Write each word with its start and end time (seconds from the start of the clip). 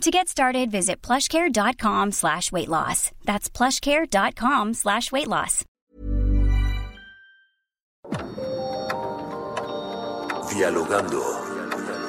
To 0.00 0.10
get 0.10 0.28
started, 0.28 0.70
visit 0.70 1.00
plushcare.com 1.00 2.12
slash 2.12 2.52
weight 2.52 2.68
loss. 2.68 3.10
That's 3.24 3.48
plushcare.com 3.48 4.74
slash 4.74 5.10
weight 5.12 5.28
loss. 5.28 5.64
Dialogando 10.52 11.22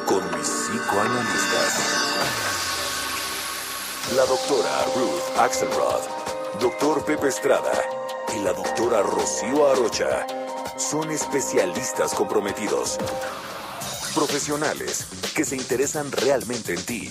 con 0.05 0.23
mis 0.37 0.47
psicoanalistas. 0.49 1.73
La 4.15 4.25
doctora 4.25 4.85
Ruth 4.95 5.39
Axelrod, 5.39 6.01
doctor 6.59 7.03
Pepe 7.05 7.27
Estrada 7.29 7.73
y 8.35 8.43
la 8.43 8.53
doctora 8.53 9.01
Rocío 9.01 9.67
Arocha 9.71 10.27
son 10.77 11.09
especialistas 11.11 12.13
comprometidos. 12.13 12.97
Profesionales 14.13 15.07
que 15.35 15.45
se 15.45 15.55
interesan 15.55 16.11
realmente 16.11 16.73
en 16.73 16.85
ti. 16.85 17.09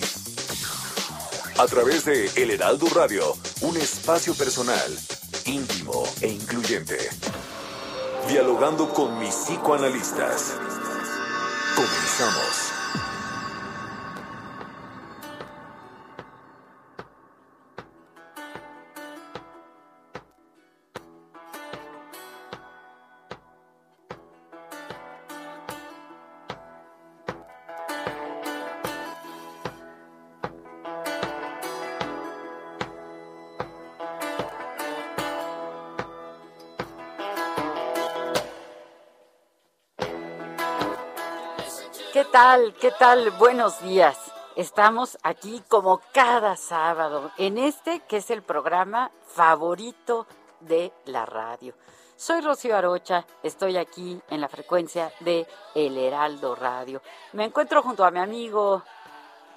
A 1.57 1.65
través 1.67 2.05
de 2.05 2.29
El 2.35 2.51
Heraldo 2.51 2.87
Radio, 2.93 3.37
un 3.61 3.77
espacio 3.77 4.33
personal, 4.35 4.91
íntimo 5.45 6.03
e 6.21 6.27
incluyente. 6.27 6.97
Dialogando 8.27 8.89
con 8.89 9.17
mis 9.19 9.33
psicoanalistas. 9.33 10.53
Comenzamos. 11.75 12.64
¿Qué 42.15 42.23
tal? 42.23 42.73
¿Qué 42.75 42.91
tal? 42.91 43.29
Buenos 43.31 43.81
días. 43.81 44.17
Estamos 44.55 45.17
aquí 45.21 45.61
como 45.67 45.99
cada 46.13 46.55
sábado 46.55 47.29
en 47.37 47.57
este 47.57 48.03
que 48.07 48.15
es 48.15 48.31
el 48.31 48.41
programa 48.41 49.11
favorito 49.27 50.25
de 50.61 50.93
la 51.07 51.25
radio. 51.25 51.73
Soy 52.15 52.39
Rocío 52.39 52.77
Arocha, 52.77 53.25
estoy 53.43 53.75
aquí 53.75 54.17
en 54.29 54.39
la 54.39 54.47
frecuencia 54.47 55.11
de 55.19 55.45
El 55.75 55.97
Heraldo 55.97 56.55
Radio. 56.55 57.01
Me 57.33 57.43
encuentro 57.43 57.83
junto 57.83 58.05
a 58.05 58.11
mi 58.11 58.19
amigo 58.19 58.81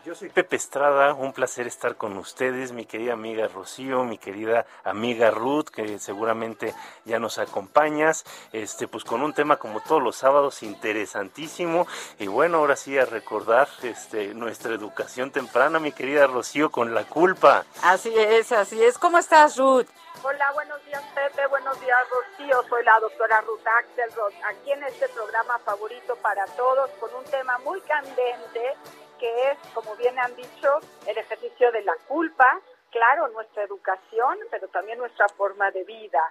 yo 0.08 0.14
soy 0.14 0.30
Pepe 0.30 0.56
Estrada, 0.56 1.12
un 1.12 1.34
placer 1.34 1.66
estar 1.66 1.96
con 1.96 2.16
ustedes, 2.16 2.72
mi 2.72 2.86
querida 2.86 3.12
amiga 3.12 3.46
Rocío, 3.46 4.04
mi 4.04 4.16
querida 4.16 4.64
amiga 4.82 5.30
Ruth, 5.30 5.66
que 5.66 5.98
seguramente 5.98 6.74
ya 7.04 7.18
nos 7.18 7.36
acompañas, 7.36 8.24
este, 8.54 8.88
pues 8.88 9.04
con 9.04 9.20
un 9.20 9.34
tema 9.34 9.58
como 9.58 9.80
todos 9.80 10.02
los 10.02 10.16
sábados 10.16 10.62
interesantísimo. 10.62 11.86
Y 12.18 12.26
bueno, 12.26 12.56
ahora 12.56 12.74
sí 12.74 12.96
a 12.96 13.04
recordar 13.04 13.68
este, 13.82 14.32
nuestra 14.32 14.72
educación 14.72 15.30
temprana, 15.30 15.78
mi 15.78 15.92
querida 15.92 16.26
Rocío, 16.26 16.70
con 16.70 16.94
la 16.94 17.04
culpa. 17.04 17.66
Así 17.82 18.14
es, 18.16 18.50
así 18.52 18.82
es. 18.82 18.96
¿Cómo 18.96 19.18
estás, 19.18 19.58
Ruth? 19.58 19.88
Hola, 20.22 20.50
buenos 20.52 20.82
días 20.86 21.02
Pepe, 21.14 21.46
buenos 21.48 21.78
días 21.80 22.00
Rocío, 22.10 22.64
soy 22.68 22.82
la 22.82 22.98
doctora 22.98 23.40
Ruth 23.42 23.60
Axelrod, 23.64 24.32
aquí 24.50 24.72
en 24.72 24.82
este 24.82 25.08
programa 25.10 25.60
favorito 25.60 26.16
para 26.16 26.44
todos 26.56 26.90
con 26.98 27.14
un 27.14 27.24
tema 27.30 27.56
muy 27.58 27.80
candente 27.82 28.74
que 29.18 29.50
es, 29.50 29.58
como 29.74 29.94
bien 29.96 30.18
han 30.18 30.34
dicho, 30.36 30.68
el 31.06 31.18
ejercicio 31.18 31.70
de 31.72 31.82
la 31.82 31.94
culpa, 32.06 32.60
claro, 32.90 33.28
nuestra 33.28 33.62
educación, 33.64 34.38
pero 34.50 34.68
también 34.68 34.98
nuestra 34.98 35.28
forma 35.28 35.70
de 35.70 35.84
vida. 35.84 36.22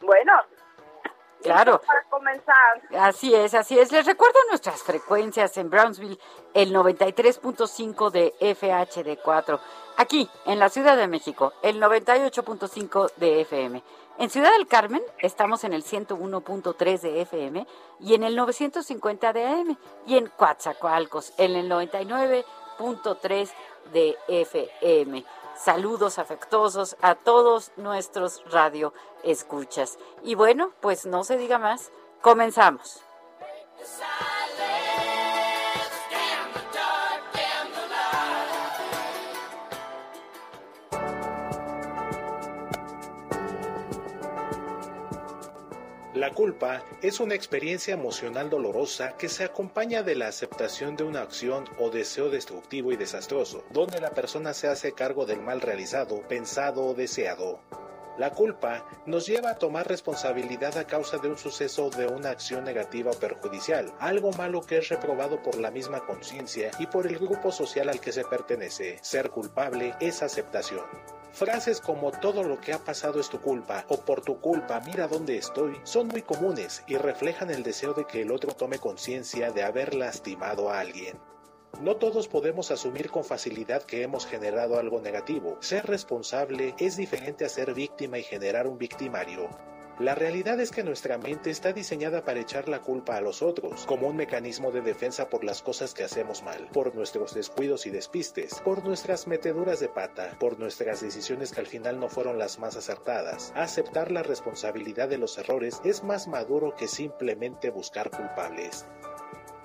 Bueno, 0.00 0.32
Claro. 1.42 1.80
Para 1.86 2.02
comenzar. 2.04 2.80
Así 2.98 3.34
es, 3.34 3.54
así 3.54 3.78
es. 3.78 3.92
Les 3.92 4.06
recuerdo 4.06 4.38
nuestras 4.48 4.82
frecuencias 4.82 5.56
en 5.58 5.70
Brownsville, 5.70 6.18
el 6.54 6.74
93.5 6.74 8.10
de 8.10 8.34
FHD4. 8.40 9.60
Aquí, 9.98 10.28
en 10.46 10.58
la 10.58 10.68
Ciudad 10.68 10.96
de 10.96 11.06
México, 11.06 11.52
el 11.62 11.80
98.5 11.80 13.12
de 13.16 13.42
FM. 13.42 13.82
En 14.18 14.30
Ciudad 14.30 14.50
del 14.52 14.66
Carmen 14.66 15.02
estamos 15.18 15.62
en 15.64 15.74
el 15.74 15.84
101.3 15.84 17.00
de 17.00 17.20
FM 17.20 17.66
y 18.00 18.14
en 18.14 18.22
el 18.22 18.34
950 18.34 19.32
de 19.34 19.46
AM. 19.46 19.76
Y 20.06 20.16
en 20.16 20.28
Coatzacoalcos, 20.28 21.34
en 21.36 21.54
el 21.54 21.70
99.3 21.70 23.50
de 23.92 24.16
FM. 24.28 25.22
Saludos 25.58 26.18
afectuosos 26.18 26.96
a 27.02 27.14
todos 27.14 27.72
nuestros 27.76 28.42
radio 28.50 28.94
escuchas. 29.22 29.98
Y 30.22 30.34
bueno, 30.34 30.72
pues 30.80 31.04
no 31.04 31.22
se 31.22 31.36
diga 31.36 31.58
más, 31.58 31.90
comenzamos. 32.22 33.02
La 46.16 46.32
culpa 46.32 46.82
es 47.02 47.20
una 47.20 47.34
experiencia 47.34 47.92
emocional 47.92 48.48
dolorosa 48.48 49.18
que 49.18 49.28
se 49.28 49.44
acompaña 49.44 50.02
de 50.02 50.14
la 50.14 50.28
aceptación 50.28 50.96
de 50.96 51.04
una 51.04 51.20
acción 51.20 51.66
o 51.78 51.90
deseo 51.90 52.30
destructivo 52.30 52.90
y 52.90 52.96
desastroso, 52.96 53.66
donde 53.70 54.00
la 54.00 54.08
persona 54.08 54.54
se 54.54 54.66
hace 54.66 54.92
cargo 54.92 55.26
del 55.26 55.42
mal 55.42 55.60
realizado, 55.60 56.26
pensado 56.26 56.86
o 56.86 56.94
deseado. 56.94 57.60
La 58.18 58.30
culpa 58.30 58.86
nos 59.04 59.26
lleva 59.26 59.50
a 59.50 59.58
tomar 59.58 59.86
responsabilidad 59.86 60.78
a 60.78 60.86
causa 60.86 61.18
de 61.18 61.28
un 61.28 61.36
suceso 61.36 61.86
o 61.86 61.90
de 61.90 62.06
una 62.06 62.30
acción 62.30 62.64
negativa 62.64 63.10
o 63.10 63.18
perjudicial, 63.18 63.92
algo 63.98 64.32
malo 64.32 64.62
que 64.62 64.78
es 64.78 64.88
reprobado 64.88 65.42
por 65.42 65.58
la 65.58 65.70
misma 65.70 66.00
conciencia 66.06 66.70
y 66.78 66.86
por 66.86 67.06
el 67.06 67.18
grupo 67.18 67.52
social 67.52 67.90
al 67.90 68.00
que 68.00 68.12
se 68.12 68.24
pertenece. 68.24 68.98
Ser 69.02 69.30
culpable 69.30 69.94
es 70.00 70.22
aceptación. 70.22 70.86
Frases 71.32 71.82
como 71.82 72.10
todo 72.10 72.42
lo 72.42 72.58
que 72.58 72.72
ha 72.72 72.78
pasado 72.78 73.20
es 73.20 73.28
tu 73.28 73.38
culpa 73.38 73.84
o 73.88 73.98
por 73.98 74.22
tu 74.22 74.40
culpa 74.40 74.80
mira 74.80 75.06
dónde 75.06 75.36
estoy 75.36 75.78
son 75.84 76.08
muy 76.08 76.22
comunes 76.22 76.82
y 76.86 76.96
reflejan 76.96 77.50
el 77.50 77.62
deseo 77.62 77.92
de 77.92 78.06
que 78.06 78.22
el 78.22 78.30
otro 78.30 78.54
tome 78.54 78.78
conciencia 78.78 79.50
de 79.50 79.62
haber 79.62 79.94
lastimado 79.94 80.70
a 80.70 80.80
alguien. 80.80 81.18
No 81.80 81.96
todos 81.96 82.26
podemos 82.26 82.70
asumir 82.70 83.10
con 83.10 83.24
facilidad 83.24 83.82
que 83.82 84.02
hemos 84.02 84.26
generado 84.26 84.78
algo 84.78 85.00
negativo. 85.00 85.58
Ser 85.60 85.86
responsable 85.86 86.74
es 86.78 86.96
diferente 86.96 87.44
a 87.44 87.50
ser 87.50 87.74
víctima 87.74 88.18
y 88.18 88.22
generar 88.22 88.66
un 88.66 88.78
victimario. 88.78 89.50
La 89.98 90.14
realidad 90.14 90.60
es 90.60 90.72
que 90.72 90.82
nuestra 90.82 91.16
mente 91.16 91.50
está 91.50 91.72
diseñada 91.72 92.22
para 92.22 92.40
echar 92.40 92.68
la 92.68 92.82
culpa 92.82 93.16
a 93.16 93.22
los 93.22 93.40
otros, 93.40 93.86
como 93.86 94.08
un 94.08 94.16
mecanismo 94.16 94.70
de 94.70 94.82
defensa 94.82 95.30
por 95.30 95.42
las 95.42 95.62
cosas 95.62 95.94
que 95.94 96.04
hacemos 96.04 96.42
mal, 96.42 96.68
por 96.72 96.94
nuestros 96.94 97.32
descuidos 97.32 97.86
y 97.86 97.90
despistes, 97.90 98.60
por 98.60 98.84
nuestras 98.84 99.26
meteduras 99.26 99.80
de 99.80 99.88
pata, 99.88 100.36
por 100.38 100.58
nuestras 100.58 101.00
decisiones 101.00 101.50
que 101.50 101.60
al 101.60 101.66
final 101.66 101.98
no 101.98 102.08
fueron 102.08 102.38
las 102.38 102.58
más 102.58 102.76
acertadas. 102.76 103.52
Aceptar 103.54 104.12
la 104.12 104.22
responsabilidad 104.22 105.08
de 105.08 105.16
los 105.16 105.38
errores 105.38 105.80
es 105.82 106.04
más 106.04 106.28
maduro 106.28 106.74
que 106.74 106.88
simplemente 106.88 107.70
buscar 107.70 108.10
culpables. 108.10 108.84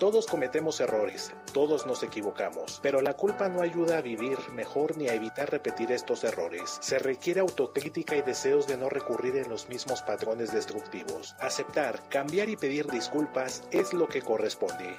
Todos 0.02 0.26
cometemos 0.26 0.80
errores, 0.80 1.32
todos 1.54 1.86
nos 1.86 2.02
equivocamos, 2.02 2.80
pero 2.82 3.02
la 3.02 3.14
culpa 3.14 3.50
no 3.50 3.62
ayuda 3.62 4.00
a 4.00 4.02
vivir 4.02 4.40
mejor 4.52 4.98
ni 4.98 5.08
a 5.08 5.14
evitar 5.14 5.52
repetir 5.52 5.92
estos 5.92 6.24
errores. 6.24 6.80
Se 6.82 6.98
requiere 6.98 7.40
autocrítica 7.40 8.16
y 8.16 8.24
deseos 8.24 8.66
de 8.66 8.78
no 8.78 8.90
recurrir 8.90 9.36
en 9.36 9.48
los 9.48 9.70
mismos 9.70 10.02
patrones 10.02 10.52
destructivos. 10.52 11.36
Aceptar, 11.40 12.02
cambiar 12.10 12.50
y 12.50 12.56
pedir 12.56 12.88
disculpas 12.88 13.62
es 13.70 13.94
lo 13.94 14.08
que 14.08 14.24
corresponde. 14.24 14.98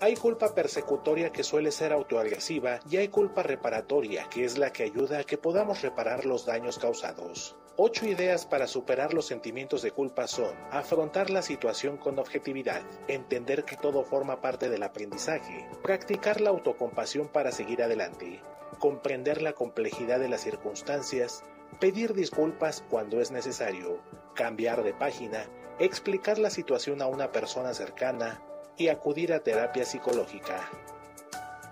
Hay 0.00 0.14
culpa 0.14 0.54
persecutoria 0.54 1.32
que 1.32 1.44
suele 1.44 1.72
ser 1.72 1.94
autoagresiva 1.94 2.80
y 2.90 2.98
hay 2.98 3.08
culpa 3.08 3.42
reparatoria 3.42 4.28
que 4.28 4.44
es 4.44 4.58
la 4.58 4.70
que 4.70 4.82
ayuda 4.82 5.20
a 5.20 5.24
que 5.24 5.38
podamos 5.38 5.80
reparar 5.80 6.26
los 6.26 6.44
daños 6.44 6.78
causados. 6.78 7.56
Ocho 7.80 8.06
ideas 8.06 8.44
para 8.44 8.66
superar 8.66 9.14
los 9.14 9.26
sentimientos 9.26 9.82
de 9.82 9.92
culpa 9.92 10.26
son 10.26 10.52
afrontar 10.72 11.30
la 11.30 11.42
situación 11.42 11.96
con 11.96 12.18
objetividad, 12.18 12.82
entender 13.06 13.64
que 13.64 13.76
todo 13.76 14.02
forma 14.02 14.40
parte 14.40 14.68
del 14.68 14.82
aprendizaje, 14.82 15.64
practicar 15.80 16.40
la 16.40 16.50
autocompasión 16.50 17.28
para 17.28 17.52
seguir 17.52 17.80
adelante, 17.80 18.40
comprender 18.80 19.42
la 19.42 19.52
complejidad 19.52 20.18
de 20.18 20.28
las 20.28 20.40
circunstancias, 20.40 21.44
pedir 21.78 22.14
disculpas 22.14 22.82
cuando 22.90 23.20
es 23.20 23.30
necesario, 23.30 24.00
cambiar 24.34 24.82
de 24.82 24.94
página, 24.94 25.46
explicar 25.78 26.40
la 26.40 26.50
situación 26.50 27.00
a 27.00 27.06
una 27.06 27.30
persona 27.30 27.74
cercana 27.74 28.42
y 28.76 28.88
acudir 28.88 29.32
a 29.32 29.44
terapia 29.44 29.84
psicológica. 29.84 30.68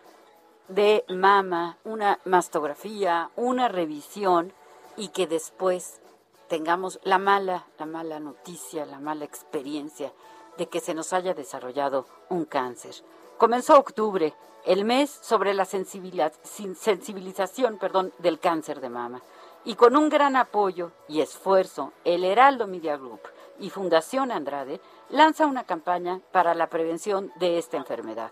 de 0.66 1.04
mama, 1.08 1.78
una 1.84 2.18
mastografía, 2.24 3.30
una 3.36 3.68
revisión 3.68 4.52
y 4.96 5.10
que 5.10 5.28
después 5.28 6.00
tengamos 6.48 6.98
la 7.04 7.18
mala, 7.18 7.64
la 7.78 7.86
mala 7.86 8.18
noticia, 8.18 8.86
la 8.86 8.98
mala 8.98 9.24
experiencia 9.24 10.12
de 10.56 10.66
que 10.66 10.80
se 10.80 10.94
nos 10.94 11.12
haya 11.12 11.32
desarrollado 11.32 12.08
un 12.28 12.44
cáncer. 12.44 12.96
Comenzó 13.38 13.78
octubre, 13.78 14.34
el 14.68 14.84
mes 14.84 15.18
sobre 15.22 15.54
la 15.54 15.64
sensibilización 15.64 17.78
perdón, 17.78 18.12
del 18.18 18.38
cáncer 18.38 18.82
de 18.82 18.90
mama. 18.90 19.22
Y 19.64 19.76
con 19.76 19.96
un 19.96 20.10
gran 20.10 20.36
apoyo 20.36 20.92
y 21.08 21.22
esfuerzo, 21.22 21.94
el 22.04 22.22
Heraldo 22.22 22.66
Media 22.66 22.98
Group 22.98 23.22
y 23.58 23.70
Fundación 23.70 24.30
Andrade 24.30 24.78
lanza 25.08 25.46
una 25.46 25.64
campaña 25.64 26.20
para 26.32 26.54
la 26.54 26.68
prevención 26.68 27.32
de 27.36 27.56
esta 27.56 27.78
enfermedad. 27.78 28.30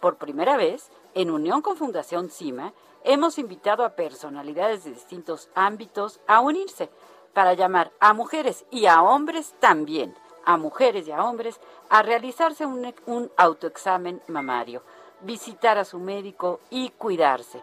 Por 0.00 0.16
primera 0.16 0.58
vez, 0.58 0.90
en 1.14 1.30
unión 1.30 1.62
con 1.62 1.78
Fundación 1.78 2.28
CIMA, 2.28 2.74
hemos 3.02 3.38
invitado 3.38 3.86
a 3.86 3.96
personalidades 3.96 4.84
de 4.84 4.90
distintos 4.90 5.48
ámbitos 5.54 6.20
a 6.26 6.40
unirse 6.40 6.90
para 7.32 7.54
llamar 7.54 7.92
a 7.98 8.12
mujeres 8.12 8.66
y 8.70 8.84
a 8.84 9.02
hombres 9.02 9.54
también 9.58 10.14
a 10.44 10.56
mujeres 10.56 11.06
y 11.06 11.12
a 11.12 11.24
hombres 11.24 11.60
a 11.88 12.02
realizarse 12.02 12.66
un, 12.66 12.94
un 13.06 13.30
autoexamen 13.36 14.22
mamario, 14.28 14.82
visitar 15.22 15.78
a 15.78 15.84
su 15.84 15.98
médico 15.98 16.60
y 16.70 16.90
cuidarse, 16.90 17.62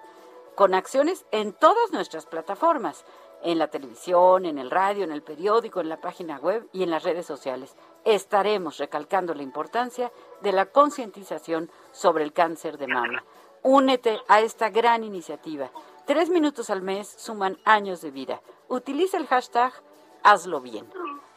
con 0.55 0.73
acciones 0.73 1.25
en 1.31 1.53
todas 1.53 1.91
nuestras 1.91 2.25
plataformas, 2.25 3.05
en 3.41 3.57
la 3.57 3.67
televisión, 3.67 4.45
en 4.45 4.57
el 4.57 4.69
radio, 4.69 5.03
en 5.03 5.11
el 5.11 5.21
periódico, 5.21 5.79
en 5.79 5.89
la 5.89 6.01
página 6.01 6.37
web 6.37 6.67
y 6.73 6.83
en 6.83 6.89
las 6.89 7.03
redes 7.03 7.25
sociales. 7.25 7.75
Estaremos 8.03 8.77
recalcando 8.77 9.33
la 9.33 9.43
importancia 9.43 10.11
de 10.41 10.51
la 10.51 10.65
concientización 10.65 11.71
sobre 11.91 12.23
el 12.25 12.33
cáncer 12.33 12.77
de 12.77 12.87
mama. 12.87 13.23
Únete 13.63 14.19
a 14.27 14.41
esta 14.41 14.69
gran 14.69 15.03
iniciativa. 15.03 15.69
Tres 16.05 16.29
minutos 16.29 16.69
al 16.69 16.81
mes 16.81 17.07
suman 17.07 17.57
años 17.63 18.01
de 18.01 18.11
vida. 18.11 18.41
Utiliza 18.67 19.17
el 19.17 19.27
hashtag 19.27 19.73
Hazlo 20.23 20.59
bien. 20.59 20.85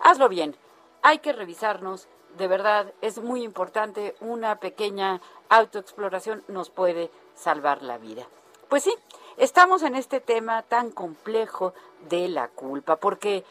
Hazlo 0.01 0.29
bien 0.29 0.57
hay 1.03 1.19
que 1.19 1.33
revisarnos, 1.33 2.09
de 2.37 2.49
verdad 2.49 2.93
es 3.01 3.19
muy 3.19 3.43
importante, 3.43 4.15
una 4.21 4.57
pequeña 4.57 5.21
autoexploración 5.49 6.43
nos 6.49 6.71
puede 6.71 7.11
salvar 7.35 7.83
la 7.83 7.99
vida. 7.99 8.27
Pues 8.69 8.85
sí, 8.85 8.95
estamos 9.37 9.83
en 9.83 9.95
este 9.95 10.21
tema 10.21 10.63
tan 10.63 10.91
complejo 10.91 11.75
de 12.09 12.29
la 12.29 12.49
culpa, 12.49 12.97
porque 12.97 13.45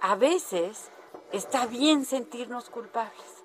a 0.00 0.14
veces 0.16 0.90
está 1.32 1.66
bien 1.66 2.04
sentirnos 2.04 2.70
culpables. 2.70 3.36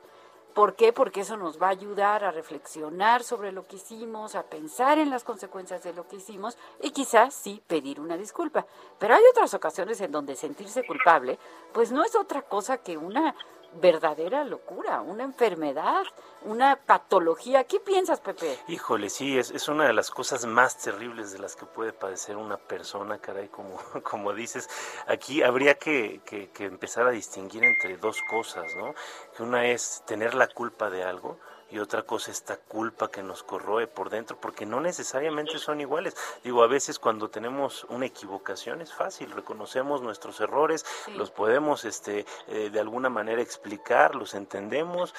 ¿Por 0.53 0.75
qué? 0.75 0.91
Porque 0.91 1.21
eso 1.21 1.37
nos 1.37 1.61
va 1.61 1.67
a 1.67 1.71
ayudar 1.71 2.25
a 2.25 2.31
reflexionar 2.31 3.23
sobre 3.23 3.53
lo 3.53 3.65
que 3.67 3.77
hicimos, 3.77 4.35
a 4.35 4.43
pensar 4.43 4.97
en 4.97 5.09
las 5.09 5.23
consecuencias 5.23 5.81
de 5.83 5.93
lo 5.93 6.05
que 6.09 6.17
hicimos 6.17 6.57
y 6.81 6.91
quizás 6.91 7.33
sí 7.33 7.63
pedir 7.67 8.01
una 8.01 8.17
disculpa. 8.17 8.65
Pero 8.99 9.15
hay 9.15 9.23
otras 9.31 9.53
ocasiones 9.53 10.01
en 10.01 10.11
donde 10.11 10.35
sentirse 10.35 10.85
culpable, 10.85 11.39
pues 11.71 11.93
no 11.93 12.03
es 12.03 12.15
otra 12.15 12.41
cosa 12.41 12.79
que 12.79 12.97
una 12.97 13.33
verdadera 13.73 14.43
locura, 14.43 15.01
una 15.01 15.23
enfermedad, 15.23 16.03
una 16.43 16.75
patología. 16.75 17.63
¿Qué 17.63 17.79
piensas, 17.79 18.19
Pepe? 18.19 18.57
Híjole, 18.67 19.09
sí, 19.09 19.37
es, 19.37 19.51
es 19.51 19.67
una 19.67 19.85
de 19.85 19.93
las 19.93 20.11
cosas 20.11 20.45
más 20.45 20.77
terribles 20.77 21.31
de 21.31 21.39
las 21.39 21.55
que 21.55 21.65
puede 21.65 21.93
padecer 21.93 22.37
una 22.37 22.57
persona, 22.57 23.19
caray, 23.19 23.47
como, 23.49 23.79
como 24.03 24.33
dices. 24.33 24.69
Aquí 25.07 25.43
habría 25.43 25.75
que, 25.75 26.21
que, 26.25 26.49
que 26.49 26.65
empezar 26.65 27.07
a 27.07 27.11
distinguir 27.11 27.63
entre 27.63 27.97
dos 27.97 28.17
cosas, 28.29 28.75
¿no? 28.75 28.93
Que 29.35 29.43
una 29.43 29.67
es 29.67 30.03
tener 30.05 30.33
la 30.33 30.47
culpa 30.47 30.89
de 30.89 31.03
algo, 31.03 31.39
y 31.71 31.79
otra 31.79 32.03
cosa 32.03 32.31
esta 32.31 32.57
culpa 32.57 33.09
que 33.09 33.23
nos 33.23 33.43
corroe 33.43 33.87
por 33.87 34.09
dentro, 34.09 34.37
porque 34.39 34.65
no 34.65 34.81
necesariamente 34.81 35.57
son 35.57 35.81
iguales. 35.81 36.15
Digo, 36.43 36.63
a 36.63 36.67
veces 36.67 36.99
cuando 36.99 37.29
tenemos 37.29 37.85
una 37.85 38.05
equivocación 38.05 38.81
es 38.81 38.93
fácil, 38.93 39.31
reconocemos 39.31 40.01
nuestros 40.01 40.39
errores, 40.41 40.85
los 41.15 41.31
podemos 41.31 41.85
este, 41.85 42.25
eh, 42.47 42.69
de 42.69 42.79
alguna 42.79 43.09
manera 43.09 43.41
explicar, 43.41 44.15
los 44.15 44.33
entendemos, 44.33 45.13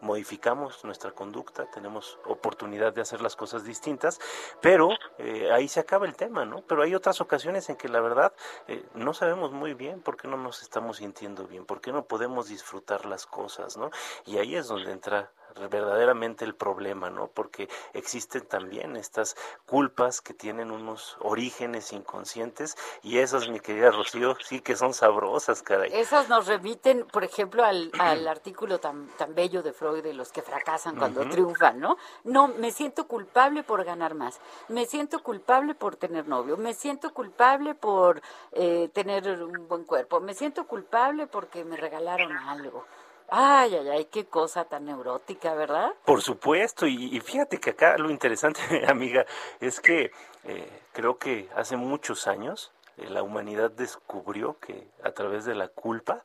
modificamos 0.00 0.84
nuestra 0.84 1.12
conducta, 1.12 1.66
tenemos 1.70 2.18
oportunidad 2.24 2.92
de 2.92 3.00
hacer 3.00 3.20
las 3.20 3.36
cosas 3.36 3.64
distintas, 3.64 4.20
pero 4.60 4.90
eh, 5.18 5.50
ahí 5.52 5.68
se 5.68 5.80
acaba 5.80 6.06
el 6.06 6.16
tema, 6.16 6.44
¿no? 6.44 6.62
Pero 6.66 6.82
hay 6.82 6.94
otras 6.94 7.20
ocasiones 7.20 7.68
en 7.68 7.76
que 7.76 7.88
la 7.88 8.00
verdad 8.00 8.32
eh, 8.68 8.84
no 8.94 9.14
sabemos 9.14 9.52
muy 9.52 9.74
bien 9.74 10.00
por 10.00 10.16
qué 10.16 10.28
no 10.28 10.36
nos 10.36 10.62
estamos 10.62 10.98
sintiendo 10.98 11.46
bien, 11.46 11.64
por 11.64 11.80
qué 11.80 11.92
no 11.92 12.04
podemos 12.04 12.48
disfrutar 12.48 13.06
las 13.06 13.26
cosas, 13.26 13.76
¿no? 13.76 13.90
Y 14.24 14.38
ahí 14.38 14.56
es 14.56 14.68
donde 14.68 14.92
entra 14.92 15.30
verdaderamente 15.70 16.44
el 16.44 16.54
problema, 16.54 17.10
¿no? 17.10 17.28
Porque 17.28 17.68
existen 17.94 18.46
también 18.46 18.96
estas 18.96 19.36
culpas 19.66 20.20
que 20.20 20.34
tienen 20.34 20.70
unos 20.70 21.16
orígenes 21.20 21.92
inconscientes 21.92 22.76
y 23.02 23.18
esas, 23.18 23.48
mi 23.48 23.60
querida 23.60 23.90
Rocío, 23.90 24.36
sí 24.44 24.60
que 24.60 24.76
son 24.76 24.94
sabrosas, 24.94 25.62
caray. 25.62 25.90
Esas 25.92 26.28
nos 26.28 26.46
remiten, 26.46 27.06
por 27.06 27.24
ejemplo, 27.24 27.64
al, 27.64 27.90
artículo 28.28 28.78
tan, 28.78 29.08
tan 29.16 29.34
bello 29.34 29.62
de 29.62 29.72
Freud 29.72 29.85
de 29.92 30.14
los 30.14 30.32
que 30.32 30.42
fracasan 30.42 30.96
cuando 30.96 31.28
triunfan, 31.28 31.80
¿no? 31.80 31.96
No, 32.24 32.48
me 32.48 32.70
siento 32.70 33.06
culpable 33.06 33.62
por 33.62 33.84
ganar 33.84 34.14
más, 34.14 34.40
me 34.68 34.86
siento 34.86 35.22
culpable 35.22 35.74
por 35.74 35.96
tener 35.96 36.28
novio, 36.28 36.56
me 36.56 36.74
siento 36.74 37.12
culpable 37.12 37.74
por 37.74 38.22
eh, 38.52 38.90
tener 38.92 39.42
un 39.42 39.68
buen 39.68 39.84
cuerpo, 39.84 40.20
me 40.20 40.34
siento 40.34 40.66
culpable 40.66 41.26
porque 41.26 41.64
me 41.64 41.76
regalaron 41.76 42.36
algo. 42.36 42.84
Ay, 43.28 43.74
ay, 43.74 43.88
ay, 43.88 44.04
qué 44.04 44.26
cosa 44.26 44.66
tan 44.66 44.84
neurótica, 44.84 45.54
¿verdad? 45.54 45.92
Por 46.04 46.22
supuesto, 46.22 46.86
y, 46.86 47.18
fíjate 47.20 47.58
que 47.58 47.70
acá 47.70 47.98
lo 47.98 48.10
interesante, 48.10 48.60
amiga, 48.88 49.26
es 49.60 49.80
que 49.80 50.12
eh, 50.44 50.82
creo 50.92 51.18
que 51.18 51.48
hace 51.56 51.76
muchos 51.76 52.28
años 52.28 52.72
eh, 52.96 53.10
la 53.10 53.22
humanidad 53.24 53.70
descubrió 53.70 54.58
que 54.60 54.88
a 55.02 55.10
través 55.10 55.44
de 55.44 55.56
la 55.56 55.68
culpa 55.68 56.22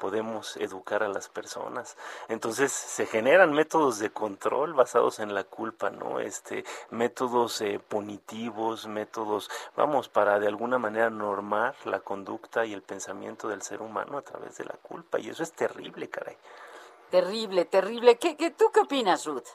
podemos 0.00 0.56
educar 0.56 1.04
a 1.04 1.08
las 1.08 1.28
personas. 1.28 1.96
Entonces 2.28 2.72
se 2.72 3.06
generan 3.06 3.52
métodos 3.52 4.00
de 4.00 4.10
control 4.10 4.72
basados 4.72 5.20
en 5.20 5.34
la 5.34 5.44
culpa, 5.44 5.90
¿no? 5.90 6.18
Este, 6.18 6.64
métodos 6.90 7.60
eh, 7.60 7.78
punitivos, 7.78 8.88
métodos, 8.88 9.50
vamos, 9.76 10.08
para 10.08 10.40
de 10.40 10.48
alguna 10.48 10.78
manera 10.78 11.10
normar 11.10 11.74
la 11.84 12.00
conducta 12.00 12.64
y 12.64 12.72
el 12.72 12.82
pensamiento 12.82 13.46
del 13.46 13.62
ser 13.62 13.82
humano 13.82 14.18
a 14.18 14.22
través 14.22 14.56
de 14.56 14.64
la 14.64 14.74
culpa. 14.82 15.20
Y 15.20 15.28
eso 15.28 15.42
es 15.42 15.52
terrible, 15.52 16.08
caray. 16.08 16.36
Terrible, 17.10 17.66
terrible. 17.66 18.16
¿Qué, 18.16 18.36
qué, 18.36 18.50
¿Tú 18.50 18.70
qué 18.72 18.80
opinas, 18.80 19.26
Ruth? 19.26 19.48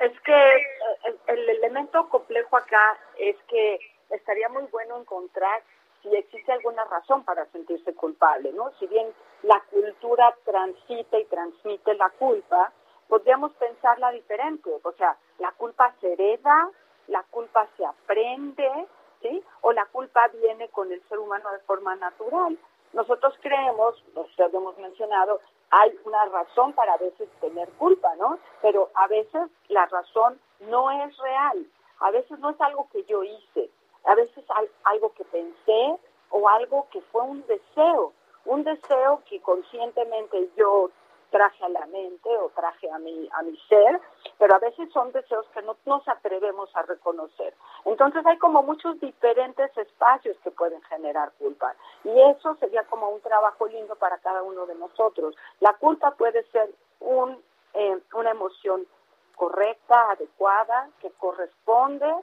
Es 0.00 0.20
que 0.22 0.56
el, 1.04 1.18
el 1.28 1.48
elemento 1.48 2.08
complejo 2.08 2.56
acá 2.56 2.98
es 3.16 3.36
que 3.48 3.78
estaría 4.10 4.48
muy 4.48 4.64
bueno 4.64 4.98
encontrar 4.98 5.62
si 6.02 6.14
existe 6.14 6.52
alguna 6.52 6.84
razón 6.84 7.24
para 7.24 7.46
sentirse 7.46 7.94
culpable, 7.94 8.52
¿no? 8.52 8.70
Si 8.78 8.86
bien 8.86 9.12
la 9.42 9.60
cultura 9.70 10.34
transita 10.44 11.18
y 11.18 11.24
transmite 11.26 11.94
la 11.94 12.10
culpa, 12.10 12.72
podríamos 13.08 13.52
pensarla 13.54 14.10
diferente. 14.10 14.70
O 14.82 14.92
sea, 14.92 15.16
la 15.38 15.52
culpa 15.52 15.94
se 16.00 16.12
hereda, 16.12 16.70
la 17.08 17.22
culpa 17.24 17.68
se 17.76 17.84
aprende, 17.84 18.68
¿sí? 19.20 19.42
O 19.60 19.72
la 19.72 19.86
culpa 19.86 20.28
viene 20.28 20.68
con 20.68 20.90
el 20.92 21.02
ser 21.08 21.18
humano 21.18 21.50
de 21.52 21.60
forma 21.60 21.94
natural. 21.96 22.58
Nosotros 22.92 23.34
creemos, 23.40 24.02
nosotros 24.14 24.52
hemos 24.52 24.76
mencionado, 24.78 25.40
hay 25.70 25.98
una 26.04 26.24
razón 26.26 26.74
para 26.74 26.94
a 26.94 26.98
veces 26.98 27.28
tener 27.40 27.68
culpa, 27.72 28.14
¿no? 28.16 28.38
Pero 28.60 28.90
a 28.94 29.06
veces 29.08 29.48
la 29.68 29.86
razón 29.86 30.38
no 30.60 30.90
es 30.90 31.16
real, 31.16 31.66
a 32.00 32.10
veces 32.10 32.38
no 32.40 32.50
es 32.50 32.60
algo 32.60 32.88
que 32.92 33.04
yo 33.04 33.24
hice, 33.24 33.70
a 34.04 34.14
veces 34.14 34.44
algo 34.84 35.12
que 35.14 35.24
pensé 35.24 35.98
o 36.30 36.48
algo 36.48 36.88
que 36.90 37.00
fue 37.12 37.22
un 37.22 37.46
deseo, 37.46 38.12
un 38.44 38.64
deseo 38.64 39.22
que 39.28 39.40
conscientemente 39.40 40.50
yo 40.56 40.90
traje 41.32 41.64
a 41.64 41.68
la 41.68 41.86
mente 41.86 42.28
o 42.38 42.50
traje 42.50 42.88
a 42.90 42.98
mi, 42.98 43.28
a 43.32 43.42
mi 43.42 43.56
ser, 43.68 44.00
pero 44.38 44.54
a 44.54 44.58
veces 44.58 44.88
son 44.92 45.10
deseos 45.12 45.46
que 45.48 45.62
no 45.62 45.76
nos 45.86 46.06
atrevemos 46.06 46.70
a 46.76 46.82
reconocer. 46.82 47.54
Entonces 47.86 48.24
hay 48.26 48.38
como 48.38 48.62
muchos 48.62 49.00
diferentes 49.00 49.76
espacios 49.76 50.36
que 50.44 50.50
pueden 50.50 50.80
generar 50.82 51.32
culpa 51.38 51.74
y 52.04 52.20
eso 52.20 52.54
sería 52.60 52.84
como 52.84 53.08
un 53.08 53.20
trabajo 53.22 53.66
lindo 53.66 53.96
para 53.96 54.18
cada 54.18 54.42
uno 54.42 54.66
de 54.66 54.74
nosotros. 54.76 55.34
La 55.60 55.72
culpa 55.74 56.12
puede 56.12 56.44
ser 56.50 56.70
un, 57.00 57.42
eh, 57.74 57.98
una 58.14 58.30
emoción 58.30 58.86
correcta, 59.34 60.10
adecuada, 60.10 60.90
que 61.00 61.10
corresponde 61.12 62.14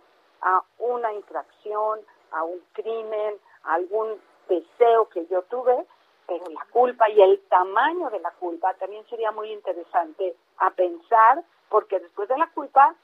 a 0.41 0.63
una 0.79 1.13
infracción, 1.13 1.99
a 2.31 2.43
un 2.43 2.59
crimen, 2.73 3.35
a 3.63 3.73
algún 3.75 4.19
deseo 4.47 5.09
que 5.09 5.25
yo 5.27 5.43
tuve, 5.43 5.85
pero 6.27 6.47
la 6.49 6.65
culpa 6.71 7.09
y 7.09 7.21
el 7.21 7.39
tamaño 7.49 8.09
de 8.09 8.19
la 8.19 8.31
culpa 8.31 8.73
también 8.75 9.05
sería 9.09 9.31
muy 9.31 9.51
interesante 9.51 10.35
a 10.57 10.69
pensar, 10.71 11.43
porque 11.69 11.99
después 11.99 12.29
de 12.29 12.37
la 12.37 12.47
culpa 12.51 12.95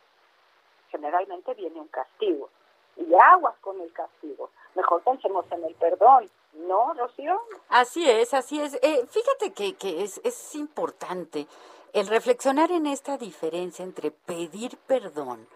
generalmente 0.89 1.53
viene 1.55 1.79
un 1.79 1.87
castigo. 1.87 2.49
Y 2.97 3.13
aguas 3.13 3.55
con 3.59 3.81
el 3.81 3.91
castigo. 3.91 4.49
Mejor 4.75 5.01
pensemos 5.01 5.45
en 5.51 5.63
el 5.65 5.75
perdón, 5.75 6.29
¿no, 6.53 6.93
Rocío? 6.93 7.41
Así 7.69 8.09
es, 8.09 8.33
así 8.33 8.61
es. 8.61 8.75
Eh, 8.81 9.05
fíjate 9.07 9.53
que, 9.53 9.75
que 9.75 10.03
es, 10.03 10.21
es 10.23 10.55
importante 10.55 11.47
el 11.93 12.07
reflexionar 12.07 12.71
en 12.71 12.87
esta 12.87 13.17
diferencia 13.17 13.83
entre 13.83 14.11
pedir 14.11 14.77
perdón, 14.85 15.47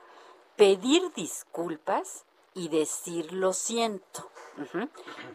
pedir 0.59 1.13
disculpas 1.13 2.25
y 2.53 2.67
decir 2.67 3.31
lo 3.31 3.53
siento. 3.53 4.29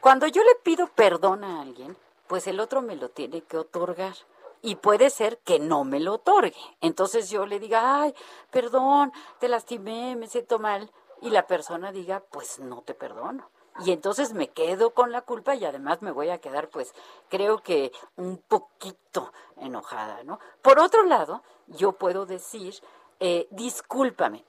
Cuando 0.00 0.26
yo 0.26 0.42
le 0.44 0.54
pido 0.62 0.86
perdón 0.88 1.44
a 1.44 1.62
alguien, 1.62 1.96
pues 2.26 2.46
el 2.46 2.60
otro 2.60 2.82
me 2.82 2.94
lo 2.94 3.08
tiene 3.08 3.40
que 3.40 3.56
otorgar. 3.56 4.14
Y 4.60 4.74
puede 4.76 5.08
ser 5.08 5.38
que 5.38 5.58
no 5.58 5.84
me 5.84 5.98
lo 5.98 6.14
otorgue. 6.14 6.54
Entonces 6.82 7.30
yo 7.30 7.46
le 7.46 7.58
diga, 7.58 8.02
ay, 8.02 8.14
perdón, 8.50 9.14
te 9.38 9.48
lastimé, 9.48 10.14
me 10.14 10.28
siento 10.28 10.58
mal. 10.58 10.90
Y 11.22 11.30
la 11.30 11.46
persona 11.46 11.90
diga, 11.90 12.22
pues 12.30 12.58
no 12.58 12.82
te 12.82 12.92
perdono. 12.92 13.48
Y 13.82 13.92
entonces 13.92 14.34
me 14.34 14.48
quedo 14.48 14.90
con 14.90 15.10
la 15.10 15.22
culpa 15.22 15.54
y 15.54 15.64
además 15.64 16.02
me 16.02 16.12
voy 16.12 16.28
a 16.28 16.38
quedar, 16.38 16.68
pues, 16.68 16.94
creo 17.30 17.62
que 17.62 17.92
un 18.16 18.36
poquito 18.36 19.32
enojada, 19.56 20.22
¿no? 20.22 20.38
Por 20.60 20.78
otro 20.78 21.02
lado, 21.04 21.42
yo 21.66 21.92
puedo 21.92 22.26
decir, 22.26 22.74
eh, 23.20 23.48
discúlpame, 23.50 24.44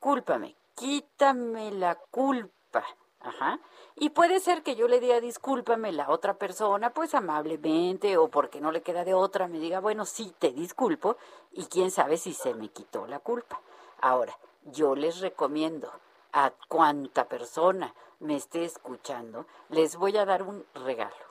discúlpame, 0.00 0.56
quítame 0.76 1.72
la 1.72 1.94
culpa. 1.94 2.82
Ajá. 3.20 3.60
Y 3.96 4.08
puede 4.08 4.40
ser 4.40 4.62
que 4.62 4.74
yo 4.74 4.88
le 4.88 4.98
diga 4.98 5.20
discúlpame 5.20 5.92
la 5.92 6.08
otra 6.08 6.38
persona, 6.38 6.88
pues 6.88 7.14
amablemente 7.14 8.16
o 8.16 8.28
porque 8.28 8.62
no 8.62 8.72
le 8.72 8.80
queda 8.80 9.04
de 9.04 9.12
otra, 9.12 9.46
me 9.46 9.58
diga, 9.58 9.80
bueno, 9.80 10.06
sí, 10.06 10.34
te 10.38 10.52
disculpo 10.52 11.18
y 11.52 11.66
quién 11.66 11.90
sabe 11.90 12.16
si 12.16 12.32
se 12.32 12.54
me 12.54 12.70
quitó 12.70 13.06
la 13.06 13.18
culpa. 13.18 13.60
Ahora, 14.00 14.34
yo 14.64 14.94
les 14.94 15.20
recomiendo 15.20 15.92
a 16.32 16.50
cuanta 16.68 17.28
persona 17.28 17.94
me 18.20 18.36
esté 18.36 18.64
escuchando, 18.64 19.44
les 19.68 19.96
voy 19.96 20.16
a 20.16 20.24
dar 20.24 20.44
un 20.44 20.64
regalo. 20.74 21.26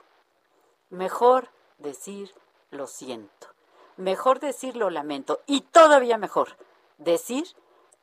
Mejor 0.90 1.48
decir 1.78 2.32
lo 2.70 2.86
siento. 2.86 3.48
Mejor 3.96 4.38
decir 4.38 4.76
lo 4.76 4.90
lamento. 4.90 5.40
Y 5.46 5.62
todavía 5.62 6.18
mejor, 6.18 6.56
decir 6.98 7.48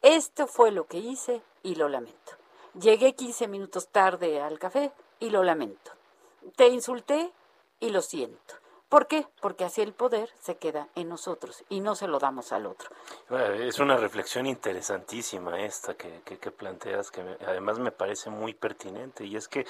esto 0.01 0.48
fue 0.48 0.72
lo 0.72 0.88
que 0.88 0.98
hice 0.98 1.42
y 1.63 1.75
lo 1.75 1.89
lamento. 1.89 2.34
Llegué 2.80 3.16
15 3.16 3.48
minutos 3.48 3.88
tarde 3.89 4.42
al 4.42 4.60
café 4.60 4.92
y 5.20 5.30
lo 5.30 5.44
lamento. 5.44 5.92
Te 6.56 6.68
insulté 6.68 7.32
y 7.80 7.89
lo 7.89 8.01
siento. 8.01 8.56
¿Por 8.89 9.08
qué? 9.08 9.27
Porque 9.42 9.66
así 9.66 9.82
el 9.82 9.92
poder 9.94 10.30
se 10.39 10.56
queda 10.56 10.88
en 10.96 11.10
nosotros 11.10 11.66
y 11.68 11.82
no 11.82 11.96
se 11.96 12.08
lo 12.08 12.20
damos 12.20 12.54
al 12.54 12.66
otro. 12.68 12.89
Es 13.30 13.80
una 13.80 13.98
reflexión 13.98 14.46
interesantísima 14.46 15.62
esta 15.62 15.96
que, 15.96 16.22
que 16.22 16.51
planteas, 16.51 17.12
que 17.12 17.22
además 17.46 17.80
me 17.80 17.92
parece 17.92 18.30
muy 18.30 18.54
pertinente, 18.54 19.25
y 19.25 19.36
es 19.36 19.50
que 19.50 19.66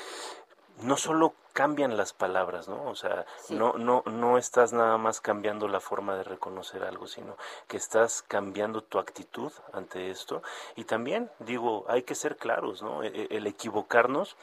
no 0.81 0.97
solo 0.97 1.33
cambian 1.53 1.97
las 1.97 2.13
palabras, 2.13 2.67
¿no? 2.67 2.83
O 2.87 2.95
sea, 2.95 3.25
no, 3.49 3.73
no, 3.73 4.03
no 4.05 4.37
estás 4.37 4.73
nada 4.73 4.97
más 4.97 5.21
cambiando 5.21 5.67
la 5.67 5.79
forma 5.79 6.15
de 6.15 6.23
reconocer 6.23 6.83
algo, 6.83 7.07
sino 7.07 7.35
que 7.67 7.77
estás 7.77 8.23
cambiando 8.27 8.83
tu 8.83 8.99
actitud 8.99 9.51
ante 9.73 10.11
esto. 10.11 10.43
Y 10.75 10.83
también, 10.83 11.31
digo, 11.39 11.85
hay 11.87 12.03
que 12.03 12.15
ser 12.15 12.37
claros, 12.37 12.83
¿no? 12.83 13.01
E, 13.01 13.07
e, 13.07 13.37
el 13.37 13.47
equivocarnos 13.47 14.37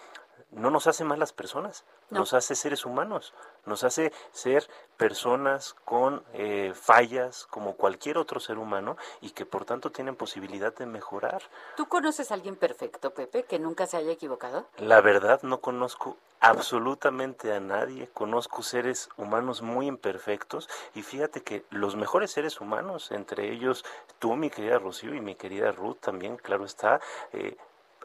no 0.50 0.70
nos 0.70 0.86
hace 0.86 1.04
malas 1.04 1.32
personas, 1.32 1.84
nos 2.10 2.32
hace 2.32 2.54
seres 2.54 2.84
humanos, 2.84 3.32
nos 3.66 3.84
hace 3.84 4.12
ser 4.32 4.68
personas 4.96 5.74
con 5.84 6.22
eh, 6.32 6.72
fallas 6.74 7.46
como 7.50 7.74
cualquier 7.74 8.18
otro 8.18 8.40
ser 8.40 8.58
humano 8.58 8.96
y 9.20 9.30
que 9.30 9.46
por 9.46 9.64
tanto 9.64 9.90
tienen 9.90 10.16
posibilidad 10.16 10.74
de 10.74 10.86
mejorar. 10.86 11.42
¿Tú 11.76 11.86
conoces 11.86 12.30
a 12.30 12.34
alguien 12.34 12.56
perfecto, 12.56 13.12
Pepe, 13.12 13.44
que 13.44 13.58
nunca 13.58 13.86
se 13.86 13.96
haya 13.96 14.12
equivocado? 14.12 14.66
La 14.78 15.00
verdad 15.00 15.42
no 15.42 15.60
conozco 15.60 16.16
absolutamente 16.40 17.52
a 17.54 17.60
nadie, 17.60 18.08
conozco 18.12 18.62
seres 18.62 19.08
humanos 19.16 19.62
muy 19.62 19.86
imperfectos 19.86 20.68
y 20.94 21.02
fíjate 21.02 21.42
que 21.42 21.64
los 21.70 21.96
mejores 21.96 22.32
seres 22.32 22.60
humanos, 22.60 23.10
entre 23.12 23.50
ellos 23.50 23.84
tú, 24.18 24.36
mi 24.36 24.50
querida 24.50 24.78
Rocío, 24.78 25.14
y 25.14 25.20
mi 25.20 25.36
querida 25.36 25.72
Ruth 25.72 25.98
también, 26.00 26.36
claro 26.36 26.64
está, 26.66 27.00
eh, 27.32 27.56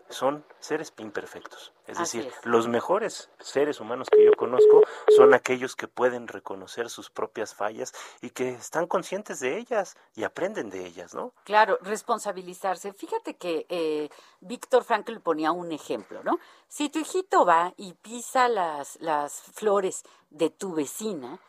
son 0.10 0.44
seres 0.60 0.94
imperfectos. 0.98 1.74
Es 1.86 1.98
decir, 1.98 2.32
los 2.44 2.68
mejores 2.68 3.30
seres 3.40 3.80
humanos 3.80 4.10
que 4.10 4.24
yo 4.24 4.32
conozco 4.34 4.84
son 5.16 5.34
aquellos 5.34 5.76
que 5.76 5.88
pueden 5.88 6.28
reconocer 6.28 6.90
sus 6.90 7.10
propias 7.10 7.56
fallas 7.56 7.94
y 8.22 8.32
que 8.32 8.50
están 8.50 8.88
conscientes 8.88 9.40
de 9.40 9.58
ellas 9.58 9.96
y 10.16 10.24
aprenden 10.24 10.70
de 10.70 10.86
ellas, 10.86 11.14
¿no? 11.14 11.34
Claro, 11.46 11.78
responsabilizarse. 11.82 12.94
Fíjate 12.94 13.36
que 13.36 13.66
eh, 13.70 14.10
Víctor 14.42 14.84
Frankl 14.84 15.20
ponía 15.20 15.52
un 15.52 15.72
ejemplo, 15.72 16.24
¿no? 16.24 16.40
Si 16.68 16.90
tu 16.90 17.00
hijito 17.00 17.46
va 17.46 17.74
y 17.78 17.94
pisa 17.94 18.50
las, 18.50 19.00
las 19.02 19.42
flores 19.42 20.04
de 20.30 20.50
tu 20.50 20.74
vecina, 20.74 21.40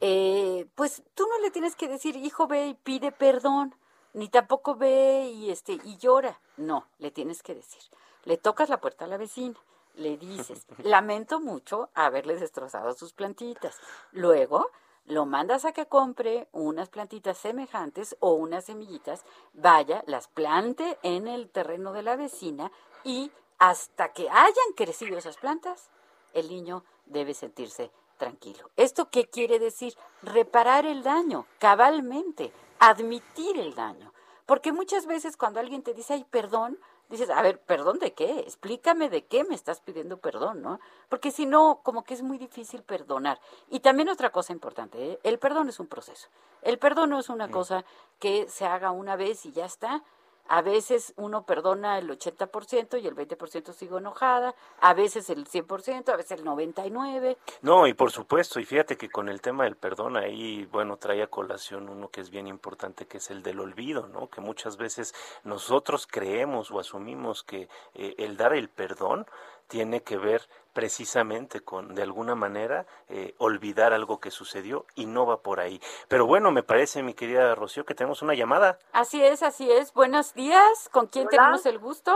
eh, 0.00 0.66
pues 0.74 1.02
tú 1.14 1.26
no 1.28 1.38
le 1.38 1.50
tienes 1.50 1.76
que 1.76 1.88
decir, 1.88 2.16
hijo, 2.16 2.46
ve 2.46 2.68
y 2.68 2.74
pide 2.74 3.12
perdón 3.12 3.74
ni 4.16 4.30
tampoco 4.30 4.74
ve 4.74 5.30
y 5.30 5.50
este 5.50 5.74
y 5.74 5.98
llora. 5.98 6.40
No, 6.56 6.86
le 6.98 7.10
tienes 7.10 7.42
que 7.42 7.54
decir. 7.54 7.82
Le 8.24 8.38
tocas 8.38 8.70
la 8.70 8.80
puerta 8.80 9.04
a 9.04 9.08
la 9.08 9.18
vecina, 9.18 9.60
le 9.94 10.16
dices, 10.16 10.66
lamento 10.82 11.38
mucho 11.38 11.90
haberle 11.94 12.36
destrozado 12.36 12.94
sus 12.94 13.12
plantitas. 13.12 13.76
Luego 14.12 14.70
lo 15.04 15.26
mandas 15.26 15.66
a 15.66 15.72
que 15.72 15.84
compre 15.84 16.48
unas 16.52 16.88
plantitas 16.88 17.36
semejantes 17.36 18.16
o 18.20 18.32
unas 18.32 18.64
semillitas, 18.64 19.22
vaya, 19.52 20.02
las 20.06 20.28
plante 20.28 20.98
en 21.02 21.28
el 21.28 21.50
terreno 21.50 21.92
de 21.92 22.02
la 22.02 22.16
vecina 22.16 22.72
y 23.04 23.30
hasta 23.58 24.14
que 24.14 24.30
hayan 24.30 24.72
crecido 24.76 25.18
esas 25.18 25.36
plantas, 25.36 25.90
el 26.32 26.48
niño 26.48 26.84
debe 27.04 27.34
sentirse 27.34 27.90
tranquilo. 28.16 28.70
¿Esto 28.76 29.10
qué 29.10 29.28
quiere 29.28 29.58
decir? 29.58 29.94
Reparar 30.22 30.86
el 30.86 31.02
daño 31.02 31.46
cabalmente 31.58 32.50
admitir 32.78 33.58
el 33.58 33.74
daño. 33.74 34.12
Porque 34.46 34.72
muchas 34.72 35.06
veces 35.06 35.36
cuando 35.36 35.60
alguien 35.60 35.82
te 35.82 35.92
dice, 35.92 36.14
ay, 36.14 36.24
perdón, 36.30 36.78
dices, 37.08 37.30
a 37.30 37.42
ver, 37.42 37.60
¿perdón 37.60 37.98
de 37.98 38.12
qué? 38.12 38.40
Explícame 38.40 39.08
de 39.08 39.24
qué 39.24 39.44
me 39.44 39.54
estás 39.54 39.80
pidiendo 39.80 40.18
perdón, 40.18 40.62
¿no? 40.62 40.80
Porque 41.08 41.30
si 41.30 41.46
no, 41.46 41.80
como 41.82 42.04
que 42.04 42.14
es 42.14 42.22
muy 42.22 42.38
difícil 42.38 42.82
perdonar. 42.82 43.40
Y 43.70 43.80
también 43.80 44.08
otra 44.08 44.30
cosa 44.30 44.52
importante, 44.52 45.12
¿eh? 45.12 45.20
el 45.22 45.38
perdón 45.38 45.68
es 45.68 45.80
un 45.80 45.86
proceso. 45.86 46.28
El 46.62 46.78
perdón 46.78 47.10
no 47.10 47.18
es 47.18 47.28
una 47.28 47.48
mm. 47.48 47.50
cosa 47.50 47.84
que 48.18 48.48
se 48.48 48.66
haga 48.66 48.90
una 48.90 49.16
vez 49.16 49.46
y 49.46 49.52
ya 49.52 49.64
está. 49.64 50.02
A 50.48 50.62
veces 50.62 51.12
uno 51.16 51.44
perdona 51.44 51.98
el 51.98 52.08
80% 52.08 53.00
y 53.02 53.06
el 53.06 53.14
20% 53.14 53.72
sigo 53.72 53.98
enojada, 53.98 54.54
a 54.80 54.94
veces 54.94 55.30
el 55.30 55.46
100%, 55.46 56.08
a 56.08 56.16
veces 56.16 56.38
el 56.38 56.44
99%. 56.44 57.36
No, 57.62 57.86
y 57.86 57.94
por 57.94 58.10
supuesto, 58.10 58.60
y 58.60 58.64
fíjate 58.64 58.96
que 58.96 59.08
con 59.08 59.28
el 59.28 59.40
tema 59.40 59.64
del 59.64 59.76
perdón 59.76 60.16
ahí, 60.16 60.66
bueno, 60.66 60.96
trae 60.96 61.22
a 61.22 61.26
colación 61.28 61.88
uno 61.88 62.08
que 62.08 62.20
es 62.20 62.30
bien 62.30 62.46
importante, 62.46 63.06
que 63.06 63.18
es 63.18 63.30
el 63.30 63.42
del 63.42 63.60
olvido, 63.60 64.08
¿no? 64.08 64.28
Que 64.28 64.40
muchas 64.40 64.76
veces 64.76 65.14
nosotros 65.44 66.06
creemos 66.06 66.70
o 66.70 66.80
asumimos 66.80 67.42
que 67.42 67.68
eh, 67.94 68.14
el 68.18 68.36
dar 68.36 68.52
el 68.52 68.68
perdón 68.68 69.26
tiene 69.68 70.02
que 70.02 70.16
ver 70.16 70.42
precisamente 70.72 71.60
con, 71.60 71.94
de 71.94 72.02
alguna 72.02 72.34
manera, 72.34 72.86
eh, 73.08 73.34
olvidar 73.38 73.92
algo 73.92 74.20
que 74.20 74.30
sucedió 74.30 74.86
y 74.94 75.06
no 75.06 75.24
va 75.24 75.42
por 75.42 75.58
ahí. 75.58 75.80
Pero 76.08 76.26
bueno, 76.26 76.50
me 76.50 76.62
parece, 76.62 77.02
mi 77.02 77.14
querida 77.14 77.54
Rocío, 77.54 77.86
que 77.86 77.94
tenemos 77.94 78.20
una 78.22 78.34
llamada. 78.34 78.78
Así 78.92 79.24
es, 79.24 79.42
así 79.42 79.70
es. 79.70 79.94
Buenos 79.94 80.34
días. 80.34 80.90
¿Con 80.92 81.06
quién 81.06 81.28
tenemos 81.28 81.64
el 81.64 81.78
gusto? 81.78 82.14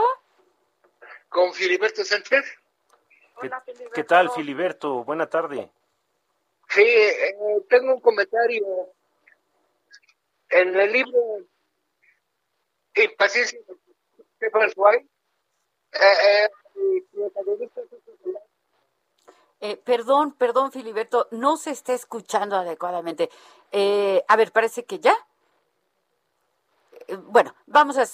Con 1.29 1.53
Filiberto 1.53 2.03
Sánchez. 2.03 2.45
¿Qué, 3.93 4.03
tal, 4.03 4.29
Filiberto? 4.29 5.03
Buena 5.03 5.27
tarde. 5.27 5.71
Sí, 6.69 6.83
eh, 6.83 7.35
tengo 7.67 7.95
un 7.95 8.01
comentario. 8.01 8.63
En 10.49 10.79
el 10.79 10.91
libro 10.91 11.19
Impaciencia 12.93 13.59
de 13.67 13.75
Stefan 14.35 14.69
eh, 15.93 16.49
eh, 19.61 19.77
perdón, 19.77 20.33
perdón, 20.33 20.71
Filiberto, 20.71 21.27
no 21.29 21.55
se 21.55 21.69
está 21.69 21.93
escuchando 21.93 22.55
adecuadamente. 22.55 23.29
Eh, 23.71 24.25
a 24.27 24.35
ver, 24.35 24.51
parece 24.51 24.85
que 24.85 24.99
ya. 24.99 25.13
Eh, 27.07 27.15
bueno, 27.15 27.53
vamos 27.67 27.97
a 27.99 28.05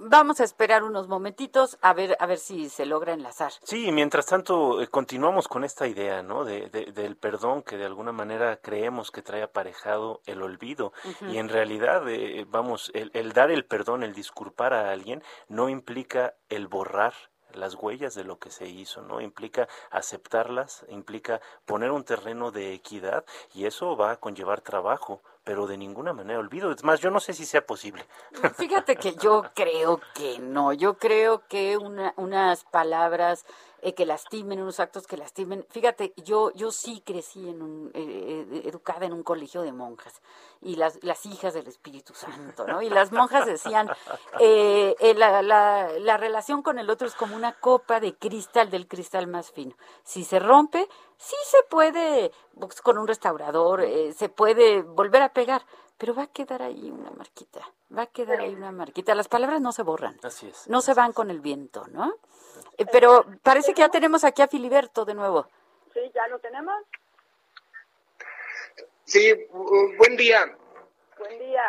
vamos 0.00 0.40
a 0.40 0.44
esperar 0.44 0.82
unos 0.82 1.06
momentitos 1.06 1.78
a 1.80 1.94
ver 1.94 2.16
a 2.18 2.26
ver 2.26 2.38
si 2.38 2.68
se 2.68 2.86
logra 2.86 3.12
enlazar. 3.12 3.52
Sí, 3.62 3.92
mientras 3.92 4.26
tanto 4.26 4.80
continuamos 4.90 5.46
con 5.46 5.62
esta 5.62 5.86
idea, 5.86 6.24
¿no? 6.24 6.44
De, 6.44 6.68
del 6.70 7.16
perdón 7.16 7.62
que 7.62 7.76
de 7.76 7.84
alguna 7.86 8.10
manera 8.10 8.56
creemos 8.56 9.12
que 9.12 9.22
trae 9.22 9.44
aparejado 9.44 10.22
el 10.26 10.42
olvido 10.42 10.92
y 11.30 11.38
en 11.38 11.48
realidad, 11.48 12.02
vamos, 12.48 12.90
el, 12.94 13.12
el 13.14 13.32
dar 13.32 13.52
el 13.52 13.64
perdón, 13.64 14.02
el 14.02 14.12
disculpar 14.12 14.74
a 14.74 14.90
alguien 14.90 15.22
no 15.48 15.68
implica 15.68 16.34
el 16.48 16.66
borrar 16.66 17.14
las 17.56 17.74
huellas 17.74 18.14
de 18.14 18.24
lo 18.24 18.38
que 18.38 18.50
se 18.50 18.66
hizo, 18.66 19.02
¿no? 19.02 19.20
Implica 19.20 19.68
aceptarlas, 19.90 20.84
implica 20.88 21.40
poner 21.64 21.90
un 21.90 22.04
terreno 22.04 22.50
de 22.50 22.74
equidad 22.74 23.24
y 23.54 23.66
eso 23.66 23.96
va 23.96 24.12
a 24.12 24.16
conllevar 24.16 24.60
trabajo, 24.60 25.20
pero 25.44 25.66
de 25.66 25.76
ninguna 25.76 26.12
manera 26.12 26.38
olvido. 26.38 26.70
Es 26.70 26.84
más, 26.84 27.00
yo 27.00 27.10
no 27.10 27.20
sé 27.20 27.32
si 27.32 27.44
sea 27.44 27.66
posible. 27.66 28.04
Fíjate 28.56 28.96
que 28.96 29.14
yo 29.14 29.44
creo 29.54 30.00
que 30.14 30.38
no. 30.38 30.72
Yo 30.72 30.94
creo 30.94 31.46
que 31.48 31.76
una, 31.76 32.12
unas 32.16 32.64
palabras 32.64 33.44
eh, 33.82 33.94
que 33.94 34.06
lastimen, 34.06 34.60
unos 34.60 34.80
actos 34.80 35.06
que 35.06 35.16
lastimen. 35.16 35.66
Fíjate, 35.70 36.12
yo, 36.16 36.50
yo 36.52 36.70
sí 36.70 37.02
crecí 37.04 37.48
en 37.48 37.62
un, 37.62 37.90
eh, 37.94 38.46
eh, 38.52 38.62
educada 38.64 39.06
en 39.06 39.12
un 39.12 39.22
colegio 39.22 39.62
de 39.62 39.72
monjas 39.72 40.22
y 40.60 40.76
las, 40.76 41.02
las 41.02 41.26
hijas 41.26 41.54
del 41.54 41.66
Espíritu 41.66 42.14
Santo, 42.14 42.66
¿no? 42.66 42.82
Y 42.82 42.90
las 42.90 43.12
monjas 43.12 43.46
decían, 43.46 43.88
la, 44.38 45.42
la, 45.42 45.90
la 45.98 46.16
relación 46.16 46.62
con 46.62 46.78
el 46.78 46.90
otro 46.90 47.06
es 47.06 47.14
como 47.14 47.36
una 47.36 47.52
copa 47.52 48.00
de 48.00 48.14
cristal 48.14 48.70
del 48.70 48.88
cristal 48.88 49.26
más 49.26 49.50
fino. 49.52 49.76
Si 50.04 50.24
se 50.24 50.38
rompe, 50.38 50.88
sí 51.16 51.36
se 51.44 51.62
puede, 51.68 52.32
pues, 52.58 52.80
con 52.80 52.98
un 52.98 53.06
restaurador, 53.06 53.84
se 54.14 54.28
puede 54.28 54.82
volver 54.82 55.22
a 55.22 55.32
pegar, 55.32 55.64
pero 55.98 56.14
va 56.14 56.24
a 56.24 56.26
quedar 56.26 56.62
ahí 56.62 56.90
una 56.90 57.10
marquita, 57.10 57.60
va 57.96 58.02
a 58.02 58.06
quedar 58.06 58.40
ahí 58.40 58.54
una 58.54 58.72
marquita. 58.72 59.14
Las 59.14 59.28
palabras 59.28 59.60
no 59.60 59.72
se 59.72 59.82
borran, 59.82 60.18
así 60.22 60.46
es, 60.48 60.68
no 60.68 60.80
se 60.80 60.94
van 60.94 61.12
con 61.12 61.30
el 61.30 61.40
viento, 61.40 61.86
¿no? 61.88 62.14
Pero 62.92 63.24
parece 63.42 63.72
que 63.72 63.80
ya 63.80 63.88
tenemos 63.88 64.24
aquí 64.24 64.42
a 64.42 64.48
Filiberto 64.48 65.04
de 65.04 65.14
nuevo. 65.14 65.48
Sí, 65.94 66.00
ya 66.14 66.26
lo 66.28 66.38
tenemos. 66.38 66.74
Sí, 69.04 69.32
buen 69.98 70.16
día. 70.16 70.56
Buen 71.18 71.38
día. 71.38 71.62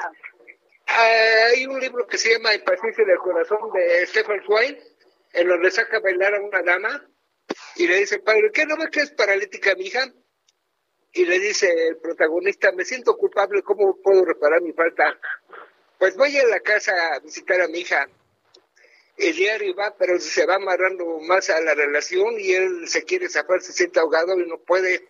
hay 0.87 1.65
un 1.65 1.79
libro 1.79 2.05
que 2.07 2.17
se 2.17 2.33
llama 2.33 2.55
Impaciencia 2.55 3.05
del 3.05 3.17
Corazón 3.19 3.71
de 3.73 4.05
Stephen 4.07 4.41
Zweig, 4.45 4.77
en 5.33 5.47
donde 5.47 5.71
saca 5.71 5.97
a 5.97 6.01
bailar 6.01 6.35
a 6.35 6.41
una 6.41 6.61
dama 6.63 7.07
y 7.75 7.87
le 7.87 7.97
dice, 7.97 8.19
padre, 8.19 8.51
¿qué 8.51 8.65
no 8.65 8.75
ves 8.75 8.89
que 8.89 9.01
es 9.01 9.11
paralítica 9.11 9.75
mi 9.75 9.85
hija? 9.85 10.11
Y 11.13 11.25
le 11.25 11.39
dice 11.39 11.87
el 11.87 11.97
protagonista, 11.97 12.71
me 12.71 12.83
siento 12.83 13.15
culpable, 13.15 13.61
¿cómo 13.63 14.01
puedo 14.01 14.25
reparar 14.25 14.61
mi 14.61 14.73
falta? 14.73 15.17
Pues 15.97 16.17
voy 16.17 16.35
a 16.37 16.45
la 16.45 16.59
casa 16.59 16.91
a 17.13 17.19
visitar 17.19 17.61
a 17.61 17.67
mi 17.67 17.79
hija 17.79 18.07
el 19.17 19.35
diario 19.35 19.75
va, 19.75 19.95
pero 19.97 20.19
se 20.19 20.45
va 20.45 20.55
amarrando 20.55 21.19
más 21.21 21.49
a 21.49 21.59
la 21.59 21.73
relación 21.73 22.39
y 22.39 22.53
él 22.53 22.87
se 22.87 23.03
quiere 23.03 23.27
zafar, 23.29 23.61
se 23.61 23.73
siente 23.73 23.99
ahogado 23.99 24.39
y 24.39 24.45
no 24.47 24.59
puede, 24.59 24.95
eh. 24.95 25.05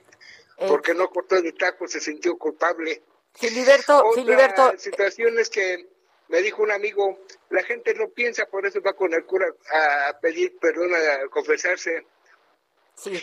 porque 0.68 0.94
no 0.94 1.10
cortó 1.10 1.36
el 1.36 1.54
taco, 1.54 1.88
se 1.88 2.00
sintió 2.00 2.38
culpable. 2.38 3.04
Filiberto, 3.36 3.98
Otra 3.98 4.24
Filiberto. 4.24 4.78
situación 4.78 5.38
es 5.40 5.50
que 5.50 5.88
me 6.30 6.42
dijo 6.42 6.64
un 6.64 6.72
amigo, 6.72 7.20
la 7.50 7.64
gente 7.64 7.94
no 7.94 8.10
piensa, 8.10 8.46
por 8.46 8.66
eso 8.66 8.82
va 8.82 8.94
con 8.94 9.14
el 9.14 9.26
cura 9.26 9.48
a 9.72 10.18
pedir 10.20 10.58
perdón, 10.58 10.94
a 10.96 11.28
confesarse. 11.30 12.06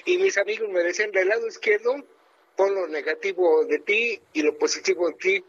Y 0.05 0.19
mis 0.19 0.39
amigos 0.39 0.69
me 0.69 0.83
decían, 0.83 1.11
del 1.11 1.29
lado 1.29 1.49
izquierdo, 1.49 1.97
pon 2.57 2.75
lo 2.75 2.87
negativo 2.87 3.65
de 3.65 3.79
ti 3.81 4.21
y 4.35 4.43
lo 4.43 4.57
positivo 4.57 5.09
de 5.09 5.15
ti, 5.15 5.45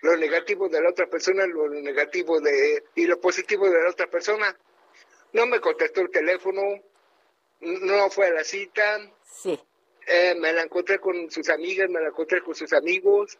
lo 0.00 0.16
negativo 0.16 0.68
de 0.68 0.80
la 0.80 0.90
otra 0.90 1.06
persona, 1.06 1.46
lo 1.46 1.68
negativo 1.68 2.40
de 2.40 2.82
y 2.94 3.06
lo 3.06 3.20
positivo 3.20 3.68
de 3.68 3.82
la 3.82 3.90
otra 3.90 4.08
persona 4.08 4.56
no 5.32 5.46
me 5.46 5.60
contestó 5.60 6.00
el 6.00 6.10
teléfono, 6.10 6.62
no 7.60 8.10
fue 8.10 8.26
a 8.26 8.32
la 8.32 8.44
cita. 8.44 9.00
Sí. 9.24 9.58
Eh, 10.06 10.34
me 10.36 10.52
la 10.52 10.62
encontré 10.62 10.98
con 10.98 11.30
sus 11.30 11.48
amigas, 11.50 11.90
me 11.90 12.00
la 12.00 12.08
encontré 12.08 12.42
con 12.42 12.54
sus 12.54 12.72
amigos. 12.72 13.38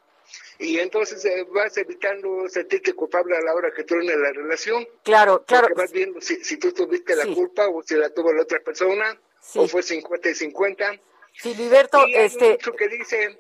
Y 0.59 0.79
entonces 0.79 1.25
eh, 1.25 1.47
vas 1.51 1.77
evitando 1.79 2.49
sentirte 2.49 2.93
culpable 2.93 3.37
a 3.37 3.41
la 3.41 3.55
hora 3.55 3.73
que 3.75 3.85
tú 3.85 3.95
en 3.95 4.07
la 4.07 4.33
relación. 4.33 4.87
Claro, 5.03 5.45
claro. 5.45 5.69
Porque 5.69 5.83
vas 5.83 5.93
viendo 5.93 6.21
si, 6.21 6.45
si 6.45 6.59
tú 6.59 6.73
tuviste 6.73 7.17
la 7.17 7.25
culpa 7.27 7.69
o 7.69 7.83
si 7.83 7.95
la 7.95 8.11
tuvo 8.11 8.33
la 8.33 8.43
otra 8.43 8.61
persona, 8.61 9.19
o 9.55 9.67
fue 9.67 9.83
50 9.83 10.29
y 10.29 10.35
50. 10.35 11.01
Filiberto, 11.33 11.99
hay 11.99 12.15
este. 12.17 12.51
Mucho 12.51 12.73
que 12.73 12.89
dice: 12.89 13.39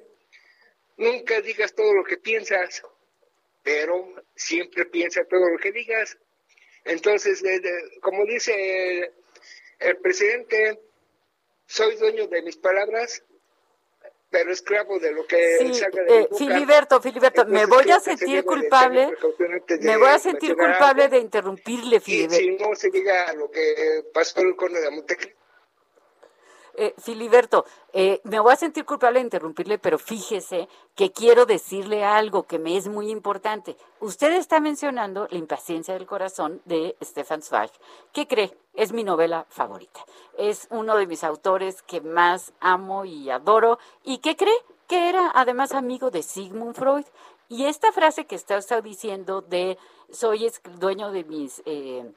nunca 0.97 1.41
digas 1.41 1.75
todo 1.75 1.93
lo 1.93 2.05
que 2.05 2.17
piensas, 2.17 2.83
pero 3.63 4.15
siempre 4.35 4.87
piensa 4.87 5.25
todo 5.25 5.51
lo 5.51 5.59
que 5.59 5.73
digas. 5.73 6.17
Entonces, 6.89 7.43
como 8.01 8.25
dice 8.25 9.13
el, 9.79 9.97
presidente, 9.99 10.81
soy 11.67 11.97
dueño 11.97 12.27
de 12.29 12.43
mis 12.43 12.57
palabras, 12.57 13.23
pero 14.31 14.53
esclavo 14.53 14.99
de 14.99 15.13
lo 15.13 15.27
que 15.27 15.59
sí, 15.59 15.75
salga 15.75 16.03
de 16.03 16.21
eh, 16.21 16.29
Filiberto, 16.37 17.01
Filiberto, 17.01 17.47
me 17.47 17.67
voy 17.67 17.91
a 17.91 18.01
sentir 18.01 18.45
culpable, 18.45 19.15
me 19.81 19.97
voy 19.97 20.09
a 20.09 20.19
sentir 20.19 20.55
culpable 20.57 21.09
de 21.09 21.19
interrumpirle, 21.19 22.01
Filiberto. 22.01 22.37
Y 22.37 22.39
si 22.39 22.51
no 22.57 22.75
se 22.75 22.91
diga 22.91 23.33
lo 23.35 23.51
que 23.51 24.05
pasó 24.13 24.41
con 24.57 24.75
el 24.75 24.83
de 24.83 24.91
Montecristo. 24.91 25.38
Eh, 26.81 26.95
Filiberto, 26.97 27.65
eh, 27.93 28.21
me 28.23 28.39
voy 28.39 28.53
a 28.53 28.57
sentir 28.57 28.85
culpable 28.85 29.19
de 29.19 29.25
interrumpirle, 29.25 29.81
pero 29.81 29.99
fíjese 29.99 30.69
que 30.95 31.11
quiero 31.11 31.45
decirle 31.45 32.05
algo 32.05 32.45
que 32.45 32.61
me 32.61 32.77
es 32.77 32.87
muy 32.87 33.11
importante. 33.11 33.77
Usted 33.99 34.31
está 34.35 34.61
mencionando 34.61 35.27
La 35.33 35.39
impaciencia 35.39 35.95
del 35.95 36.07
corazón 36.07 36.63
de 36.67 36.97
Stefan 37.03 37.43
Zweig. 37.43 37.73
¿Qué 38.13 38.29
cree? 38.29 38.57
Es 38.75 38.93
mi 38.93 39.03
novela 39.03 39.45
favorita. 39.49 39.99
Es 40.37 40.69
uno 40.71 40.95
de 40.97 41.09
mis 41.09 41.25
autores 41.25 41.83
que 41.83 42.01
más 42.01 42.53
amo 42.61 43.05
y 43.05 43.29
adoro. 43.29 43.81
¿Y 44.05 44.19
qué 44.19 44.37
cree? 44.37 44.55
Que 44.87 45.09
era 45.09 45.33
además 45.35 45.73
amigo 45.73 46.13
de 46.13 46.23
Sigmund 46.23 46.77
Freud. 46.77 47.07
Y 47.49 47.65
esta 47.65 47.91
frase 47.91 48.27
que 48.27 48.37
está 48.37 48.57
usted 48.57 48.85
diciendo 48.85 49.41
de 49.41 49.79
soy 50.13 50.49
dueño 50.79 51.11
de 51.11 51.25
mis... 51.25 51.61
Eh, 51.67 52.09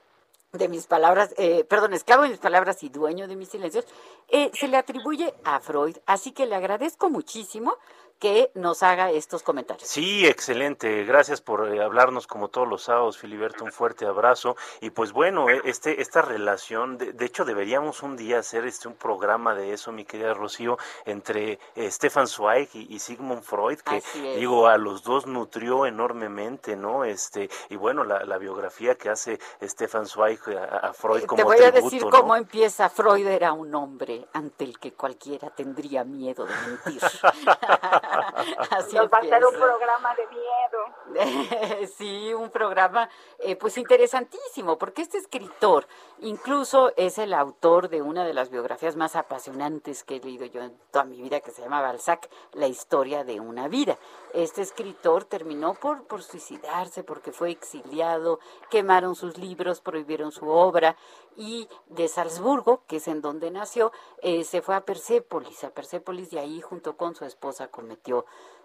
de 0.53 0.67
mis 0.67 0.85
palabras, 0.85 1.33
eh, 1.37 1.63
perdón, 1.63 1.93
esclavo 1.93 2.23
de 2.23 2.29
mis 2.29 2.37
palabras 2.37 2.83
y 2.83 2.89
dueño 2.89 3.25
de 3.25 3.37
mis 3.37 3.47
silencios, 3.47 3.85
eh, 4.27 4.51
se 4.53 4.67
le 4.67 4.75
atribuye 4.75 5.33
a 5.45 5.61
Freud. 5.61 5.95
Así 6.05 6.33
que 6.33 6.45
le 6.45 6.55
agradezco 6.55 7.09
muchísimo 7.09 7.77
que 8.21 8.51
nos 8.53 8.83
haga 8.83 9.09
estos 9.09 9.41
comentarios. 9.41 9.89
Sí, 9.89 10.27
excelente. 10.27 11.05
Gracias 11.05 11.41
por 11.41 11.67
eh, 11.67 11.83
hablarnos 11.83 12.27
como 12.27 12.49
todos 12.49 12.67
los 12.67 12.83
sábados, 12.83 13.17
Filiberto. 13.17 13.65
Un 13.65 13.71
fuerte 13.71 14.05
abrazo. 14.05 14.55
Y 14.79 14.91
pues 14.91 15.11
bueno, 15.11 15.49
eh, 15.49 15.59
este, 15.65 16.01
esta 16.01 16.21
relación, 16.21 16.99
de, 16.99 17.25
hecho 17.25 17.45
deberíamos 17.45 18.03
un 18.03 18.15
día 18.15 18.37
hacer 18.37 18.65
este 18.65 18.87
un 18.87 18.93
programa 18.93 19.55
de 19.55 19.73
eso, 19.73 19.91
mi 19.91 20.05
querida 20.05 20.35
Rocío, 20.35 20.77
entre 21.05 21.57
eh, 21.75 21.89
Stefan 21.89 22.27
Zweig 22.27 22.69
y, 22.73 22.99
Sigmund 22.99 23.41
Freud, 23.41 23.79
que 23.79 24.03
digo, 24.37 24.67
a 24.67 24.77
los 24.77 25.01
dos 25.01 25.25
nutrió 25.25 25.87
enormemente, 25.87 26.75
¿no? 26.75 27.03
Este, 27.03 27.49
y 27.69 27.75
bueno, 27.75 28.03
la, 28.03 28.37
biografía 28.37 28.95
que 28.95 29.09
hace 29.09 29.39
Stefan 29.61 30.05
Zweig 30.05 30.39
a, 30.71 30.93
Freud 30.93 31.25
como 31.25 31.37
Te 31.37 31.43
voy 31.43 31.63
a 31.63 31.71
decir 31.71 32.03
cómo 32.03 32.35
empieza. 32.35 32.87
Freud 32.89 33.25
era 33.25 33.51
un 33.53 33.73
hombre 33.73 34.27
ante 34.33 34.63
el 34.63 34.77
que 34.77 34.93
cualquiera 34.93 35.49
tendría 35.49 36.03
miedo 36.03 36.45
de 36.45 36.53
mentir. 36.67 37.01
Así 38.71 38.95
Nos 38.95 39.11
va 39.11 39.17
a 39.19 39.21
ser 39.21 39.45
un 39.45 39.53
programa 39.53 40.15
de 40.15 40.27
miedo. 40.27 41.87
sí, 41.97 42.33
un 42.33 42.49
programa 42.49 43.09
eh, 43.39 43.55
pues 43.55 43.77
interesantísimo, 43.77 44.77
porque 44.77 45.01
este 45.01 45.17
escritor 45.17 45.87
incluso 46.19 46.91
es 46.95 47.17
el 47.17 47.33
autor 47.33 47.89
de 47.89 48.01
una 48.01 48.25
de 48.25 48.33
las 48.33 48.49
biografías 48.49 48.95
más 48.95 49.15
apasionantes 49.15 50.03
que 50.03 50.17
he 50.17 50.19
leído 50.19 50.45
yo 50.45 50.61
en 50.61 50.77
toda 50.91 51.05
mi 51.05 51.21
vida, 51.21 51.39
que 51.39 51.51
se 51.51 51.61
llama 51.61 51.81
Balzac, 51.81 52.29
La 52.53 52.67
historia 52.67 53.23
de 53.23 53.39
una 53.39 53.67
vida. 53.67 53.97
Este 54.33 54.61
escritor 54.61 55.25
terminó 55.25 55.73
por, 55.73 56.05
por 56.07 56.23
suicidarse 56.23 57.03
porque 57.03 57.31
fue 57.31 57.51
exiliado, 57.51 58.39
quemaron 58.69 59.15
sus 59.15 59.37
libros, 59.37 59.81
prohibieron 59.81 60.31
su 60.31 60.47
obra, 60.47 60.95
y 61.35 61.67
de 61.87 62.07
Salzburgo, 62.07 62.83
que 62.87 62.97
es 62.97 63.07
en 63.07 63.21
donde 63.21 63.51
nació, 63.51 63.91
eh, 64.21 64.43
se 64.43 64.61
fue 64.61 64.75
a 64.75 64.81
Persépolis, 64.81 65.63
a 65.63 65.69
Persépolis 65.71 66.33
y 66.33 66.37
ahí 66.37 66.61
junto 66.61 66.97
con 66.97 67.15
su 67.15 67.25
esposa 67.25 67.69
cometió 67.69 68.00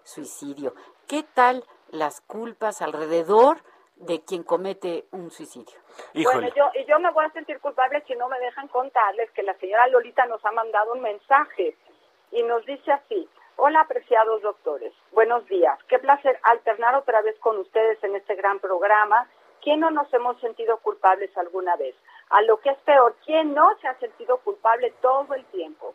suicidio. 0.02 0.74
¿Qué 1.08 1.22
tal 1.22 1.64
las 1.90 2.20
culpas 2.20 2.82
alrededor 2.82 3.58
de 3.96 4.22
quien 4.24 4.42
comete 4.42 5.06
un 5.12 5.30
suicidio? 5.30 5.78
Bueno, 6.14 6.48
yo, 6.54 6.70
y 6.74 6.84
yo 6.84 6.98
me 6.98 7.10
voy 7.12 7.24
a 7.24 7.30
sentir 7.30 7.60
culpable 7.60 8.02
si 8.06 8.14
no 8.14 8.28
me 8.28 8.38
dejan 8.38 8.68
contarles 8.68 9.30
que 9.32 9.42
la 9.42 9.54
señora 9.58 9.88
Lolita 9.88 10.26
nos 10.26 10.44
ha 10.44 10.52
mandado 10.52 10.92
un 10.92 11.00
mensaje 11.00 11.76
y 12.32 12.42
nos 12.42 12.64
dice 12.66 12.92
así, 12.92 13.28
hola 13.56 13.80
apreciados 13.80 14.42
doctores, 14.42 14.92
buenos 15.12 15.46
días, 15.46 15.78
qué 15.88 15.98
placer 15.98 16.38
alternar 16.42 16.94
otra 16.96 17.22
vez 17.22 17.38
con 17.38 17.56
ustedes 17.58 18.02
en 18.04 18.16
este 18.16 18.34
gran 18.34 18.58
programa. 18.58 19.28
¿Quién 19.62 19.80
no 19.80 19.90
nos 19.90 20.12
hemos 20.12 20.38
sentido 20.40 20.76
culpables 20.78 21.36
alguna 21.36 21.76
vez? 21.76 21.96
A 22.28 22.42
lo 22.42 22.58
que 22.60 22.70
es 22.70 22.78
peor, 22.78 23.16
¿quién 23.24 23.54
no 23.54 23.76
se 23.80 23.88
ha 23.88 23.98
sentido 23.98 24.38
culpable 24.38 24.92
todo 25.00 25.34
el 25.34 25.44
tiempo? 25.46 25.94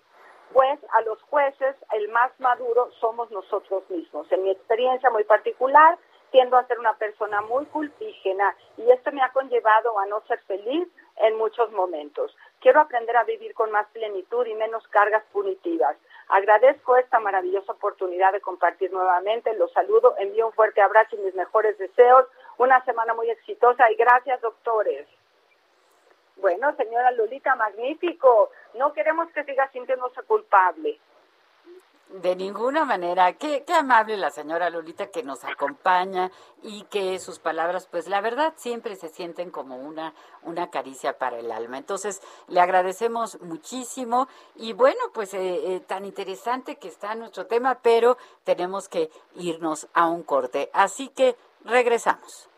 Pues 0.54 0.80
a 0.94 1.02
los 1.02 1.22
jueces 1.24 1.76
el 1.94 2.10
más 2.10 2.32
maduro 2.40 2.90
somos 3.00 3.32
nosotros 3.32 3.90
mismos. 3.90 4.30
En 4.32 4.44
mi 4.44 4.52
experiencia 4.52 5.10
muy 5.10 5.24
particular, 5.24 5.98
tiendo 6.32 6.58
a 6.58 6.66
ser 6.66 6.80
una 6.80 6.94
persona 6.94 7.42
muy 7.42 7.66
culpígena 7.68 8.56
y 8.78 8.90
esto 8.90 9.12
me 9.12 9.22
ha 9.22 9.32
conllevado 9.32 9.98
a 10.00 10.06
no 10.08 10.22
ser 10.28 10.40
feliz 10.44 10.88
en 11.18 11.38
muchos 11.38 11.72
momentos. 11.72 12.36
Quiero 12.60 12.80
aprender 12.80 13.16
a 13.18 13.24
vivir 13.24 13.54
con 13.54 13.72
más 13.72 13.88
plenitud 13.94 14.46
y 14.46 14.54
menos 14.56 14.88
cargas 14.88 15.24
punitivas. 15.32 15.96
Agradezco 16.30 16.96
esta 16.96 17.20
maravillosa 17.20 17.74
oportunidad 17.74 18.32
de 18.32 18.42
compartir 18.42 18.92
nuevamente. 18.92 19.54
Los 19.56 19.72
saludo, 19.74 20.16
envío 20.18 20.48
un 20.48 20.54
fuerte 20.54 20.82
abrazo 20.82 21.16
y 21.16 21.20
mis 21.20 21.36
mejores 21.36 21.78
deseos. 21.78 22.26
Una 22.58 22.84
semana 22.86 23.14
muy 23.14 23.30
exitosa 23.30 23.92
y 23.92 23.96
gracias, 23.96 24.40
doctores. 24.42 25.08
Bueno, 26.42 26.76
señora 26.76 27.12
Lolita, 27.12 27.56
magnífico. 27.56 28.50
No 28.74 28.92
queremos 28.94 29.32
que 29.32 29.44
siga 29.44 29.70
sintiéndose 29.72 30.24
culpable. 30.24 31.00
De 32.10 32.36
ninguna 32.36 32.84
manera. 32.84 33.34
Qué, 33.34 33.64
qué 33.64 33.74
amable 33.74 34.18
la 34.18 34.32
señora 34.32 34.72
Lolita 34.72 35.12
que 35.12 35.22
nos 35.22 35.44
acompaña 35.46 36.32
y 36.64 36.84
que 36.86 37.20
sus 37.20 37.38
palabras, 37.38 37.88
pues 37.88 38.10
la 38.10 38.22
verdad, 38.22 38.54
siempre 38.58 38.96
se 38.96 39.08
sienten 39.08 39.52
como 39.52 39.78
una, 39.78 40.14
una 40.42 40.72
caricia 40.72 41.18
para 41.20 41.38
el 41.38 41.52
alma. 41.52 41.78
Entonces, 41.78 42.22
le 42.48 42.60
agradecemos 42.60 43.40
muchísimo 43.42 44.28
y 44.56 44.74
bueno, 44.74 45.00
pues 45.14 45.34
eh, 45.36 45.76
eh, 45.76 45.80
tan 45.80 46.06
interesante 46.06 46.76
que 46.78 46.88
está 46.88 47.14
nuestro 47.14 47.46
tema, 47.46 47.80
pero 47.84 48.18
tenemos 48.44 48.90
que 48.90 49.10
irnos 49.36 49.88
a 49.94 50.10
un 50.10 50.24
corte. 50.24 50.72
Así 50.74 51.08
que 51.10 51.38
regresamos. 51.64 52.51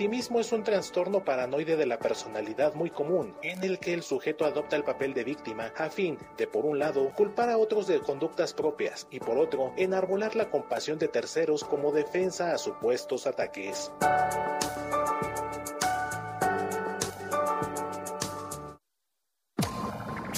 Es 0.00 0.52
un 0.52 0.62
trastorno 0.62 1.24
paranoide 1.24 1.76
de 1.76 1.84
la 1.84 1.98
personalidad 1.98 2.74
muy 2.74 2.88
común, 2.88 3.34
en 3.42 3.64
el 3.64 3.80
que 3.80 3.94
el 3.94 4.04
sujeto 4.04 4.44
adopta 4.44 4.76
el 4.76 4.84
papel 4.84 5.12
de 5.12 5.24
víctima 5.24 5.72
a 5.76 5.90
fin 5.90 6.16
de, 6.36 6.46
por 6.46 6.64
un 6.64 6.78
lado, 6.78 7.12
culpar 7.16 7.50
a 7.50 7.58
otros 7.58 7.88
de 7.88 7.98
conductas 7.98 8.54
propias 8.54 9.08
y, 9.10 9.18
por 9.18 9.38
otro, 9.38 9.72
enarbolar 9.76 10.36
la 10.36 10.50
compasión 10.50 11.00
de 11.00 11.08
terceros 11.08 11.64
como 11.64 11.90
defensa 11.90 12.52
a 12.52 12.58
supuestos 12.58 13.26
ataques. 13.26 13.90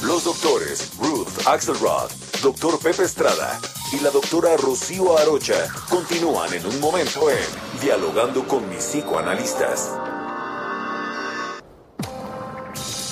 Los 0.03 0.25
doctores 0.25 0.97
Ruth 0.99 1.47
Axelrod, 1.47 2.11
doctor 2.43 2.79
Pepe 2.83 3.03
Estrada 3.03 3.61
y 3.93 4.03
la 4.03 4.11
doctora 4.11 4.57
Rocío 4.57 5.19
Arocha 5.19 5.69
continúan 5.91 6.55
en 6.55 6.65
un 6.65 6.81
momento 6.81 7.31
en 7.31 7.70
Dialogando 7.81 8.47
con 8.47 8.69
mis 8.69 8.85
psicoanalistas. 8.85 9.91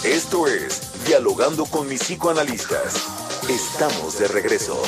Esto 0.04 0.46
es 0.46 1.04
Dialogando 1.07 1.64
con 1.64 1.88
mis 1.88 2.02
psicoanalistas. 2.02 3.07
Estamos 3.48 4.18
de 4.18 4.28
regreso. 4.28 4.83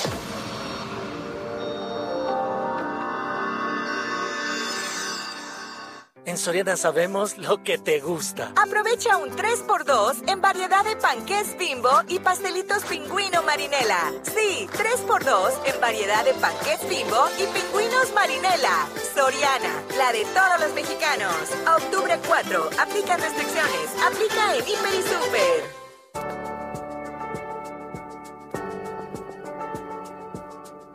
Soriana 6.40 6.74
sabemos 6.76 7.36
lo 7.36 7.62
que 7.62 7.76
te 7.76 8.00
gusta. 8.00 8.52
Aprovecha 8.56 9.18
un 9.18 9.28
3x2 9.30 10.26
en 10.26 10.40
variedad 10.40 10.82
de 10.84 10.96
panqués 10.96 11.54
bimbo 11.58 11.90
y 12.08 12.18
pastelitos 12.18 12.82
pingüino 12.84 13.42
marinela. 13.42 14.10
Sí, 14.22 14.66
3x2 14.72 15.52
en 15.66 15.80
variedad 15.80 16.24
de 16.24 16.32
panqués 16.34 16.80
bimbo 16.88 17.28
y 17.38 17.44
pingüinos 17.52 18.12
marinela. 18.14 18.88
Soriana, 19.14 19.82
la 19.98 20.12
de 20.12 20.24
todos 20.24 20.60
los 20.60 20.72
mexicanos. 20.72 21.34
octubre 21.76 22.18
4, 22.26 22.70
aplica 22.78 23.18
restricciones. 23.18 23.90
Aplica 24.06 24.56
en 24.56 24.66
Hiper 24.66 24.94
y 24.94 25.02
Super. 25.02 25.79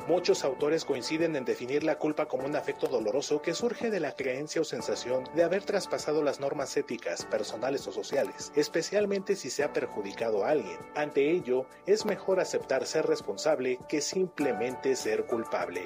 Muchos 0.08 0.44
autores 0.44 0.86
coinciden 0.86 1.36
en 1.36 1.46
definir 1.46 1.84
la 1.84 1.98
culpa 1.98 2.28
como 2.28 2.46
un 2.46 2.56
afecto 2.56 2.88
doloroso 2.88 3.42
que 3.42 3.56
surge 3.56 3.90
de 3.90 4.00
la 4.00 4.12
creencia 4.12 4.62
o 4.62 4.64
sensación 4.64 5.24
de 5.34 5.44
haber 5.44 5.64
traspasado 5.64 6.22
las 6.22 6.40
normas 6.40 6.78
éticas, 6.78 7.26
personales 7.26 7.88
o 7.88 7.92
sociales, 7.92 8.52
especialmente 8.56 9.36
si 9.36 9.50
se 9.50 9.64
ha 9.64 9.74
perjudicado 9.74 10.46
a 10.46 10.50
alguien. 10.50 10.78
Ante 10.94 11.32
ello, 11.32 11.66
es 11.88 12.06
mejor 12.06 12.40
aceptar 12.40 12.86
ser 12.86 13.08
responsable 13.08 13.80
que 13.90 14.00
simplemente 14.00 14.96
ser 14.96 15.26
culpable. 15.26 15.82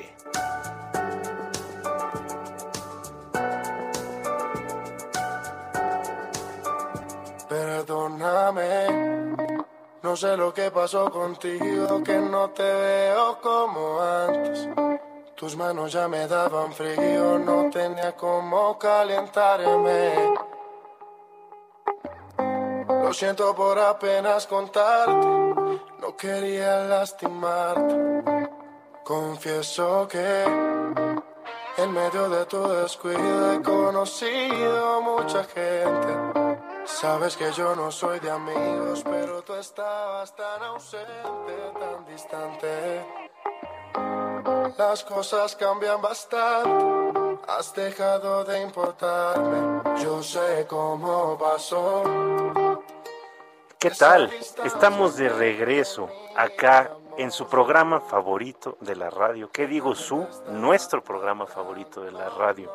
Perdóname 7.47 9.28
no 10.01 10.15
sé 10.15 10.37
lo 10.37 10.53
que 10.53 10.71
pasó 10.71 11.11
contigo, 11.11 12.01
que 12.03 12.17
no 12.19 12.49
te 12.51 12.63
veo 12.63 13.39
como 13.41 13.99
antes. 13.99 14.69
Tus 15.35 15.55
manos 15.57 15.91
ya 15.91 16.07
me 16.07 16.27
daban 16.27 16.71
frío, 16.71 17.37
no 17.39 17.69
tenía 17.69 18.15
cómo 18.15 18.77
calentarme. 18.77 20.33
Lo 23.03 23.13
siento 23.13 23.53
por 23.55 23.79
apenas 23.79 24.47
contarte, 24.47 25.27
no 25.99 26.15
quería 26.17 26.83
lastimarte. 26.83 28.49
Confieso 29.03 30.07
que 30.07 30.43
en 31.77 31.91
medio 31.91 32.29
de 32.29 32.45
tu 32.45 32.61
descuido 32.67 33.53
he 33.53 33.61
conocido 33.61 35.01
mucha 35.01 35.43
gente 35.43 36.38
Sabes 36.89 37.37
que 37.37 37.51
yo 37.53 37.75
no 37.75 37.91
soy 37.91 38.19
de 38.19 38.29
amigos, 38.29 39.03
pero 39.03 39.41
tú 39.43 39.53
estabas 39.53 40.35
tan 40.35 40.61
ausente, 40.63 41.55
tan 41.79 42.05
distante. 42.05 43.05
Las 44.77 45.03
cosas 45.03 45.55
cambian 45.55 46.01
bastante, 46.01 47.39
has 47.47 47.73
dejado 47.73 48.43
de 48.43 48.61
importarme. 48.61 49.81
Yo 50.01 50.21
sé 50.21 50.65
cómo 50.67 51.37
pasó. 51.37 52.03
¿Qué 53.77 53.91
tal? 53.91 54.29
Estamos 54.65 55.15
de 55.15 55.29
regreso 55.29 56.09
acá 56.35 56.91
en 57.19 57.31
su 57.31 57.47
programa 57.47 57.99
favorito 57.99 58.77
de 58.79 58.95
la 58.95 59.09
radio. 59.09 59.51
¿Qué 59.51 59.67
digo 59.67 59.93
su? 59.93 60.25
Nuestro 60.51 61.03
programa 61.03 61.45
favorito 61.45 62.01
de 62.01 62.13
la 62.13 62.29
radio. 62.29 62.71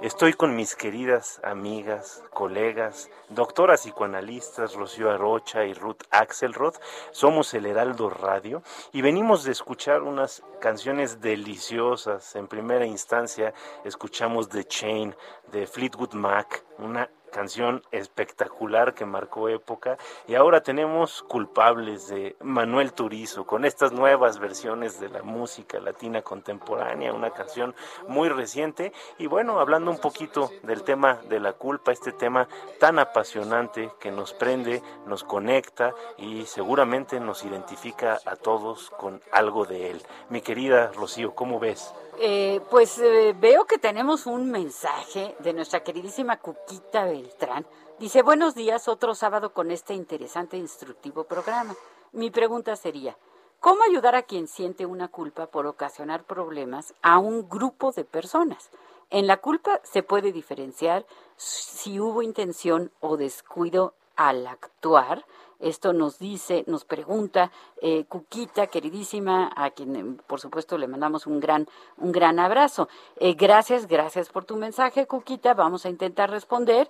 Estoy 0.00 0.34
con 0.34 0.54
mis 0.54 0.76
queridas 0.76 1.40
amigas, 1.42 2.22
colegas, 2.32 3.10
doctoras 3.28 3.80
psicoanalistas 3.80 4.74
Rocío 4.74 5.10
Arocha 5.10 5.64
y 5.64 5.74
Ruth 5.74 6.04
Axelrod. 6.12 6.76
Somos 7.10 7.52
el 7.54 7.66
Heraldo 7.66 8.08
Radio 8.08 8.62
y 8.92 9.02
venimos 9.02 9.42
de 9.42 9.50
escuchar 9.50 10.02
unas 10.02 10.44
canciones 10.60 11.20
deliciosas. 11.20 12.36
En 12.36 12.46
primera 12.46 12.86
instancia 12.86 13.52
escuchamos 13.84 14.48
The 14.48 14.62
Chain 14.62 15.16
de 15.50 15.66
Fleetwood 15.66 16.12
Mac, 16.12 16.64
una 16.78 17.10
canción 17.28 17.82
espectacular 17.90 18.94
que 18.94 19.04
marcó 19.04 19.48
época 19.48 19.96
y 20.26 20.34
ahora 20.34 20.62
tenemos 20.62 21.22
culpables 21.22 22.08
de 22.08 22.36
Manuel 22.40 22.92
Turizo 22.92 23.46
con 23.46 23.64
estas 23.64 23.92
nuevas 23.92 24.38
versiones 24.38 25.00
de 25.00 25.08
la 25.08 25.22
música 25.22 25.80
latina 25.80 26.22
contemporánea, 26.22 27.12
una 27.12 27.30
canción 27.30 27.74
muy 28.06 28.28
reciente 28.28 28.92
y 29.18 29.26
bueno, 29.26 29.60
hablando 29.60 29.90
un 29.90 29.98
poquito 29.98 30.50
del 30.62 30.82
tema 30.82 31.20
de 31.28 31.40
la 31.40 31.52
culpa, 31.52 31.92
este 31.92 32.12
tema 32.12 32.48
tan 32.80 32.98
apasionante 32.98 33.90
que 34.00 34.10
nos 34.10 34.32
prende, 34.32 34.82
nos 35.06 35.24
conecta 35.24 35.94
y 36.16 36.46
seguramente 36.46 37.20
nos 37.20 37.44
identifica 37.44 38.18
a 38.24 38.36
todos 38.36 38.90
con 38.90 39.20
algo 39.32 39.64
de 39.64 39.90
él. 39.90 40.02
Mi 40.30 40.40
querida 40.40 40.90
Rocío, 40.92 41.34
¿cómo 41.34 41.58
ves? 41.58 41.94
Eh, 42.20 42.60
pues 42.68 42.98
eh, 42.98 43.32
veo 43.38 43.64
que 43.64 43.78
tenemos 43.78 44.26
un 44.26 44.50
mensaje 44.50 45.36
de 45.38 45.52
nuestra 45.52 45.84
queridísima 45.84 46.38
Cuquita 46.38 47.04
Beltrán. 47.04 47.64
Dice, 48.00 48.22
buenos 48.22 48.56
días, 48.56 48.88
otro 48.88 49.14
sábado 49.14 49.52
con 49.52 49.70
este 49.70 49.94
interesante 49.94 50.56
e 50.56 50.60
instructivo 50.60 51.22
programa. 51.24 51.76
Mi 52.10 52.30
pregunta 52.30 52.74
sería, 52.74 53.16
¿cómo 53.60 53.84
ayudar 53.84 54.16
a 54.16 54.22
quien 54.22 54.48
siente 54.48 54.84
una 54.84 55.06
culpa 55.06 55.46
por 55.46 55.68
ocasionar 55.68 56.24
problemas 56.24 56.92
a 57.02 57.18
un 57.18 57.48
grupo 57.48 57.92
de 57.92 58.04
personas? 58.04 58.70
En 59.10 59.28
la 59.28 59.36
culpa 59.36 59.80
se 59.84 60.02
puede 60.02 60.32
diferenciar 60.32 61.06
si 61.36 62.00
hubo 62.00 62.22
intención 62.22 62.90
o 62.98 63.16
descuido 63.16 63.94
al 64.16 64.44
actuar 64.48 65.24
esto 65.60 65.92
nos 65.92 66.20
dice, 66.20 66.62
nos 66.68 66.84
pregunta 66.84 67.50
eh, 67.80 68.04
Cuquita, 68.08 68.66
queridísima, 68.66 69.50
a 69.54 69.70
quien 69.70 69.96
eh, 69.96 70.22
por 70.26 70.40
supuesto 70.40 70.76
le 70.78 70.88
mandamos 70.88 71.26
un 71.26 71.38
gran, 71.38 71.68
un 71.96 72.10
gran 72.12 72.38
abrazo. 72.38 72.88
Eh, 73.16 73.34
gracias, 73.34 73.86
gracias 73.86 74.30
por 74.30 74.44
tu 74.44 74.56
mensaje, 74.56 75.06
Cuquita. 75.06 75.54
Vamos 75.54 75.86
a 75.86 75.88
intentar 75.88 76.30
responder, 76.30 76.88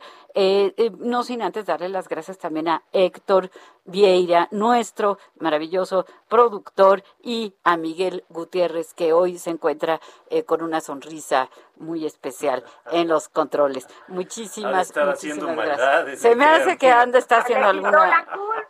no 0.99 1.23
sin 1.23 1.43
antes 1.43 1.67
darle 1.67 1.89
las 1.89 2.09
gracias 2.09 2.39
también 2.39 2.69
a 2.69 2.83
Héctor 2.93 3.51
Vieira, 3.85 4.49
nuestro 4.51 5.19
maravilloso 5.39 6.05
productor, 6.29 7.03
y 7.23 7.55
a 7.65 7.77
Miguel 7.77 8.25
Gutiérrez, 8.29 8.95
que 8.95 9.13
hoy 9.13 9.39
se 9.39 9.51
encuentra 9.51 10.01
con 10.47 10.63
una 10.63 10.81
sonrisa 10.81 11.49
muy 11.77 12.05
especial 12.05 12.65
en 12.91 13.09
los 13.09 13.29
controles. 13.29 13.87
Muchísimas, 14.09 14.95
muchísimas 14.95 15.57
gracias. 15.57 16.21
Se 16.21 16.35
me 16.35 16.45
hace 16.45 16.77
que 16.77 16.91
anda 16.91 17.19
está 17.19 17.39
haciendo 17.39 17.67
alguna 17.67 18.27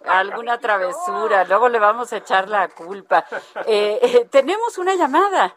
alguna 0.08 0.58
travesura, 0.58 1.44
luego 1.44 1.68
le 1.68 1.78
vamos 1.78 2.07
a 2.12 2.18
echar 2.18 2.48
la 2.48 2.68
culpa. 2.68 3.26
Eh, 3.66 3.98
eh, 4.02 4.28
tenemos 4.30 4.78
una 4.78 4.94
llamada. 4.94 5.56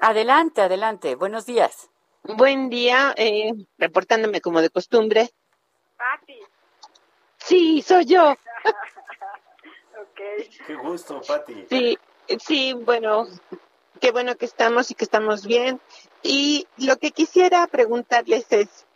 Adelante, 0.00 0.62
adelante. 0.62 1.14
Buenos 1.14 1.46
días. 1.46 1.88
Buen 2.22 2.70
día, 2.70 3.14
eh, 3.16 3.52
reportándome 3.78 4.40
como 4.40 4.60
de 4.60 4.70
costumbre. 4.70 5.30
Pati. 5.96 6.40
Sí, 7.38 7.82
soy 7.82 8.06
yo. 8.06 8.34
Qué 10.66 10.74
gusto, 10.74 11.20
Pati. 11.20 11.66
Sí, 11.68 11.98
sí, 12.38 12.72
bueno, 12.72 13.26
qué 14.00 14.10
bueno 14.10 14.36
que 14.36 14.46
estamos 14.46 14.90
y 14.90 14.94
que 14.94 15.04
estamos 15.04 15.46
bien. 15.46 15.80
Y 16.22 16.66
lo 16.78 16.96
que 16.98 17.10
quisiera 17.10 17.66
preguntarles 17.66 18.46
es, 18.50 18.86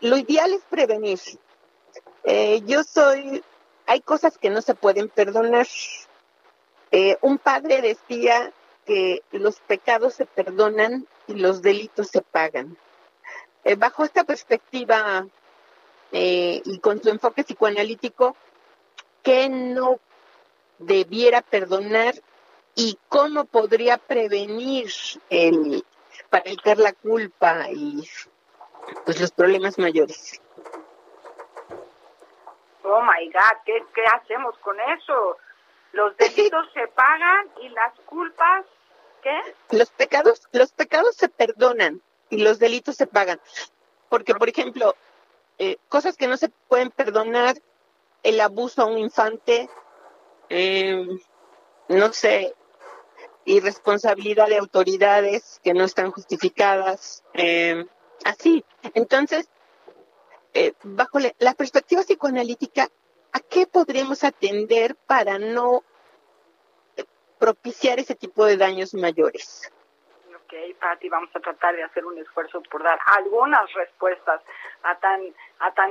lo 0.00 0.16
ideal 0.16 0.52
es 0.52 0.62
prevenir, 0.70 1.18
eh, 2.24 2.62
yo 2.64 2.82
soy, 2.84 3.44
hay 3.86 4.00
cosas 4.00 4.38
que 4.38 4.50
no 4.50 4.62
se 4.62 4.74
pueden 4.74 5.08
perdonar. 5.08 5.66
Eh, 6.90 7.16
un 7.22 7.38
padre 7.38 7.82
decía 7.82 8.52
que 8.86 9.22
los 9.32 9.60
pecados 9.60 10.14
se 10.14 10.26
perdonan 10.26 11.06
y 11.26 11.34
los 11.34 11.62
delitos 11.62 12.08
se 12.08 12.22
pagan. 12.22 12.76
Eh, 13.64 13.76
bajo 13.76 14.04
esta 14.04 14.24
perspectiva 14.24 15.26
y 16.16 16.78
con 16.78 17.02
su 17.02 17.08
enfoque 17.08 17.42
psicoanalítico, 17.42 18.36
¿qué 19.24 19.48
no 19.48 19.98
debiera 20.78 21.42
perdonar 21.42 22.14
y 22.76 22.98
cómo 23.08 23.46
podría 23.46 23.98
prevenir 23.98 24.92
el, 25.30 25.84
para 26.30 26.44
evitar 26.46 26.78
la 26.78 26.92
culpa 26.92 27.68
y 27.70 28.08
pues 29.04 29.20
los 29.20 29.32
problemas 29.32 29.78
mayores? 29.78 30.40
Oh 32.84 33.02
my 33.02 33.26
God, 33.32 33.62
¿qué, 33.64 33.82
qué 33.94 34.04
hacemos 34.04 34.56
con 34.58 34.78
eso? 34.78 35.38
Los 35.92 36.16
delitos 36.18 36.66
se 36.74 36.86
pagan 36.88 37.50
y 37.62 37.68
las 37.70 37.92
culpas, 38.06 38.64
¿qué? 39.22 39.36
Los 39.70 39.90
pecados, 39.90 40.46
los 40.52 40.72
pecados 40.72 41.16
se 41.16 41.28
perdonan 41.28 42.02
y 42.30 42.38
los 42.38 42.58
delitos 42.58 42.96
se 42.96 43.06
pagan. 43.06 43.40
Porque, 44.08 44.34
por 44.34 44.48
ejemplo, 44.48 44.94
eh, 45.58 45.78
cosas 45.88 46.16
que 46.16 46.28
no 46.28 46.36
se 46.36 46.50
pueden 46.68 46.90
perdonar, 46.90 47.56
el 48.22 48.40
abuso 48.40 48.82
a 48.82 48.86
un 48.86 48.98
infante, 48.98 49.68
eh, 50.48 51.06
no 51.88 52.12
sé, 52.12 52.54
irresponsabilidad 53.44 54.48
de 54.48 54.58
autoridades 54.58 55.60
que 55.62 55.74
no 55.74 55.84
están 55.84 56.10
justificadas, 56.10 57.22
eh, 57.34 57.84
así. 58.24 58.64
Entonces, 58.94 59.48
eh, 60.54 60.72
bajo 60.84 61.18
la, 61.18 61.54
perspectiva 61.54 62.02
psicoanalítica, 62.02 62.88
¿a 63.32 63.40
qué 63.40 63.66
podríamos 63.66 64.22
atender 64.22 64.94
para 65.06 65.38
no 65.38 65.82
propiciar 67.40 67.98
ese 67.98 68.14
tipo 68.14 68.46
de 68.46 68.56
daños 68.56 68.94
mayores? 68.94 69.72
Ok, 70.36 70.54
Patti, 70.80 71.08
vamos 71.08 71.30
a 71.34 71.40
tratar 71.40 71.74
de 71.74 71.82
hacer 71.82 72.06
un 72.06 72.16
esfuerzo 72.18 72.62
por 72.70 72.84
dar 72.84 72.98
algunas 73.06 73.72
respuestas 73.72 74.40
a 74.84 74.94
tan, 75.00 75.20
a 75.58 75.72
tan 75.72 75.90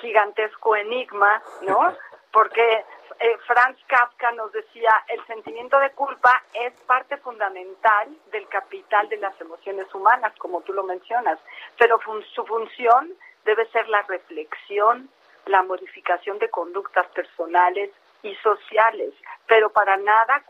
gigantesco 0.00 0.74
enigma, 0.74 1.42
¿no? 1.60 1.94
Porque 2.32 2.84
eh, 3.20 3.36
Franz 3.46 3.78
Kafka 3.88 4.32
nos 4.32 4.50
decía, 4.52 4.90
el 5.08 5.22
sentimiento 5.26 5.78
de 5.78 5.90
culpa 5.90 6.42
es 6.54 6.72
parte 6.86 7.18
fundamental 7.18 8.08
del 8.30 8.48
capital 8.48 9.06
de 9.10 9.18
las 9.18 9.38
emociones 9.38 9.94
humanas, 9.94 10.32
como 10.38 10.62
tú 10.62 10.72
lo 10.72 10.82
mencionas, 10.82 11.38
pero 11.76 12.00
su 12.34 12.46
función 12.46 13.12
debe 13.44 13.66
ser 13.70 13.88
la 13.88 14.02
reflexión, 14.02 15.08
la 15.46 15.62
modificación 15.62 16.38
de 16.38 16.50
conductas 16.50 17.06
personales 17.08 17.90
y 18.22 18.34
sociales, 18.36 19.12
pero 19.46 19.70
para 19.70 19.96
nada 19.96 20.44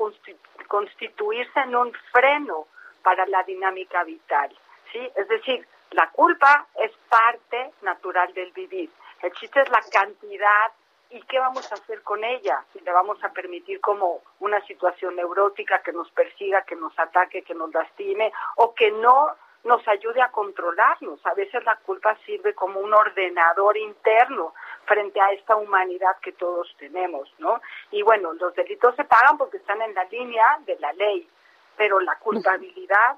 constituirse 0.68 1.60
en 1.60 1.74
un 1.74 1.92
freno 2.12 2.66
para 3.02 3.26
la 3.26 3.42
dinámica 3.44 4.04
vital. 4.04 4.54
¿sí? 4.92 5.10
Es 5.16 5.28
decir, 5.28 5.66
la 5.92 6.10
culpa 6.10 6.66
es 6.76 6.92
parte 7.08 7.72
natural 7.82 8.32
del 8.34 8.52
vivir. 8.52 8.90
El 9.22 9.32
chiste 9.32 9.60
es 9.60 9.70
la 9.70 9.80
cantidad 9.90 10.72
y 11.10 11.20
qué 11.22 11.38
vamos 11.38 11.70
a 11.70 11.74
hacer 11.74 12.02
con 12.02 12.24
ella. 12.24 12.64
Si 12.72 12.80
le 12.80 12.92
vamos 12.92 13.22
a 13.22 13.32
permitir 13.32 13.80
como 13.80 14.22
una 14.40 14.60
situación 14.66 15.16
neurótica 15.16 15.82
que 15.82 15.92
nos 15.92 16.10
persiga, 16.10 16.62
que 16.62 16.76
nos 16.76 16.98
ataque, 16.98 17.42
que 17.42 17.54
nos 17.54 17.72
lastime 17.72 18.32
o 18.56 18.74
que 18.74 18.90
no 18.90 19.28
nos 19.64 19.86
ayude 19.86 20.20
a 20.20 20.30
controlarnos. 20.30 21.24
A 21.26 21.34
veces 21.34 21.64
la 21.64 21.76
culpa 21.76 22.16
sirve 22.26 22.54
como 22.54 22.80
un 22.80 22.92
ordenador 22.92 23.76
interno 23.76 24.54
frente 24.84 25.20
a 25.20 25.30
esta 25.32 25.56
humanidad 25.56 26.16
que 26.20 26.32
todos 26.32 26.74
tenemos, 26.78 27.32
¿no? 27.38 27.60
Y 27.90 28.02
bueno, 28.02 28.32
los 28.34 28.54
delitos 28.54 28.96
se 28.96 29.04
pagan 29.04 29.38
porque 29.38 29.58
están 29.58 29.80
en 29.82 29.94
la 29.94 30.04
línea 30.04 30.58
de 30.66 30.78
la 30.78 30.92
ley, 30.92 31.28
pero 31.76 32.00
la 32.00 32.18
culpabilidad 32.18 33.16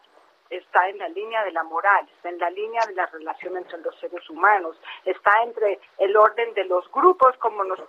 está 0.50 0.88
en 0.88 0.98
la 0.98 1.08
línea 1.08 1.42
de 1.44 1.52
la 1.52 1.62
moral, 1.62 2.06
está 2.16 2.28
en 2.28 2.38
la 2.38 2.50
línea 2.50 2.82
de 2.86 2.94
la 2.94 3.06
relación 3.06 3.56
entre 3.56 3.78
los 3.78 3.98
seres 3.98 4.28
humanos, 4.28 4.76
está 5.04 5.42
entre 5.42 5.80
el 5.98 6.16
orden 6.16 6.52
de 6.54 6.64
los 6.64 6.90
grupos, 6.92 7.36
como 7.38 7.64
nos, 7.64 7.80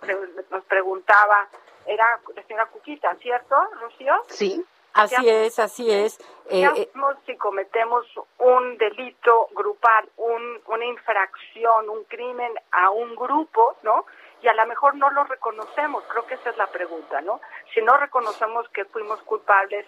nos 0.50 0.64
preguntaba, 0.64 1.48
era 1.86 2.18
la 2.34 2.42
señora 2.42 2.66
Cuquita, 2.66 3.14
¿cierto, 3.16 3.56
Rocío? 3.80 4.14
Sí. 4.28 4.64
Así 4.96 5.28
es, 5.28 5.58
así 5.58 5.90
es. 5.90 6.18
¿Qué 6.48 6.64
eh, 6.64 6.70
eh, 6.74 6.90
si 7.26 7.36
cometemos 7.36 8.06
un 8.38 8.78
delito 8.78 9.48
grupal, 9.52 10.08
un, 10.16 10.60
una 10.66 10.84
infracción, 10.86 11.90
un 11.90 12.04
crimen 12.04 12.52
a 12.72 12.90
un 12.90 13.14
grupo, 13.14 13.76
¿no? 13.82 14.06
Y 14.42 14.48
a 14.48 14.54
lo 14.54 14.66
mejor 14.66 14.94
no 14.94 15.10
lo 15.10 15.24
reconocemos, 15.24 16.04
creo 16.08 16.26
que 16.26 16.34
esa 16.34 16.50
es 16.50 16.56
la 16.56 16.68
pregunta, 16.68 17.20
¿no? 17.20 17.40
Si 17.74 17.82
no 17.82 17.96
reconocemos 17.96 18.68
que 18.70 18.84
fuimos 18.86 19.20
culpables, 19.22 19.86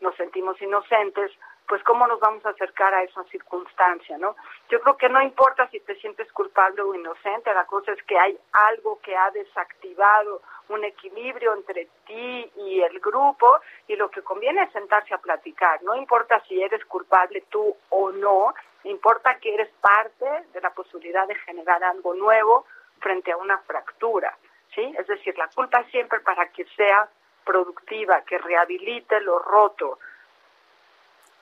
nos 0.00 0.14
sentimos 0.16 0.60
inocentes, 0.60 1.32
pues 1.66 1.82
cómo 1.82 2.06
nos 2.06 2.20
vamos 2.20 2.44
a 2.46 2.50
acercar 2.50 2.94
a 2.94 3.02
esa 3.02 3.24
circunstancia, 3.24 4.16
¿no? 4.18 4.36
Yo 4.68 4.80
creo 4.80 4.96
que 4.96 5.08
no 5.08 5.20
importa 5.22 5.68
si 5.70 5.80
te 5.80 5.96
sientes 5.96 6.30
culpable 6.32 6.82
o 6.82 6.94
inocente, 6.94 7.52
la 7.52 7.66
cosa 7.66 7.92
es 7.92 8.02
que 8.04 8.18
hay 8.18 8.38
algo 8.52 9.00
que 9.00 9.16
ha 9.16 9.30
desactivado 9.32 10.42
un 10.68 10.84
equilibrio 10.84 11.54
entre 11.54 11.88
ti 12.06 12.50
y 12.56 12.80
el 12.80 12.98
grupo 13.00 13.60
y 13.86 13.96
lo 13.96 14.10
que 14.10 14.22
conviene 14.22 14.62
es 14.62 14.72
sentarse 14.72 15.14
a 15.14 15.18
platicar, 15.18 15.82
no 15.82 15.94
importa 15.94 16.42
si 16.48 16.62
eres 16.62 16.84
culpable 16.86 17.44
tú 17.48 17.76
o 17.90 18.10
no, 18.10 18.54
importa 18.84 19.38
que 19.38 19.54
eres 19.54 19.70
parte 19.80 20.26
de 20.52 20.60
la 20.60 20.70
posibilidad 20.70 21.26
de 21.26 21.34
generar 21.36 21.82
algo 21.84 22.14
nuevo 22.14 22.66
frente 23.00 23.32
a 23.32 23.36
una 23.36 23.58
fractura, 23.58 24.36
¿sí? 24.74 24.94
Es 24.98 25.06
decir, 25.06 25.36
la 25.38 25.48
culpa 25.48 25.84
siempre 25.90 26.20
para 26.20 26.48
que 26.48 26.64
sea 26.76 27.08
productiva, 27.44 28.22
que 28.22 28.38
rehabilite 28.38 29.20
lo 29.20 29.38
roto, 29.38 29.98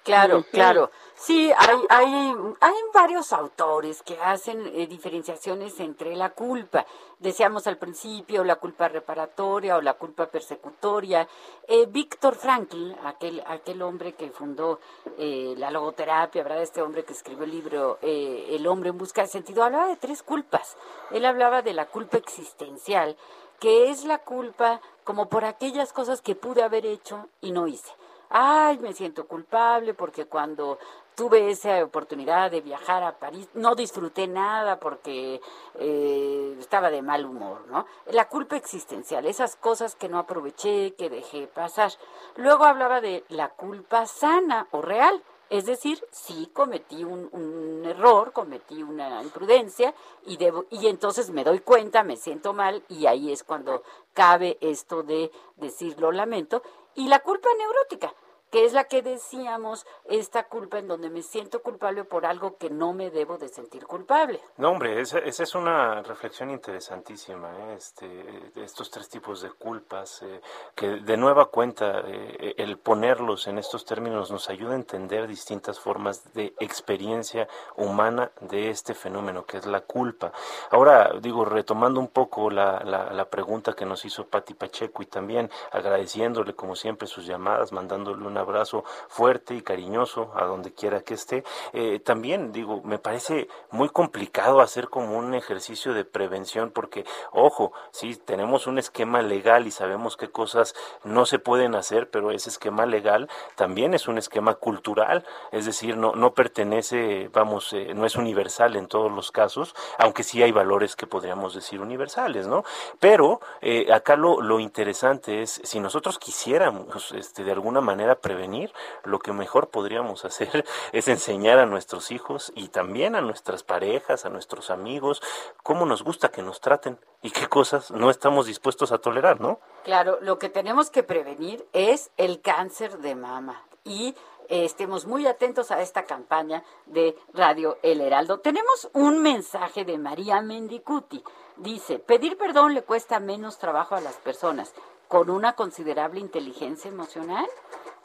Claro, 0.05 0.45
claro. 0.53 0.91
Sí, 1.15 1.51
hay, 1.57 1.79
hay, 1.89 2.35
hay 2.61 2.75
varios 2.93 3.33
autores 3.33 4.03
que 4.03 4.21
hacen 4.21 4.67
eh, 4.75 4.87
diferenciaciones 4.87 5.81
entre 5.81 6.15
la 6.15 6.31
culpa. 6.31 6.85
Decíamos 7.19 7.67
al 7.67 7.79
principio 7.79 8.45
la 8.45 8.57
culpa 8.57 8.89
reparatoria 8.89 9.79
o 9.79 9.81
la 9.81 9.95
culpa 9.95 10.27
persecutoria. 10.27 11.27
Eh, 11.67 11.87
Víctor 11.87 12.35
Frankl, 12.35 12.93
aquel, 13.05 13.43
aquel 13.47 13.81
hombre 13.81 14.13
que 14.13 14.29
fundó 14.31 14.79
eh, 15.17 15.55
la 15.57 15.71
logoterapia, 15.71 16.43
¿verdad? 16.43 16.61
Este 16.61 16.83
hombre 16.83 17.05
que 17.05 17.15
escribió 17.15 17.45
el 17.45 17.51
libro 17.53 17.99
El 18.03 18.67
hombre 18.67 18.91
en 18.91 18.99
busca 18.99 19.23
de 19.23 19.29
sentido, 19.29 19.65
hablaba 19.65 19.87
de 19.87 19.97
tres 19.97 20.23
culpas. 20.23 20.77
Él 21.13 21.25
hablaba 21.25 21.63
de 21.63 21.73
la 21.73 21.87
culpa 21.87 22.19
existencial, 22.19 23.17
que 23.59 23.91
es 23.91 24.05
la 24.05 24.19
culpa 24.19 24.83
como 25.05 25.31
por 25.31 25.47
aquellas 25.47 25.95
cosas 25.95 26.21
que 26.21 26.35
pude 26.35 26.63
haber 26.63 26.85
hecho 26.85 27.29
y 27.41 27.53
no 27.53 27.67
hice 27.67 27.91
ay, 28.31 28.79
me 28.79 28.93
siento 28.93 29.27
culpable 29.27 29.95
porque 29.95 30.27
cuando 30.27 30.79
tuve 31.15 31.51
esa 31.51 31.85
oportunidad 31.85 32.51
de 32.51 32.61
viajar 32.61 33.03
a 33.03 33.19
París, 33.19 33.49
no 33.55 33.75
disfruté 33.75 34.27
nada 34.27 34.81
porque 34.81 35.41
eh, 35.79 36.57
estaba 36.59 36.91
de 36.91 37.03
mal 37.03 37.25
humor, 37.25 37.67
¿no? 37.69 37.87
La 38.07 38.29
culpa 38.29 38.57
existencial, 38.57 39.27
esas 39.27 39.57
cosas 39.57 39.95
que 39.95 40.09
no 40.09 40.19
aproveché, 40.19 40.95
que 40.95 41.11
dejé 41.11 41.47
pasar. 41.47 41.93
Luego 42.37 42.65
hablaba 42.65 43.01
de 43.01 43.25
la 43.29 43.51
culpa 43.51 44.07
sana 44.07 44.67
o 44.73 44.83
real, 44.83 45.23
es 45.51 45.67
decir, 45.67 46.05
sí 46.11 46.51
cometí 46.53 47.05
un, 47.05 47.29
un, 47.31 47.85
error, 47.85 48.33
cometí 48.33 48.83
una 48.83 49.23
imprudencia 49.23 49.95
y, 50.25 50.37
debo, 50.37 50.65
y 50.71 50.89
entonces 50.89 51.31
me 51.31 51.45
doy 51.45 51.61
cuenta, 51.61 52.03
me 52.03 52.17
siento 52.17 52.55
mal 52.55 52.83
y 52.89 53.07
ahí 53.07 53.31
es 53.31 53.45
cuando 53.45 53.83
cabe 54.15 54.59
esto 54.61 55.03
de 55.03 55.31
decir 55.57 56.01
lo 56.01 56.13
lamento. 56.13 56.63
Y 56.97 57.09
la 57.09 57.19
culpa 57.21 57.49
neurótica, 57.59 58.15
que 58.55 58.65
es 58.65 58.73
la 58.73 58.85
que 58.85 59.03
decíamos, 59.03 59.85
esta 60.05 60.45
culpa 60.45 60.79
en 60.79 60.87
donde 60.87 61.11
me 61.11 61.23
siento 61.23 61.61
culpable 61.61 62.05
por 62.05 62.25
algo 62.25 62.57
que 62.57 62.71
no 62.71 62.93
me 62.93 63.11
debo 63.11 63.37
de 63.37 63.49
sentir 63.49 63.85
culpable. 63.85 64.41
No, 64.59 64.71
hombre, 64.71 65.01
esa, 65.01 65.19
es 65.19 65.57
una 65.57 66.03
reflexión 66.05 66.53
interesantísima, 66.53 67.51
¿eh? 67.51 67.75
este, 67.77 68.53
estos 68.55 68.93
tres 68.93 69.09
tipos 69.09 69.43
de 69.43 69.51
culpas, 69.51 70.23
eh, 70.23 70.41
que 70.77 70.87
de 70.87 71.17
nueva 71.17 71.47
cuenta 71.47 72.05
eh, 72.07 72.55
el 72.57 72.79
ponerlos 72.79 73.49
en 73.49 73.59
estos 73.59 73.85
términos 73.85 74.31
nos 74.31 74.49
ayuda 74.49 74.75
a 74.75 74.77
entender 74.77 75.27
distintas 75.27 75.81
formas 75.81 76.33
de 76.33 76.55
experiencia 76.61 77.49
humana 77.75 78.31
de 78.41 78.71
este 78.71 78.95
fenómeno 78.95 79.47
que 79.47 79.57
es 79.57 79.67
la 79.67 79.81
culpa. 79.81 80.31
Ahora, 80.71 81.15
digo, 81.21 81.45
retomando 81.45 81.99
un 81.99 82.07
poco 82.07 82.51
la, 82.51 82.85
la, 82.85 83.13
la 83.13 83.25
pregunta 83.25 83.73
que 83.73 83.85
nos 83.85 84.05
hizo 84.05 84.29
Pati 84.29 84.55
Pacheco 84.55 85.03
y 85.03 85.07
también 85.07 85.51
agradeciéndole 85.73 86.55
como 86.55 86.77
siempre 86.77 87.09
sus 87.09 87.27
llamadas, 87.27 87.73
mandándole 87.73 88.25
una 88.25 88.44
abrazo 88.45 88.85
fuerte 89.09 89.55
y 89.55 89.63
cariñoso 89.63 90.31
a 90.35 90.45
donde 90.45 90.73
quiera 90.73 91.01
que 91.01 91.15
esté. 91.15 91.45
Eh, 91.73 92.01
también 92.01 92.53
digo, 92.53 92.81
me 92.85 92.99
parece 92.99 93.49
muy 93.71 93.89
complicado 93.89 94.61
hacer 94.61 94.89
como 94.89 95.19
un 95.19 95.35
ejercicio 95.35 95.95
de 95.95 96.05
prevención 96.05 96.71
porque, 96.71 97.05
ojo, 97.33 97.73
sí, 97.91 98.17
tenemos 98.17 98.67
un 98.67 98.79
esquema 98.79 99.23
legal 99.23 99.67
y 99.67 99.71
sabemos 99.71 100.17
qué 100.17 100.31
cosas 100.31 100.75
no 101.03 101.27
se 101.27 101.39
pueden 101.39 101.75
hacer, 101.75 102.11
pero 102.11 102.31
ese 102.31 102.51
esquema 102.51 102.87
legal 102.87 103.29
también 103.57 103.95
es 103.95 104.09
un 104.09 104.19
esquema 104.19 104.55
cultural, 104.55 105.25
es 105.53 105.67
decir, 105.67 105.97
no, 105.97 106.15
no 106.15 106.35
pertenece, 106.35 107.29
vamos, 107.33 107.73
eh, 107.73 107.93
no 107.95 108.07
es 108.07 108.17
universal 108.17 108.77
en 108.77 108.87
todos 108.87 109.11
los 109.11 109.31
casos, 109.31 109.75
aunque 109.99 110.23
sí 110.23 110.43
hay 110.43 110.53
valores 110.53 110.97
que 110.97 111.07
podríamos 111.07 111.55
decir 111.55 111.81
universales, 111.81 112.47
¿no? 112.47 112.65
Pero 113.01 113.41
eh, 113.61 113.93
acá 113.93 114.17
lo, 114.17 114.41
lo 114.41 114.61
interesante 114.61 115.43
es, 115.43 115.61
si 115.65 115.81
nosotros 115.81 116.19
quisiéramos 116.19 117.13
este, 117.13 117.45
de 117.45 117.53
alguna 117.53 117.81
manera 117.81 118.17
prevenir, 118.25 118.73
lo 119.05 119.19
que 119.19 119.35
mejor 119.35 119.69
podríamos 119.69 120.25
hacer 120.25 120.65
es 120.93 121.09
enseñar 121.09 121.59
a 121.59 121.67
nuestros 121.67 122.11
hijos 122.11 122.51
y 122.57 122.69
también 122.69 123.15
a 123.15 123.21
nuestras 123.21 123.63
parejas, 123.63 124.25
a 124.25 124.31
nuestros 124.31 124.71
amigos, 124.71 125.23
cómo 125.63 125.85
nos 125.85 126.03
gusta 126.03 126.31
que 126.31 126.43
nos 126.43 126.63
traten 126.63 126.99
y 127.23 127.31
qué 127.31 127.47
cosas 127.49 127.91
no 127.91 128.09
estamos 128.09 128.47
dispuestos 128.47 128.93
a 128.93 128.99
tolerar, 128.99 129.43
¿no? 129.43 129.61
Claro, 129.85 130.19
lo 130.23 130.39
que 130.39 130.49
tenemos 130.49 130.89
que 130.89 131.03
prevenir 131.03 131.67
es 131.75 132.11
el 132.17 132.41
cáncer 132.41 132.99
de 132.99 133.15
mama 133.15 133.63
y 133.85 134.15
eh, 134.49 134.65
estemos 134.65 135.07
muy 135.07 135.27
atentos 135.27 135.71
a 135.71 135.83
esta 135.83 136.05
campaña 136.05 136.65
de 136.87 137.17
Radio 137.35 137.77
El 137.83 138.01
Heraldo. 138.01 138.41
Tenemos 138.41 138.89
un 138.95 139.23
mensaje 139.23 139.85
de 139.85 139.99
María 139.99 140.41
Mendicuti. 140.41 141.23
Dice, 141.57 141.99
pedir 141.99 142.39
perdón 142.39 142.73
le 142.73 142.83
cuesta 142.83 143.21
menos 143.21 143.59
trabajo 143.59 143.95
a 143.95 144.01
las 144.01 144.17
personas 144.17 144.73
con 145.09 145.31
una 145.31 145.55
considerable 145.55 146.21
inteligencia 146.21 146.91
emocional. 146.91 147.47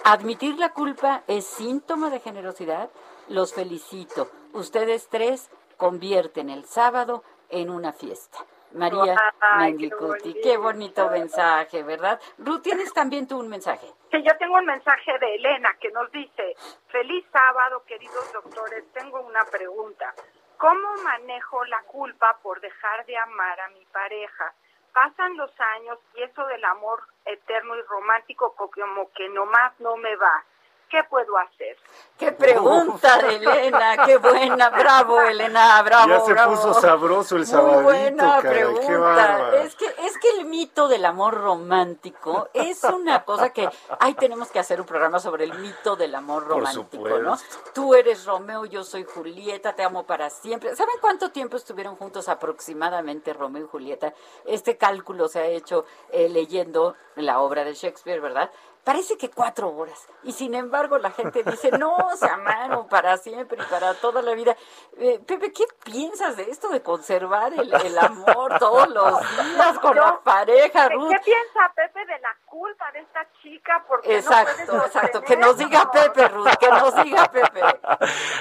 Admitir 0.04 0.58
la 0.58 0.74
culpa 0.74 1.24
es 1.28 1.46
síntoma 1.46 2.10
de 2.10 2.20
generosidad. 2.20 2.90
Los 3.28 3.54
felicito. 3.54 4.30
Ustedes 4.54 5.08
tres 5.10 5.50
convierten 5.78 6.50
el 6.50 6.66
sábado 6.66 7.24
en 7.50 7.70
una 7.70 7.94
fiesta. 7.94 8.40
María 8.74 9.16
Mendicuti, 9.58 10.36
qué, 10.44 10.58
bonito 10.58 11.10
mensaje, 11.10 11.82
¿verdad? 11.84 12.20
Ruth, 12.38 12.62
tienes 12.62 12.94
también 12.94 13.28
tú 13.28 13.40
un 13.40 13.50
mensaje. 13.50 13.88
Sí, 14.12 14.22
yo 14.24 14.38
tengo 14.38 14.56
un 14.58 14.66
mensaje 14.66 15.18
de 15.20 15.36
Elena 15.36 15.76
que 15.80 15.90
nos 15.90 16.12
dice, 16.12 16.56
feliz 16.88 17.26
sábado, 17.32 17.84
queridos 17.86 18.32
doctores, 18.32 18.84
tengo 18.94 19.22
una 19.22 19.44
pregunta. 19.46 20.14
¿Cómo 20.58 20.96
manejo 21.04 21.66
la 21.66 21.82
culpa 21.84 22.38
por 22.44 22.62
dejar 22.62 23.06
de 23.06 23.18
amar 23.18 23.60
a 23.60 23.70
mi 23.70 23.86
pareja? 23.86 24.54
Pasan 25.00 25.38
los 25.38 25.52
años 25.78 25.98
y 26.14 26.24
eso 26.24 26.46
del 26.48 26.66
amor 26.66 27.02
eterno 27.24 27.74
y 27.78 27.82
romántico 27.84 28.54
como 28.58 29.10
que 29.14 29.30
nomás 29.30 29.80
no 29.80 29.96
me 29.96 30.14
va. 30.18 30.44
¿Qué 30.90 31.04
puedo 31.08 31.38
hacer? 31.38 31.78
Qué 32.18 32.32
pregunta 32.32 33.18
de 33.20 33.36
Elena, 33.36 33.96
qué 34.06 34.18
buena, 34.18 34.70
bravo 34.70 35.22
Elena, 35.22 35.82
bravo. 35.84 36.10
Ya 36.10 36.20
se 36.22 36.50
puso 36.50 36.74
sabroso 36.74 37.38
el 37.38 37.46
sabadito, 37.46 37.84
buena 37.84 38.40
pregunta. 38.40 39.56
es 39.64 39.76
que 39.76 39.86
es 39.86 40.18
que 40.18 40.30
el 40.40 40.46
mito 40.46 40.88
del 40.88 41.06
amor 41.06 41.36
romántico 41.36 42.50
es 42.54 42.84
una 42.84 43.24
cosa 43.24 43.52
que 43.52 43.70
ay 44.00 44.16
tenemos 44.16 44.50
que 44.50 44.60
hacer 44.60 44.82
un 44.82 44.88
programa 44.88 45.20
sobre 45.20 45.46
el 45.46 45.54
mito 45.60 45.96
del 45.96 46.14
amor 46.16 46.48
romántico, 46.48 47.20
¿no? 47.20 47.38
Tú 47.74 47.94
eres 47.94 48.26
Romeo, 48.26 48.66
yo 48.66 48.84
soy 48.84 49.06
Julieta, 49.06 49.76
te 49.76 49.84
amo 49.84 50.04
para 50.04 50.30
siempre. 50.30 50.76
¿Saben 50.76 50.96
cuánto 51.00 51.32
tiempo 51.32 51.56
estuvieron 51.56 51.96
juntos 51.96 52.28
aproximadamente 52.28 53.32
Romeo 53.34 53.64
y 53.66 53.68
Julieta? 53.68 54.14
Este 54.46 54.76
cálculo 54.76 55.28
se 55.28 55.40
ha 55.40 55.46
hecho 55.46 55.86
eh, 56.12 56.28
leyendo 56.28 56.96
la 57.16 57.40
obra 57.40 57.64
de 57.64 57.74
Shakespeare, 57.74 58.20
¿verdad? 58.20 58.50
Parece 58.84 59.18
que 59.18 59.30
cuatro 59.30 59.70
horas. 59.70 60.08
Y 60.24 60.32
sin 60.32 60.54
embargo 60.56 60.98
la 60.98 61.12
gente 61.12 61.44
dice, 61.44 61.72
no, 61.72 61.98
se 62.16 62.28
amaron 62.28 62.88
para 62.88 63.18
siempre 63.18 63.58
y 63.62 63.70
para 63.70 63.94
toda 63.96 64.22
la 64.22 64.34
vida. 64.34 64.56
Eh, 64.98 65.20
Pepe, 65.26 65.52
¿qué 65.52 65.66
piensas 65.84 66.38
de 66.38 66.50
esto 66.50 66.70
de 66.70 66.82
conservar 66.82 67.54
el, 67.54 67.98
amor 67.98 68.58
todos 68.60 68.90
los 68.90 69.20
días 69.20 69.80
con 69.80 69.96
la 69.96 70.20
pareja, 70.22 70.90
Ruth? 70.90 71.10
¿Qué 71.10 71.20
piensa 71.26 71.72
Pepe 71.76 72.06
de 72.06 72.20
la 72.20 72.36
culpa 72.46 72.92
de 72.92 73.00
esta 73.00 73.28
chica? 73.42 73.84
Porque 73.88 74.18
exacto, 74.18 74.86
exacto. 74.86 75.22
Que 75.22 75.38
nos 75.38 75.58
diga 75.58 75.92
Pepe, 75.92 76.28
Ruth, 76.28 76.56
que 76.60 76.70
nos 76.70 77.04
diga 77.04 77.32
Pepe. 77.32 77.62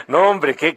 No, 0.06 0.30
hombre, 0.30 0.56
que, 0.56 0.72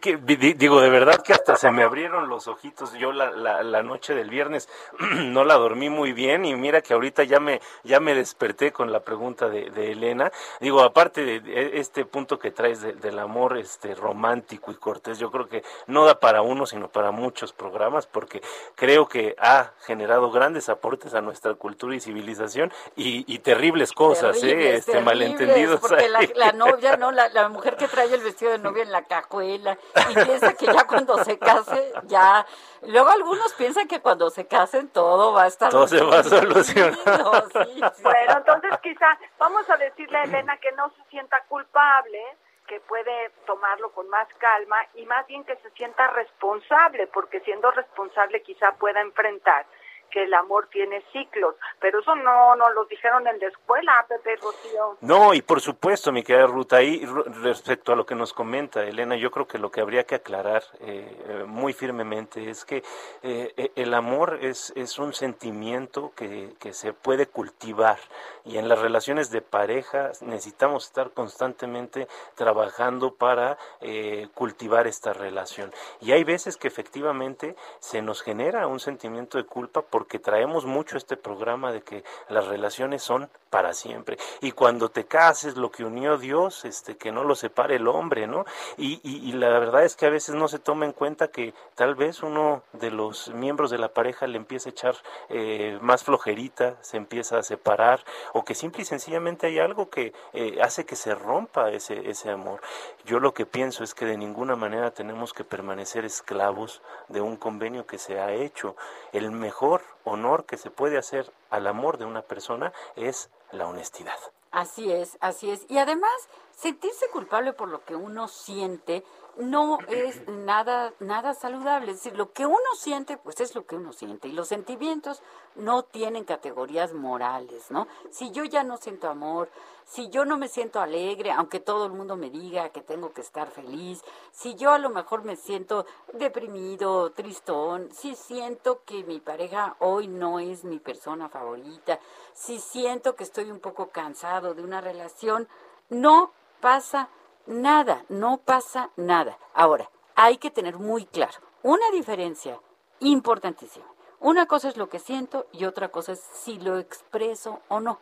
digo, 0.58 0.82
de 0.82 0.89
verdad 0.89 1.21
que 1.21 1.32
hasta 1.32 1.56
se 1.56 1.71
me 1.71 1.84
abrieron 1.84 2.28
los 2.28 2.47
ojitos. 2.47 2.91
Yo 2.93 3.13
la, 3.13 3.32
la, 3.32 3.63
la 3.63 3.82
noche 3.82 4.13
del 4.13 4.30
viernes 4.30 4.67
no 5.00 5.45
la 5.45 5.56
dormí 5.56 5.89
muy 5.89 6.12
bien 6.12 6.43
y 6.43 6.56
mira 6.56 6.82
que 6.82 6.93
ahorita 6.93 7.24
ya 7.24 7.39
me, 7.39 7.62
ya 7.84 8.00
me 8.00 8.13
desperté 8.13 8.71
con 8.71 8.91
la 8.91 9.02
pregunta 9.02 9.50
de 9.52 9.70
de, 9.70 9.92
Elena. 9.92 10.32
Digo, 10.60 10.82
aparte 10.82 11.40
de 11.40 11.80
este 11.80 12.06
punto 12.06 12.40
que 12.40 12.52
traes 12.52 12.82
del 12.82 13.20
amor 13.20 13.58
este 13.58 13.94
romántico 13.96 14.72
y 14.72 14.76
cortés, 14.76 15.20
yo 15.20 15.32
creo 15.32 15.48
que 15.48 15.64
no 15.88 16.06
da 16.06 16.20
para 16.20 16.42
uno, 16.42 16.66
sino 16.66 16.88
para 16.90 17.12
muchos 17.12 17.54
programas, 17.54 18.08
porque 18.08 18.42
creo 18.76 19.08
que 19.08 19.36
ha 19.40 19.72
generado 19.82 20.32
grandes 20.32 20.70
aportes 20.70 21.14
a 21.14 21.22
nuestra 21.22 21.54
cultura 21.56 21.96
y 21.96 22.00
civilización 22.00 22.72
y, 22.96 23.40
terribles 23.40 23.92
cosas, 23.92 24.42
¿eh? 24.44 24.76
este, 24.76 25.02
malentendidos. 25.02 25.80
Porque 25.80 26.08
la, 26.36 26.52
novia, 26.52 26.98
¿no? 26.98 27.12
La, 27.12 27.50
mujer 27.50 27.76
que 27.76 27.88
trae 27.88 28.14
el 28.14 28.22
vestido 28.22 28.52
de 28.52 28.60
novia 28.60 28.84
en 28.84 28.92
la 28.92 29.04
cajuela 29.04 29.78
y 30.10 30.14
piensa 30.14 30.54
que 30.54 30.66
ya 30.68 30.86
cuando 30.86 31.24
se 31.24 31.38
case, 31.38 31.92
ya. 32.06 32.46
Luego 32.84 33.10
algunos 33.10 33.54
piensan 33.54 33.88
que 33.88 34.00
cuando 34.00 34.30
se 34.30 34.45
casen 34.45 34.89
todo 34.89 35.34
va 35.34 35.43
a 35.43 35.47
estar. 35.47 35.72
Todo 35.72 35.88
se 35.88 36.02
va 36.02 36.20
a 36.20 36.24
solucionar. 36.24 36.97
Bueno, 38.02 38.38
entonces 38.38 38.72
quizá 38.82 39.18
vamos 39.42 39.68
a 39.72 39.78
decirle 39.78 40.20
a 40.20 40.24
Elena 40.24 40.58
que 40.58 40.72
no 40.74 40.92
se 40.92 41.04
sienta 41.10 41.44
culpable, 41.50 42.22
que 42.68 42.80
puede 42.82 43.32
tomarlo 43.48 43.92
con 43.92 44.08
más 44.08 44.28
calma 44.38 44.78
y 44.94 45.04
más 45.08 45.26
bien 45.26 45.44
que 45.44 45.56
se 45.56 45.72
sienta 45.72 46.08
responsable, 46.10 47.08
porque 47.08 47.39
siendo 47.39 47.72
responsable 47.72 48.44
quizá 48.44 48.74
pueda 48.74 49.02
enfrentar 49.02 49.66
que 50.12 50.24
el 50.24 50.34
amor 50.34 50.68
tiene 50.72 51.03
ciclos, 51.12 51.55
pero 51.80 51.99
eso 51.99 52.16
no 52.16 52.55
nos 52.55 52.74
lo 52.74 52.86
dijeron 52.86 53.28
en 53.28 53.39
la 53.39 53.47
escuela, 53.47 54.05
Pepe 54.07 54.36
Rocío. 54.36 54.97
No, 55.01 55.34
y 55.34 55.41
por 55.41 55.62
supuesto, 55.62 56.12
mi 56.12 56.24
querida 56.24 56.45
Ruta, 56.45 56.78
ahí 56.78 57.05
respecto 57.41 57.93
a 57.93 57.95
lo 57.95 58.05
que 58.05 58.16
nos 58.16 58.34
comenta 58.34 58.84
Elena, 58.84 59.16
yo 59.16 59.32
creo 59.32 59.47
que 59.47 59.57
lo 59.57 59.72
que 59.72 59.82
habría 59.82 60.03
que 60.03 60.16
aclarar 60.16 60.64
eh, 60.82 61.43
muy 61.47 61.74
firmemente 61.74 62.49
es 62.49 62.66
que 62.66 62.84
eh, 63.24 63.53
e, 63.57 63.72
el 63.76 63.93
amor 63.93 64.39
es, 64.41 64.74
es 64.76 64.99
un 64.99 65.14
sentimiento 65.14 66.12
que, 66.16 66.53
que 66.59 66.74
se 66.74 66.93
puede 66.93 67.28
cultivar 67.28 67.97
y 68.45 68.57
en 68.57 68.68
las 68.68 68.80
relaciones 68.80 69.30
de 69.32 69.41
pareja 69.41 70.12
necesitamos 70.22 70.86
estar 70.86 71.12
constantemente 71.12 72.07
trabajando 72.36 73.14
para 73.16 73.57
eh, 73.80 74.28
cultivar 74.34 74.88
esta 74.88 75.14
relación. 75.14 75.72
Y 75.99 76.12
hay 76.12 76.24
veces 76.24 76.57
que 76.57 76.68
efectivamente 76.68 77.55
se 77.80 78.01
nos 78.01 78.22
genera 78.22 78.68
un 78.68 78.80
sentimiento 78.80 79.38
de 79.38 79.45
culpa 79.45 79.82
por 79.82 80.01
porque 80.02 80.18
traemos 80.18 80.66
mucho 80.66 80.97
este 80.97 81.16
programa 81.16 81.72
de 81.72 81.84
que 81.84 82.04
las 82.28 82.47
relaciones 82.47 83.04
son 83.04 83.30
para 83.52 83.76
siempre. 83.76 84.18
Y 84.39 84.52
cuando 84.52 84.89
te 84.89 85.06
cases, 85.06 85.58
lo 85.58 85.70
que 85.70 85.84
unió 85.84 86.18
Dios, 86.18 86.66
este, 86.66 86.97
que 86.97 87.12
no 87.12 87.24
lo 87.24 87.36
separe 87.36 87.76
el 87.76 87.88
hombre, 87.88 88.26
¿no? 88.26 88.45
Y, 88.78 88.99
y, 89.04 89.32
la 89.34 89.49
verdad 89.60 89.84
es 89.84 89.95
que 89.95 90.08
a 90.08 90.10
veces 90.10 90.34
no 90.34 90.47
se 90.47 90.58
toma 90.58 90.86
en 90.86 90.93
cuenta 90.93 91.28
que 91.28 91.54
tal 91.76 91.93
vez 91.93 92.24
uno 92.24 92.64
de 92.74 92.89
los 92.89 93.30
miembros 93.30 93.70
de 93.70 93.78
la 93.78 93.89
pareja 93.89 94.26
le 94.26 94.38
empieza 94.38 94.70
a 94.70 94.72
echar 94.72 94.95
eh, 95.30 95.78
más 95.82 96.04
flojerita, 96.04 96.78
se 96.82 96.97
empieza 96.97 97.38
a 97.38 97.43
separar, 97.43 98.04
o 98.34 98.43
que 98.43 98.56
simple 98.56 98.82
y 98.82 98.86
sencillamente 98.86 99.45
hay 99.45 99.60
algo 99.60 99.91
que 99.91 100.14
eh, 100.34 100.58
hace 100.64 100.86
que 100.86 100.95
se 100.95 101.14
rompa 101.14 101.70
ese, 101.70 102.10
ese 102.10 102.32
amor. 102.32 102.62
Yo 103.06 103.20
lo 103.20 103.36
que 103.36 103.45
pienso 103.45 103.84
es 103.84 103.93
que 103.93 104.06
de 104.06 104.18
ninguna 104.18 104.56
manera 104.56 104.89
tenemos 104.89 105.34
que 105.34 105.43
permanecer 105.43 106.06
esclavos 106.06 106.82
de 107.10 107.22
un 107.22 107.36
convenio 107.36 107.86
que 107.86 107.99
se 107.99 108.20
ha 108.20 108.32
hecho. 108.32 108.76
El 109.12 109.32
mejor 109.32 109.82
honor 110.04 110.46
que 110.46 110.58
se 110.58 110.72
puede 110.72 110.98
hacer 110.98 111.32
al 111.50 111.68
amor 111.68 111.98
de 111.98 112.06
una 112.06 112.22
persona 112.22 112.74
es 112.96 113.30
la 113.52 113.68
honestidad. 113.68 114.18
Así 114.52 114.92
es, 114.92 115.18
así 115.22 115.50
es. 115.50 115.66
Y 115.70 115.78
además, 115.78 116.12
sentirse 116.52 117.08
culpable 117.10 117.54
por 117.54 117.70
lo 117.70 117.86
que 117.86 117.96
uno 117.96 118.28
siente 118.28 119.04
no 119.38 119.79
es 119.88 120.27
nada 120.27 120.93
nada 120.99 121.34
saludable. 121.34 121.91
Es 121.91 122.03
decir, 122.03 122.17
lo 122.17 122.32
que 122.32 122.45
uno 122.45 122.57
siente, 122.77 123.17
pues 123.17 123.39
es 123.41 123.55
lo 123.55 123.65
que 123.65 123.75
uno 123.75 123.93
siente. 123.93 124.27
Y 124.27 124.34
los 124.34 124.47
sentimientos 124.47 125.21
no 125.55 125.84
tienen 125.84 126.23
categorías 126.23 126.93
morales, 126.93 127.71
¿no? 127.71 127.88
Si 128.09 128.32
yo 128.32 128.43
ya 128.43 128.63
no 128.63 128.77
siento 128.77 129.09
amor, 129.09 129.49
si 129.86 130.09
yo 130.09 130.25
no 130.25 130.38
me 130.38 130.47
siento 130.47 130.79
alegre, 130.79 131.32
aunque 131.32 131.59
todo 131.59 131.86
el 131.86 131.91
mundo 131.91 132.15
me 132.15 132.29
diga 132.29 132.69
que 132.69 132.82
tengo 132.82 133.11
que 133.13 133.21
estar 133.21 133.49
feliz, 133.49 134.01
si 134.32 134.55
yo 134.55 134.71
a 134.71 134.77
lo 134.77 134.89
mejor 134.89 135.23
me 135.23 135.36
siento 135.36 135.86
deprimido, 136.13 137.11
tristón, 137.11 137.89
si 137.91 138.15
siento 138.15 138.82
que 138.86 139.03
mi 139.03 139.19
pareja 139.19 139.75
hoy 139.79 140.07
no 140.07 140.39
es 140.39 140.63
mi 140.63 140.79
persona 140.79 141.29
favorita, 141.29 141.99
si 142.34 142.59
siento 142.59 143.15
que 143.15 143.23
estoy 143.23 143.51
un 143.51 143.59
poco 143.59 143.89
cansado 143.89 144.53
de 144.53 144.63
una 144.63 144.82
relación, 144.82 145.47
no 145.89 146.32
pasa 146.61 146.99
nada, 146.99 147.20
no 147.48 148.38
pasa 148.38 148.89
nada. 148.96 149.38
Ahora, 149.54 149.89
hay 150.16 150.38
que 150.38 150.52
tener 150.52 150.78
muy 150.78 151.06
claro 151.06 151.39
una 151.64 151.89
diferencia 151.92 152.60
importantísima. 153.00 153.86
Una 154.20 154.46
cosa 154.46 154.70
es 154.70 154.78
lo 154.78 154.89
que 154.89 155.00
siento 155.00 155.48
y 155.52 155.66
otra 155.66 155.89
cosa 155.89 156.12
es 156.12 156.20
si 156.20 156.60
lo 156.60 156.78
expreso 156.78 157.60
o 157.70 157.80
no. 157.80 158.00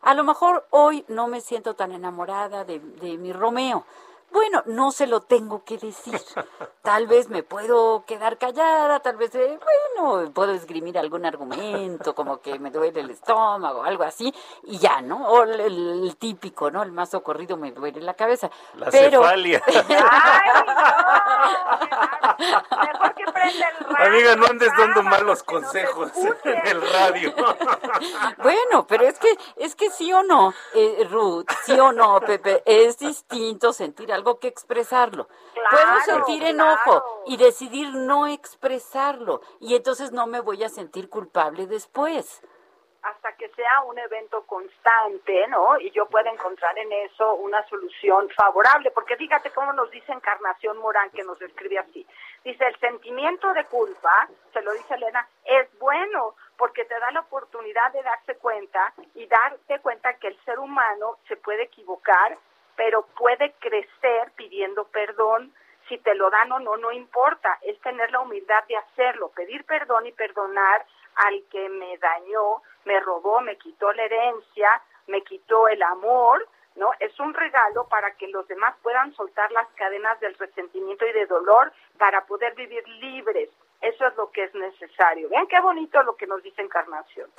A 0.00 0.14
lo 0.14 0.24
mejor 0.24 0.66
hoy 0.70 1.04
no 1.06 1.28
me 1.28 1.40
siento 1.40 1.74
tan 1.74 1.92
enamorada 1.92 2.64
de, 2.64 2.80
de 2.80 3.16
mi 3.18 3.32
Romeo, 3.32 3.84
bueno, 4.32 4.62
no 4.66 4.90
se 4.90 5.06
lo 5.06 5.20
tengo 5.20 5.64
que 5.64 5.78
decir. 5.78 6.20
Tal 6.82 7.06
vez 7.06 7.28
me 7.28 7.42
puedo 7.42 8.04
quedar 8.06 8.38
callada, 8.38 9.00
tal 9.00 9.16
vez, 9.16 9.34
eh, 9.34 9.58
bueno, 9.96 10.30
puedo 10.32 10.52
esgrimir 10.52 10.98
algún 10.98 11.24
argumento, 11.24 12.14
como 12.14 12.40
que 12.40 12.58
me 12.58 12.70
duele 12.70 13.00
el 13.00 13.10
estómago, 13.10 13.84
algo 13.84 14.04
así, 14.04 14.34
y 14.64 14.78
ya, 14.78 15.00
¿no? 15.00 15.28
O 15.28 15.42
el, 15.44 16.16
típico, 16.18 16.70
¿no? 16.70 16.82
El 16.82 16.92
más 16.92 17.10
socorrido 17.10 17.56
me 17.56 17.72
duele 17.72 18.00
la 18.00 18.14
cabeza. 18.14 18.50
La 18.76 18.90
cefalia. 18.90 19.62
Mejor 22.38 23.14
que 23.14 23.24
prenda 23.32 23.68
el 23.68 23.84
radio. 23.84 24.06
Amiga, 24.06 24.36
no 24.36 24.46
andes 24.46 24.70
dando 24.76 25.02
malos 25.02 25.42
consejos 25.42 26.10
en 26.44 26.66
el 26.66 26.80
radio. 26.92 27.34
bueno, 28.38 28.86
pero 28.86 29.04
es 29.04 29.18
que, 29.18 29.36
es 29.56 29.74
que 29.76 29.90
sí 29.90 30.12
o 30.12 30.22
no, 30.22 30.54
eh, 30.74 31.06
Ruth, 31.10 31.46
sí 31.64 31.78
o 31.78 31.92
no, 31.92 32.20
Pepe, 32.20 32.62
es 32.66 32.98
distinto 32.98 33.72
sentir 33.72 34.12
algo 34.12 34.21
algo 34.22 34.38
que 34.38 34.46
expresarlo. 34.46 35.26
Puedo 35.70 36.00
sentir 36.04 36.44
enojo 36.44 37.24
y 37.26 37.36
decidir 37.36 37.92
no 37.92 38.28
expresarlo 38.28 39.40
y 39.60 39.74
entonces 39.74 40.12
no 40.12 40.26
me 40.28 40.40
voy 40.40 40.62
a 40.62 40.68
sentir 40.68 41.08
culpable 41.08 41.66
después 41.66 42.40
hasta 43.02 43.32
que 43.32 43.48
sea 43.48 43.80
un 43.80 43.98
evento 43.98 44.46
constante, 44.46 45.48
¿no? 45.48 45.76
Y 45.80 45.90
yo 45.90 46.06
pueda 46.06 46.30
encontrar 46.30 46.78
en 46.78 46.92
eso 46.92 47.34
una 47.34 47.66
solución 47.68 48.28
favorable, 48.30 48.92
porque 48.92 49.16
fíjate 49.16 49.50
cómo 49.50 49.72
nos 49.72 49.90
dice 49.90 50.12
Encarnación 50.12 50.78
Morán, 50.78 51.10
que 51.10 51.24
nos 51.24 51.42
escribe 51.42 51.80
así. 51.80 52.06
Dice, 52.44 52.64
el 52.64 52.78
sentimiento 52.78 53.52
de 53.54 53.64
culpa, 53.64 54.28
se 54.52 54.62
lo 54.62 54.72
dice 54.72 54.94
Elena, 54.94 55.26
es 55.44 55.66
bueno, 55.80 56.36
porque 56.56 56.84
te 56.84 56.96
da 57.00 57.10
la 57.10 57.20
oportunidad 57.20 57.92
de 57.92 58.04
darse 58.04 58.36
cuenta 58.36 58.94
y 59.16 59.26
darte 59.26 59.80
cuenta 59.80 60.14
que 60.14 60.28
el 60.28 60.44
ser 60.44 60.60
humano 60.60 61.18
se 61.26 61.36
puede 61.36 61.64
equivocar 61.64 62.38
pero 62.76 63.02
puede 63.18 63.52
crecer 63.60 64.32
pidiendo 64.36 64.84
perdón. 64.84 65.52
Si 65.88 65.98
te 65.98 66.14
lo 66.14 66.30
dan 66.30 66.52
o 66.52 66.58
no, 66.58 66.76
no 66.76 66.92
importa, 66.92 67.58
es 67.62 67.78
tener 67.80 68.10
la 68.12 68.20
humildad 68.20 68.64
de 68.68 68.76
hacerlo, 68.76 69.30
pedir 69.30 69.64
perdón 69.64 70.06
y 70.06 70.12
perdonar 70.12 70.86
al 71.16 71.42
que 71.50 71.68
me 71.68 71.98
dañó, 71.98 72.62
me 72.84 72.98
robó, 73.00 73.40
me 73.40 73.56
quitó 73.56 73.92
la 73.92 74.04
herencia, 74.04 74.82
me 75.06 75.22
quitó 75.22 75.68
el 75.68 75.82
amor, 75.82 76.46
¿no? 76.76 76.90
Es 77.00 77.18
un 77.20 77.34
regalo 77.34 77.86
para 77.88 78.12
que 78.12 78.28
los 78.28 78.46
demás 78.48 78.74
puedan 78.82 79.12
soltar 79.14 79.50
las 79.52 79.68
cadenas 79.74 80.18
del 80.20 80.34
resentimiento 80.34 81.06
y 81.06 81.12
de 81.12 81.26
dolor 81.26 81.72
para 81.98 82.24
poder 82.26 82.54
vivir 82.54 82.86
libres. 82.88 83.50
Eso 83.80 84.06
es 84.06 84.16
lo 84.16 84.30
que 84.30 84.44
es 84.44 84.54
necesario. 84.54 85.28
Vean 85.28 85.46
qué 85.48 85.60
bonito 85.60 86.02
lo 86.04 86.16
que 86.16 86.26
nos 86.26 86.42
dice 86.42 86.62
Encarnación. 86.62 87.30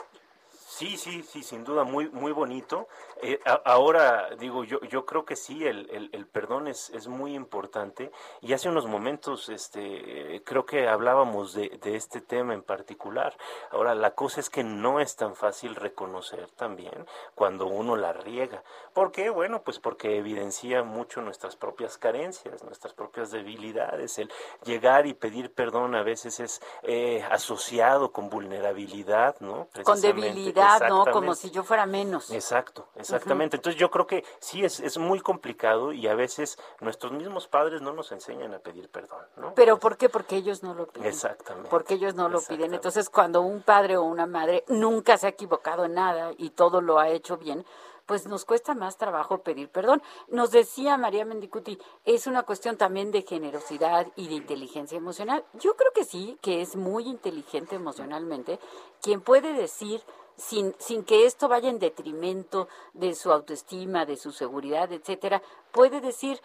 Sí, 0.74 0.98
sí, 0.98 1.22
sí, 1.22 1.44
sin 1.44 1.64
duda, 1.64 1.84
muy, 1.84 2.10
muy 2.10 2.32
bonito. 2.32 2.88
Eh, 3.22 3.40
ahora, 3.64 4.32
digo, 4.40 4.64
yo, 4.64 4.82
yo 4.82 5.06
creo 5.06 5.24
que 5.24 5.36
sí, 5.36 5.68
el, 5.68 6.10
el, 6.12 6.26
perdón 6.26 6.68
es, 6.68 6.90
es, 6.90 7.08
muy 7.08 7.36
importante. 7.36 8.12
Y 8.42 8.54
hace 8.54 8.70
unos 8.70 8.88
momentos, 8.88 9.50
este, 9.50 10.42
creo 10.44 10.66
que 10.66 10.88
hablábamos 10.88 11.54
de, 11.54 11.78
de, 11.84 11.96
este 11.96 12.22
tema 12.22 12.56
en 12.56 12.64
particular. 12.64 13.38
Ahora, 13.70 13.94
la 13.94 14.16
cosa 14.16 14.40
es 14.40 14.50
que 14.50 14.64
no 14.64 15.00
es 15.00 15.16
tan 15.16 15.36
fácil 15.36 15.76
reconocer 15.76 16.50
también 16.56 17.06
cuando 17.36 17.68
uno 17.68 17.96
la 17.96 18.12
riega. 18.12 18.64
¿Por 18.94 19.12
qué? 19.12 19.30
Bueno, 19.30 19.62
pues 19.62 19.78
porque 19.78 20.18
evidencia 20.18 20.82
mucho 20.82 21.22
nuestras 21.22 21.56
propias 21.56 22.00
carencias, 22.00 22.64
nuestras 22.64 22.94
propias 22.94 23.30
debilidades. 23.30 24.18
El 24.18 24.32
llegar 24.66 25.06
y 25.06 25.14
pedir 25.14 25.54
perdón 25.54 25.94
a 25.94 26.02
veces 26.02 26.40
es 26.40 26.64
eh, 26.82 27.24
asociado 27.30 28.12
con 28.12 28.32
vulnerabilidad, 28.32 29.36
¿no? 29.40 29.68
Con 29.84 30.02
debilidad 30.02 30.63
¿no? 30.88 31.06
Como 31.06 31.36
si 31.36 31.52
yo 31.52 31.64
fuera 31.64 31.86
menos. 31.86 32.32
Exacto, 32.32 32.88
exactamente. 32.96 33.58
Entonces 33.58 33.80
yo 33.80 33.90
creo 33.90 34.08
que 34.08 34.24
sí 34.40 34.64
es, 34.64 34.80
es 34.80 34.98
muy 34.98 35.20
complicado 35.20 35.94
y 35.94 36.08
a 36.08 36.16
veces 36.16 36.58
nuestros 36.80 37.12
mismos 37.12 37.48
padres 37.48 37.82
no 37.82 37.94
nos 37.94 38.12
enseñan 38.12 38.54
a 38.54 38.60
pedir 38.60 38.90
perdón, 38.90 39.26
¿no? 39.38 39.54
¿Pero 39.56 39.80
por 39.80 39.98
qué? 39.98 40.10
Porque 40.10 40.36
ellos 40.36 40.64
no 40.64 40.74
lo 40.74 40.88
piden. 40.88 41.08
Exactamente. 41.08 41.70
Porque 41.70 41.96
ellos 41.96 42.16
no 42.16 42.30
lo 42.30 42.42
piden. 42.42 42.74
Entonces 42.74 43.10
cuando 43.10 43.42
un 43.42 43.62
padre 43.62 43.98
o 43.98 44.04
una 44.04 44.26
madre 44.26 44.64
nunca 44.68 45.18
se 45.18 45.28
ha 45.28 45.30
equivocado 45.30 45.86
en 45.86 45.94
nada 45.96 46.32
y 46.38 46.52
todo 46.52 46.82
lo 46.82 47.00
ha 47.00 47.10
hecho 47.10 47.38
bien, 47.38 47.66
pues 48.06 48.28
nos 48.28 48.46
cuesta 48.46 48.74
más 48.74 48.98
trabajo 48.98 49.40
pedir 49.40 49.70
perdón. 49.70 50.02
Nos 50.28 50.52
decía 50.52 50.98
María 50.98 51.26
Mendicuti, 51.26 51.80
es 52.06 52.28
una 52.28 52.44
cuestión 52.44 52.78
también 52.78 53.12
de 53.12 53.22
generosidad 53.22 54.08
y 54.16 54.28
de 54.28 54.36
inteligencia 54.36 54.98
emocional. 54.98 55.44
Yo 55.54 55.76
creo 55.76 55.92
que 55.94 56.04
sí, 56.04 56.38
que 56.42 56.62
es 56.62 56.76
muy 56.76 57.08
inteligente 57.08 57.76
emocionalmente 57.76 58.60
quien 59.02 59.22
puede 59.22 59.54
decir 59.54 60.02
sin, 60.38 60.76
sin 60.80 61.04
que 61.04 61.26
esto 61.26 61.48
vaya 61.48 61.70
en 61.70 61.80
detrimento 61.80 62.68
de 62.94 63.16
su 63.16 63.32
autoestima, 63.32 64.06
de 64.06 64.18
su 64.18 64.32
seguridad, 64.32 64.92
etcétera, 64.92 65.42
puede 65.72 66.02
decir, 66.02 66.42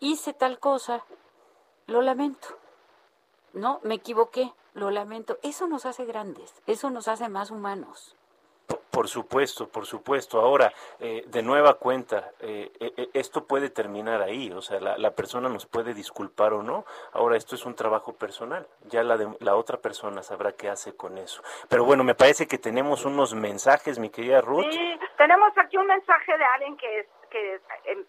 hice 0.00 0.32
tal 0.32 0.58
cosa, 0.58 1.04
lo 1.86 2.02
lamento. 2.02 2.48
No, 3.52 3.80
me 3.82 3.94
equivoqué, 3.94 4.52
lo 4.74 4.90
lamento. 4.90 5.38
Eso 5.42 5.66
nos 5.66 5.84
hace 5.86 6.04
grandes, 6.04 6.54
eso 6.66 6.90
nos 6.90 7.08
hace 7.08 7.28
más 7.28 7.50
humanos. 7.50 8.16
Por 8.90 9.08
supuesto, 9.08 9.68
por 9.68 9.86
supuesto. 9.86 10.40
Ahora, 10.40 10.72
eh, 11.00 11.24
de 11.26 11.42
nueva 11.42 11.74
cuenta, 11.74 12.32
eh, 12.40 12.70
eh, 12.78 13.08
esto 13.14 13.46
puede 13.46 13.70
terminar 13.70 14.22
ahí, 14.22 14.50
o 14.52 14.60
sea, 14.60 14.80
la, 14.80 15.10
persona 15.12 15.48
nos 15.48 15.66
puede 15.66 15.94
disculpar 15.94 16.52
o 16.52 16.62
no. 16.62 16.84
Ahora, 17.12 17.36
esto 17.36 17.54
es 17.54 17.64
un 17.64 17.74
trabajo 17.74 18.12
personal, 18.14 18.66
ya 18.88 19.02
la, 19.02 19.16
de, 19.16 19.28
la 19.40 19.56
otra 19.56 19.78
persona 19.78 20.22
sabrá 20.22 20.52
qué 20.52 20.68
hace 20.68 20.96
con 20.96 21.18
eso. 21.18 21.42
Pero 21.68 21.84
bueno, 21.84 22.04
me 22.04 22.14
parece 22.14 22.46
que 22.46 22.58
tenemos 22.58 23.04
unos 23.04 23.34
mensajes, 23.34 23.98
mi 23.98 24.10
querida 24.10 24.40
Ruth. 24.40 24.70
Sí, 24.70 24.98
tenemos 25.16 25.52
aquí 25.56 25.76
un 25.76 25.86
mensaje 25.86 26.36
de 26.36 26.44
alguien 26.44 26.76
que, 26.76 27.08
que 27.30 27.60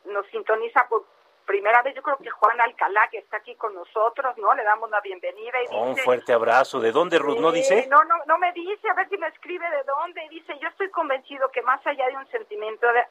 nos 0.05 0.25
sintoniza 0.27 0.87
por 0.89 1.05
primera 1.45 1.81
vez, 1.81 1.95
yo 1.95 2.01
creo 2.01 2.17
que 2.17 2.29
Juan 2.29 2.59
Alcalá, 2.61 3.07
que 3.09 3.19
está 3.19 3.37
aquí 3.37 3.55
con 3.55 3.73
nosotros, 3.73 4.37
¿no? 4.37 4.53
Le 4.53 4.63
damos 4.63 4.89
la 4.89 5.01
bienvenida 5.01 5.57
y 5.63 5.75
Un 5.75 5.97
fuerte 5.97 6.33
abrazo. 6.33 6.79
¿De 6.79 6.91
dónde, 6.91 7.19
Ruth? 7.19 7.39
¿No 7.39 7.51
dice? 7.51 7.87
No, 7.89 8.03
no, 8.03 8.15
no 8.25 8.37
me 8.37 8.51
dice, 8.53 8.89
a 8.89 8.93
ver 8.93 9.09
si 9.09 9.17
me 9.17 9.27
escribe 9.27 9.69
de 9.69 9.83
dónde. 9.83 10.21
Dice, 10.29 10.57
yo 10.59 10.67
estoy 10.69 10.89
convencido 10.89 11.49
que 11.51 11.61
más 11.61 11.85
allá 11.85 12.07
de 12.07 12.17
un 12.17 12.27
sentimiento, 12.27 12.87
de, 12.87 13.03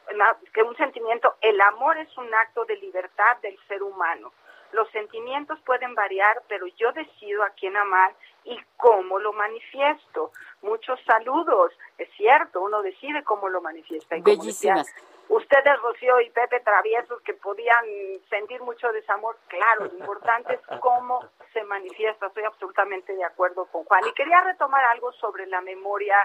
que 0.53 0.63
un 0.63 0.77
sentimiento, 0.77 1.37
el 1.41 1.61
amor 1.61 1.99
es 1.99 2.17
un 2.17 2.33
acto 2.35 2.65
de 2.65 2.77
libertad 2.77 3.37
del 3.43 3.59
ser 3.69 3.83
humano. 3.83 4.33
Los 4.73 4.91
sentimientos 4.91 5.61
pueden 5.67 5.95
variar, 5.95 6.43
pero 6.49 6.67
yo 6.67 6.93
decido 6.93 7.43
a 7.43 7.51
quién 7.51 7.77
amar 7.77 8.15
y 8.45 8.59
cómo 8.79 9.19
lo 9.19 9.33
manifiesto. 9.35 10.33
Muchos 10.63 10.99
saludos. 11.05 11.73
Es 11.99 12.09
cierto, 12.17 12.63
uno 12.63 12.81
decide 12.81 13.23
cómo 13.23 13.49
lo 13.51 13.61
manifiesta. 13.61 14.17
Y 14.17 14.23
Bellísimas 14.23 14.87
ustedes, 15.33 15.81
Rocío 15.81 16.21
y 16.21 16.31
Pepe 16.31 16.61
Traviesos, 16.61 17.21
que 17.23 17.35
podían 17.35 17.85
sentir 18.29 18.61
mucho 18.63 18.93
desamor, 18.93 19.37
claro, 19.49 19.87
lo 19.87 19.99
importante 19.99 20.55
es 20.55 20.79
cómo 20.81 21.21
se 21.53 21.65
manifiesta, 21.65 22.27
estoy 22.27 22.45
absolutamente 22.45 23.15
de 23.15 23.25
acuerdo 23.25 23.67
con 23.67 23.85
Juan. 23.85 24.07
Y 24.07 24.13
quería 24.13 24.41
retomar 24.43 24.85
algo 24.87 25.13
sobre 25.13 25.47
la 25.47 25.61
memoria 25.61 26.17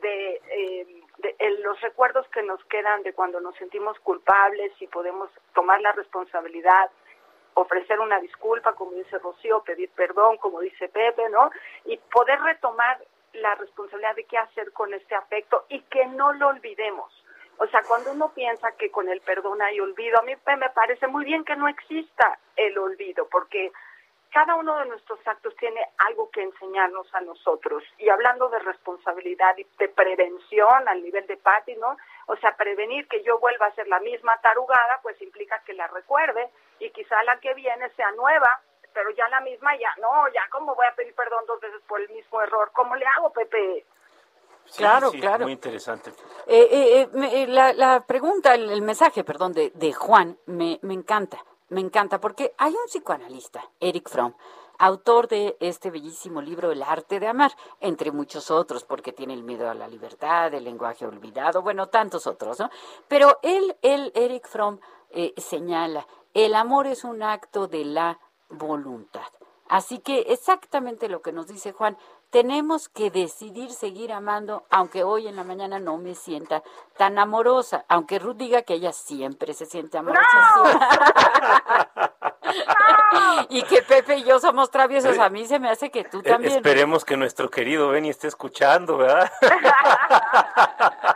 de, 0.00 0.40
eh, 0.50 1.02
los 1.60 1.80
recuerdos 1.80 2.26
que 2.28 2.42
nos 2.42 2.62
quedan 2.64 3.02
de 3.02 3.12
cuando 3.12 3.40
nos 3.40 3.54
sentimos 3.56 3.98
culpables 4.00 4.72
y 4.80 4.86
podemos 4.86 5.30
tomar 5.54 5.80
la 5.80 5.92
responsabilidad 5.92 6.90
ofrecer 7.54 7.98
una 8.00 8.20
disculpa, 8.20 8.74
como 8.74 8.92
dice 8.92 9.18
Rocío, 9.18 9.62
pedir 9.62 9.90
perdón, 9.90 10.36
como 10.36 10.60
dice 10.60 10.88
Pepe, 10.88 11.30
¿no? 11.30 11.50
Y 11.86 11.96
poder 11.96 12.38
retomar 12.40 13.02
la 13.32 13.54
responsabilidad 13.54 14.14
de 14.14 14.24
qué 14.24 14.36
hacer 14.36 14.72
con 14.72 14.92
este 14.92 15.14
afecto 15.14 15.64
y 15.70 15.80
que 15.82 16.04
no 16.06 16.34
lo 16.34 16.48
olvidemos. 16.48 17.15
O 17.58 17.66
sea, 17.68 17.82
cuando 17.88 18.12
uno 18.12 18.32
piensa 18.34 18.72
que 18.72 18.90
con 18.90 19.08
el 19.08 19.20
perdón 19.22 19.62
hay 19.62 19.80
olvido, 19.80 20.18
a 20.18 20.22
mí 20.22 20.34
me 20.46 20.70
parece 20.70 21.06
muy 21.06 21.24
bien 21.24 21.44
que 21.44 21.56
no 21.56 21.68
exista 21.68 22.38
el 22.56 22.76
olvido, 22.78 23.26
porque 23.30 23.72
cada 24.30 24.54
uno 24.56 24.78
de 24.78 24.86
nuestros 24.86 25.18
actos 25.26 25.56
tiene 25.56 25.80
algo 25.96 26.30
que 26.30 26.42
enseñarnos 26.42 27.06
a 27.14 27.22
nosotros. 27.22 27.82
Y 27.96 28.10
hablando 28.10 28.50
de 28.50 28.58
responsabilidad 28.58 29.56
y 29.56 29.66
de 29.78 29.88
prevención 29.88 30.86
al 30.86 31.02
nivel 31.02 31.26
de 31.26 31.38
Patti, 31.38 31.74
¿no? 31.76 31.96
O 32.26 32.36
sea, 32.36 32.54
prevenir 32.54 33.08
que 33.08 33.22
yo 33.22 33.38
vuelva 33.38 33.66
a 33.66 33.74
ser 33.74 33.88
la 33.88 34.00
misma 34.00 34.38
tarugada, 34.42 35.00
pues 35.02 35.20
implica 35.22 35.62
que 35.64 35.72
la 35.72 35.86
recuerde 35.86 36.50
y 36.80 36.90
quizá 36.90 37.22
la 37.22 37.40
que 37.40 37.54
viene 37.54 37.88
sea 37.90 38.10
nueva, 38.12 38.60
pero 38.92 39.10
ya 39.10 39.26
la 39.28 39.40
misma 39.40 39.74
ya, 39.76 39.94
no, 40.02 40.28
ya 40.28 40.46
cómo 40.50 40.74
voy 40.74 40.86
a 40.86 40.94
pedir 40.94 41.14
perdón 41.14 41.44
dos 41.46 41.60
veces 41.60 41.80
por 41.88 42.00
el 42.00 42.08
mismo 42.10 42.42
error, 42.42 42.70
¿cómo 42.72 42.94
le 42.96 43.06
hago, 43.06 43.32
Pepe? 43.32 43.86
Claro, 44.76 45.10
claro. 45.12 45.44
Muy 45.44 45.52
interesante. 45.52 46.10
Eh, 46.46 46.68
eh, 46.70 47.08
eh, 47.32 47.46
la, 47.46 48.04
pregunta, 48.06 48.54
el, 48.54 48.82
mensaje, 48.82 49.24
perdón, 49.24 49.52
de, 49.52 49.70
de 49.70 49.92
Juan 49.92 50.38
me, 50.46 50.78
me 50.82 50.94
encanta, 50.94 51.44
me 51.68 51.80
encanta, 51.80 52.20
porque 52.20 52.54
hay 52.58 52.72
un 52.72 52.86
psicoanalista, 52.86 53.68
Eric 53.80 54.08
Fromm, 54.08 54.34
autor 54.78 55.28
de 55.28 55.56
este 55.60 55.90
bellísimo 55.90 56.40
libro 56.40 56.70
El 56.70 56.82
arte 56.82 57.18
de 57.20 57.26
amar, 57.26 57.52
entre 57.80 58.12
muchos 58.12 58.50
otros, 58.50 58.84
porque 58.84 59.12
tiene 59.12 59.34
el 59.34 59.42
miedo 59.42 59.68
a 59.68 59.74
la 59.74 59.88
libertad, 59.88 60.52
el 60.54 60.64
lenguaje 60.64 61.06
olvidado, 61.06 61.62
bueno, 61.62 61.88
tantos 61.88 62.26
otros, 62.26 62.58
¿no? 62.60 62.70
Pero 63.08 63.38
él, 63.42 63.76
él 63.82 64.12
Eric 64.14 64.46
Fromm, 64.46 64.78
señala, 65.36 66.06
el 66.34 66.54
amor 66.54 66.86
es 66.86 67.04
un 67.04 67.22
acto 67.22 67.66
de 67.66 67.84
la 67.84 68.20
voluntad. 68.50 69.26
Así 69.68 69.98
que 69.98 70.20
exactamente 70.28 71.08
lo 71.08 71.22
que 71.22 71.32
nos 71.32 71.48
dice 71.48 71.72
Juan, 71.72 71.96
tenemos 72.30 72.88
que 72.88 73.10
decidir 73.10 73.70
seguir 73.70 74.12
amando, 74.12 74.64
aunque 74.70 75.04
hoy 75.04 75.28
en 75.28 75.36
la 75.36 75.44
mañana 75.44 75.78
no 75.78 75.98
me 75.98 76.14
sienta 76.14 76.62
tan 76.96 77.18
amorosa, 77.18 77.84
aunque 77.88 78.18
Ruth 78.18 78.36
diga 78.36 78.62
que 78.62 78.74
ella 78.74 78.92
siempre 78.92 79.54
se 79.54 79.66
siente 79.66 79.98
amorosa. 79.98 80.24
y 83.48 83.62
que 83.62 83.82
Pepe 83.82 84.18
y 84.18 84.24
yo 84.24 84.38
somos 84.40 84.70
traviesos, 84.70 85.18
a 85.18 85.28
mí 85.28 85.46
se 85.46 85.58
me 85.58 85.70
hace 85.70 85.90
que 85.90 86.04
tú 86.04 86.20
eh, 86.20 86.22
también. 86.22 86.54
Esperemos 86.54 87.04
que 87.04 87.16
nuestro 87.16 87.50
querido 87.50 87.88
Benny 87.88 88.10
esté 88.10 88.28
escuchando, 88.28 88.98
¿verdad? 88.98 89.30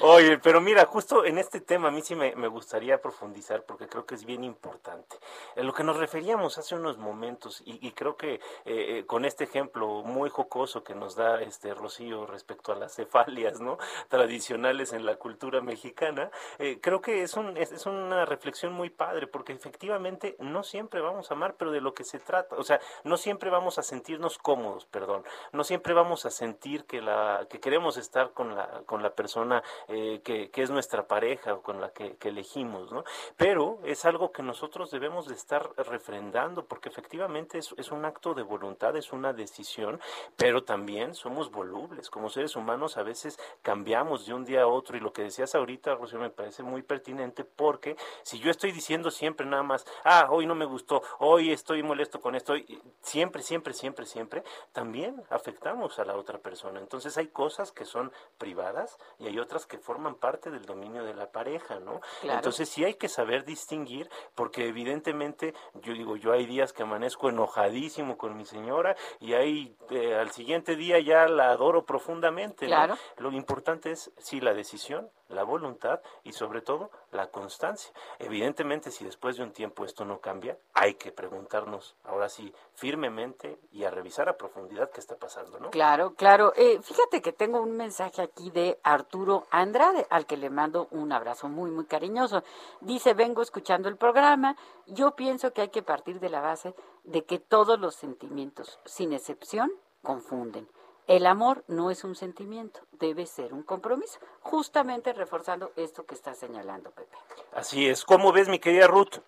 Oye, 0.00 0.38
pero 0.38 0.60
mira, 0.60 0.84
justo 0.86 1.24
en 1.24 1.38
este 1.38 1.60
tema 1.60 1.88
a 1.88 1.90
mí 1.90 2.02
sí 2.02 2.14
me, 2.14 2.48
gustaría 2.48 3.00
profundizar 3.00 3.64
porque 3.64 3.88
creo 3.88 4.06
que 4.06 4.14
es 4.14 4.24
bien 4.24 4.44
importante. 4.44 5.16
En 5.56 5.66
lo 5.66 5.74
que 5.74 5.84
nos 5.84 5.96
referíamos 5.96 6.58
hace 6.58 6.74
unos 6.74 6.98
momentos, 6.98 7.62
y, 7.64 7.90
creo 7.92 8.16
que 8.16 8.34
eh, 8.34 8.40
eh, 8.64 9.04
con 9.06 9.24
este 9.24 9.44
ejemplo 9.44 10.02
muy 10.02 10.30
jocoso 10.30 10.84
que 10.84 10.94
nos 10.94 11.16
da 11.16 11.40
este 11.42 11.74
Rocío 11.74 12.26
respecto 12.26 12.72
a 12.72 12.76
las 12.76 12.94
cefalias. 12.94 13.60
Tradicionales 14.08 14.92
en 14.92 15.06
la 15.06 15.16
cultura 15.16 15.60
mexicana, 15.60 16.30
eh, 16.58 16.78
creo 16.80 17.00
que 17.00 17.22
es, 17.22 17.36
un, 17.36 17.56
es, 17.56 17.72
es 17.72 17.86
una 17.86 18.24
reflexión 18.24 18.72
muy 18.72 18.90
padre 18.90 19.26
porque 19.26 19.52
efectivamente 19.52 20.36
no 20.38 20.62
siempre 20.62 21.00
vamos 21.00 21.30
a 21.30 21.34
amar, 21.34 21.54
pero 21.56 21.70
de 21.70 21.80
lo 21.80 21.94
que 21.94 22.04
se 22.04 22.18
trata, 22.18 22.56
o 22.56 22.62
sea, 22.62 22.80
no 23.04 23.16
siempre 23.16 23.50
vamos 23.50 23.78
a 23.78 23.82
sentirnos 23.82 24.38
cómodos, 24.38 24.86
perdón, 24.86 25.24
no 25.52 25.64
siempre 25.64 25.94
vamos 25.94 26.26
a 26.26 26.30
sentir 26.30 26.84
que, 26.84 27.00
la, 27.00 27.46
que 27.48 27.60
queremos 27.60 27.96
estar 27.96 28.32
con 28.32 28.54
la, 28.54 28.82
con 28.86 29.02
la 29.02 29.10
persona 29.10 29.45
eh, 29.88 30.20
que, 30.24 30.50
es 30.54 30.70
nuestra 30.70 31.06
pareja 31.06 31.54
o 31.54 31.62
con 31.62 31.80
la 31.80 31.90
que, 31.90 32.16
elegimos, 32.26 32.90
¿no? 32.90 33.04
Pero 33.36 33.78
es 33.84 34.04
algo 34.04 34.32
que 34.32 34.42
nosotros 34.42 34.90
debemos 34.90 35.28
de 35.28 35.34
estar 35.34 35.70
refrendando 35.76 36.64
porque 36.64 36.88
efectivamente 36.88 37.58
es, 37.58 37.72
es 37.76 37.92
un 37.92 38.04
acto 38.04 38.34
de 38.34 38.42
voluntad, 38.42 38.96
es 38.96 39.12
una 39.12 39.32
decisión, 39.32 40.00
pero 40.36 40.64
también 40.64 41.14
somos 41.14 41.50
volubles, 41.50 42.10
como 42.10 42.30
seres 42.30 42.56
humanos 42.56 42.96
a 42.96 43.02
veces 43.02 43.38
cambiamos 43.62 44.26
de 44.26 44.34
un 44.34 44.44
día 44.44 44.62
a 44.62 44.66
otro 44.66 44.96
y 44.96 45.00
lo 45.00 45.12
que 45.12 45.22
decías 45.22 45.54
ahorita, 45.54 45.94
Rocío, 45.94 46.18
me 46.18 46.30
parece 46.30 46.62
muy 46.62 46.82
pertinente 46.82 47.44
porque 47.44 47.96
si 48.22 48.38
yo 48.38 48.50
estoy 48.50 48.72
diciendo 48.72 49.10
siempre 49.10 49.46
nada 49.46 49.62
más, 49.62 49.86
ah, 50.04 50.28
hoy 50.30 50.46
no 50.46 50.54
me 50.54 50.64
gustó, 50.64 51.02
hoy 51.18 51.52
estoy 51.52 51.82
molesto 51.82 52.20
con 52.20 52.34
esto, 52.34 52.54
siempre, 53.02 53.42
siempre, 53.42 53.72
siempre, 53.72 54.06
siempre, 54.06 54.42
también 54.72 55.22
afectamos 55.30 55.98
a 55.98 56.04
la 56.04 56.16
otra 56.16 56.38
persona. 56.38 56.80
Entonces 56.80 57.16
hay 57.16 57.28
cosas 57.28 57.72
que 57.72 57.84
son 57.84 58.12
privadas 58.38 58.98
y 59.18 59.26
hay 59.26 59.35
otras 59.38 59.66
que 59.66 59.78
forman 59.78 60.14
parte 60.14 60.50
del 60.50 60.64
dominio 60.64 61.04
de 61.04 61.14
la 61.14 61.30
pareja, 61.30 61.78
¿no? 61.80 62.00
Entonces 62.22 62.68
sí 62.68 62.84
hay 62.84 62.94
que 62.94 63.08
saber 63.08 63.44
distinguir, 63.44 64.10
porque 64.34 64.68
evidentemente, 64.68 65.54
yo 65.74 65.92
digo, 65.92 66.16
yo 66.16 66.32
hay 66.32 66.46
días 66.46 66.72
que 66.72 66.82
amanezco 66.82 67.28
enojadísimo 67.28 68.16
con 68.16 68.36
mi 68.36 68.44
señora 68.44 68.96
y 69.20 69.34
hay 69.34 69.76
eh, 69.90 70.14
al 70.14 70.30
siguiente 70.30 70.76
día 70.76 70.98
ya 71.00 71.28
la 71.28 71.50
adoro 71.50 71.84
profundamente. 71.84 72.66
Claro. 72.66 72.96
Lo 73.18 73.32
importante 73.32 73.90
es, 73.92 74.12
sí, 74.18 74.40
la 74.40 74.54
decisión, 74.54 75.10
la 75.28 75.42
voluntad 75.42 76.00
y 76.22 76.32
sobre 76.32 76.60
todo 76.60 76.90
la 77.10 77.30
constancia. 77.30 77.92
Evidentemente, 78.18 78.90
si 78.90 79.04
después 79.04 79.36
de 79.36 79.42
un 79.42 79.52
tiempo 79.52 79.84
esto 79.84 80.04
no 80.04 80.20
cambia, 80.20 80.56
hay 80.74 80.94
que 80.94 81.12
preguntarnos 81.12 81.96
ahora 82.04 82.28
sí 82.28 82.52
firmemente 82.74 83.58
y 83.72 83.84
a 83.84 83.90
revisar 83.90 84.28
a 84.28 84.36
profundidad 84.36 84.90
qué 84.90 85.00
está 85.00 85.16
pasando, 85.16 85.58
¿no? 85.58 85.70
Claro, 85.70 86.14
claro. 86.14 86.52
Eh, 86.56 86.80
fíjate 86.82 87.22
que 87.22 87.32
tengo 87.32 87.60
un 87.60 87.76
mensaje 87.76 88.22
aquí 88.22 88.50
de 88.50 88.78
Arturo 88.82 89.15
Andrade, 89.50 90.06
al 90.10 90.26
que 90.26 90.36
le 90.36 90.50
mando 90.50 90.88
un 90.90 91.12
abrazo 91.12 91.48
muy, 91.48 91.70
muy 91.70 91.86
cariñoso. 91.86 92.42
Dice, 92.80 93.14
vengo 93.14 93.42
escuchando 93.42 93.88
el 93.88 93.96
programa, 93.96 94.56
yo 94.86 95.16
pienso 95.16 95.52
que 95.52 95.62
hay 95.62 95.68
que 95.68 95.82
partir 95.82 96.20
de 96.20 96.30
la 96.30 96.40
base 96.40 96.74
de 97.04 97.24
que 97.24 97.38
todos 97.38 97.78
los 97.78 97.94
sentimientos, 97.94 98.78
sin 98.84 99.12
excepción, 99.12 99.72
confunden. 100.02 100.68
El 101.06 101.26
amor 101.26 101.62
no 101.68 101.90
es 101.90 102.02
un 102.02 102.16
sentimiento, 102.16 102.80
debe 102.92 103.26
ser 103.26 103.54
un 103.54 103.62
compromiso, 103.62 104.18
justamente 104.40 105.12
reforzando 105.12 105.70
esto 105.76 106.04
que 106.04 106.16
está 106.16 106.34
señalando 106.34 106.90
Pepe. 106.90 107.16
Así 107.52 107.88
es. 107.88 108.04
¿Cómo 108.04 108.32
ves, 108.32 108.48
mi 108.48 108.58
querida 108.58 108.88
Ruth? 108.88 109.20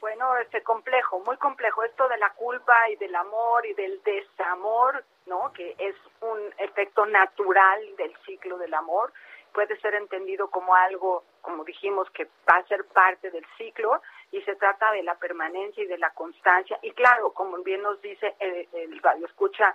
Bueno, 0.00 0.36
este 0.38 0.62
complejo, 0.62 1.20
muy 1.20 1.36
complejo, 1.36 1.82
esto 1.84 2.08
de 2.08 2.18
la 2.18 2.32
culpa 2.34 2.90
y 2.90 2.96
del 2.96 3.14
amor 3.14 3.64
y 3.64 3.74
del 3.74 4.02
desamor, 4.02 5.04
¿no? 5.26 5.52
Que 5.52 5.74
es 5.78 5.94
un 6.20 6.38
efecto 6.58 7.06
natural 7.06 7.96
del 7.96 8.14
ciclo 8.24 8.58
del 8.58 8.74
amor, 8.74 9.12
puede 9.52 9.78
ser 9.80 9.94
entendido 9.94 10.50
como 10.50 10.74
algo, 10.74 11.24
como 11.40 11.64
dijimos, 11.64 12.10
que 12.10 12.24
va 12.24 12.58
a 12.58 12.66
ser 12.66 12.84
parte 12.86 13.30
del 13.30 13.46
ciclo 13.56 14.02
y 14.32 14.42
se 14.42 14.56
trata 14.56 14.90
de 14.90 15.02
la 15.04 15.14
permanencia 15.14 15.82
y 15.82 15.86
de 15.86 15.98
la 15.98 16.10
constancia. 16.10 16.78
Y 16.82 16.90
claro, 16.90 17.32
como 17.32 17.56
bien 17.58 17.82
nos 17.82 18.02
dice 18.02 18.34
el, 18.40 18.68
el 18.72 19.00
escucha, 19.24 19.74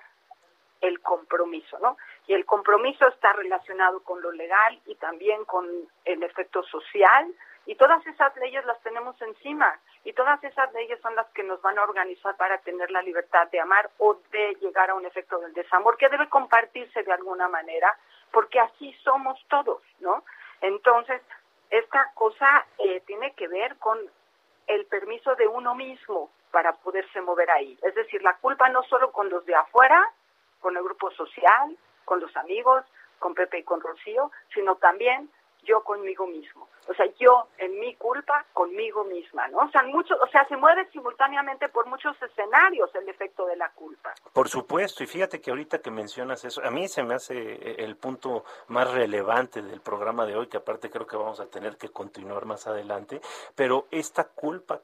el 0.82 1.02
compromiso, 1.02 1.78
¿no? 1.80 1.98
Y 2.28 2.34
el 2.34 2.46
compromiso 2.46 3.08
está 3.08 3.34
relacionado 3.34 4.02
con 4.04 4.22
lo 4.22 4.32
legal 4.32 4.80
y 4.86 4.96
también 4.96 5.46
con 5.46 5.66
el 6.06 6.24
efecto 6.24 6.64
social 6.64 7.34
y 7.66 7.76
todas 7.76 8.06
esas 8.08 8.36
leyes 8.38 8.66
las 8.66 8.82
tenemos 8.82 9.22
encima 9.22 9.80
y 10.04 10.14
todas 10.14 10.44
esas 10.44 10.74
leyes 10.74 11.00
son 11.02 11.16
las 11.16 11.28
que 11.30 11.44
nos 11.44 11.62
van 11.62 11.78
a 11.78 11.84
organizar 11.84 12.36
para 12.38 12.58
tener 12.60 12.90
la 12.92 13.02
libertad 13.02 13.48
de 13.52 13.60
amar 13.60 13.90
o 13.98 14.18
de 14.32 14.56
llegar 14.62 14.90
a 14.90 14.96
un 14.96 15.06
efecto 15.06 15.40
del 15.40 15.54
desamor 15.54 15.98
que 15.98 16.10
debe 16.10 16.30
compartirse 16.30 17.04
de 17.04 17.12
alguna 17.12 17.48
manera 17.48 17.96
porque 18.32 18.60
así 18.60 18.94
somos 19.04 19.38
todos, 19.50 19.82
¿no? 20.00 20.24
Entonces, 20.62 21.22
esta 21.70 22.12
cosa 22.14 22.66
eh, 22.78 23.02
tiene 23.06 23.34
que 23.34 23.48
ver 23.48 23.78
con 23.78 24.00
el 24.68 24.86
permiso 24.86 25.36
de 25.36 25.48
uno 25.48 25.76
mismo 25.76 26.32
para 26.52 26.74
poderse 26.74 27.22
mover 27.22 27.50
ahí. 27.52 27.78
Es 27.82 27.96
decir, 27.96 28.22
la 28.22 28.36
culpa 28.38 28.70
no 28.70 28.84
solo 28.84 29.12
con 29.12 29.30
los 29.30 29.46
de 29.46 29.56
afuera, 29.56 30.04
con 30.60 30.76
el 30.76 30.84
grupo 30.84 31.12
social, 31.12 31.78
con 32.06 32.20
los 32.20 32.36
amigos, 32.38 32.86
con 33.20 33.34
Pepe 33.34 33.60
y 33.60 33.64
con 33.64 33.82
Rocío, 33.82 34.32
sino 34.54 34.76
también 34.76 35.30
yo 35.64 35.84
conmigo 35.84 36.28
mismo. 36.28 36.68
O 36.88 36.94
sea, 36.94 37.06
yo 37.20 37.48
en 37.58 37.80
mi 37.80 37.94
culpa 37.96 38.46
conmigo 38.54 39.04
misma, 39.04 39.48
¿no? 39.50 39.60
O 39.60 39.70
sea, 39.70 39.84
mucho, 39.84 40.16
o 40.16 40.28
sea, 40.28 40.48
se 40.48 40.58
mueve 40.58 40.90
simultáneamente 40.92 41.70
por 41.70 41.86
muchos 41.86 42.20
escenarios 42.22 42.90
el 42.96 43.08
efecto 43.08 43.46
de 43.46 43.56
la 43.56 43.70
culpa. 43.70 44.14
Por 44.34 44.50
supuesto, 44.50 45.04
y 45.04 45.08
fíjate 45.08 45.40
que 45.40 45.52
ahorita 45.52 45.80
que 45.80 45.92
mencionas 45.92 46.44
eso, 46.46 46.62
a 46.64 46.72
mí 46.72 46.88
se 46.88 47.04
me 47.04 47.14
hace 47.14 47.36
eh, 47.36 47.76
el 47.80 47.96
punto 47.96 48.44
más 48.70 48.92
relevante 48.92 49.62
del 49.62 49.82
programa 49.82 50.26
de 50.26 50.36
hoy, 50.36 50.48
que 50.48 50.58
aparte 50.58 50.90
creo 50.90 51.06
que 51.06 51.18
vamos 51.18 51.40
a 51.40 51.46
tener 51.46 51.78
que 51.78 51.90
continuar 51.90 52.46
más 52.46 52.66
adelante, 52.66 53.22
pero 53.56 53.86
esta 53.92 54.24
culpa 54.24 54.82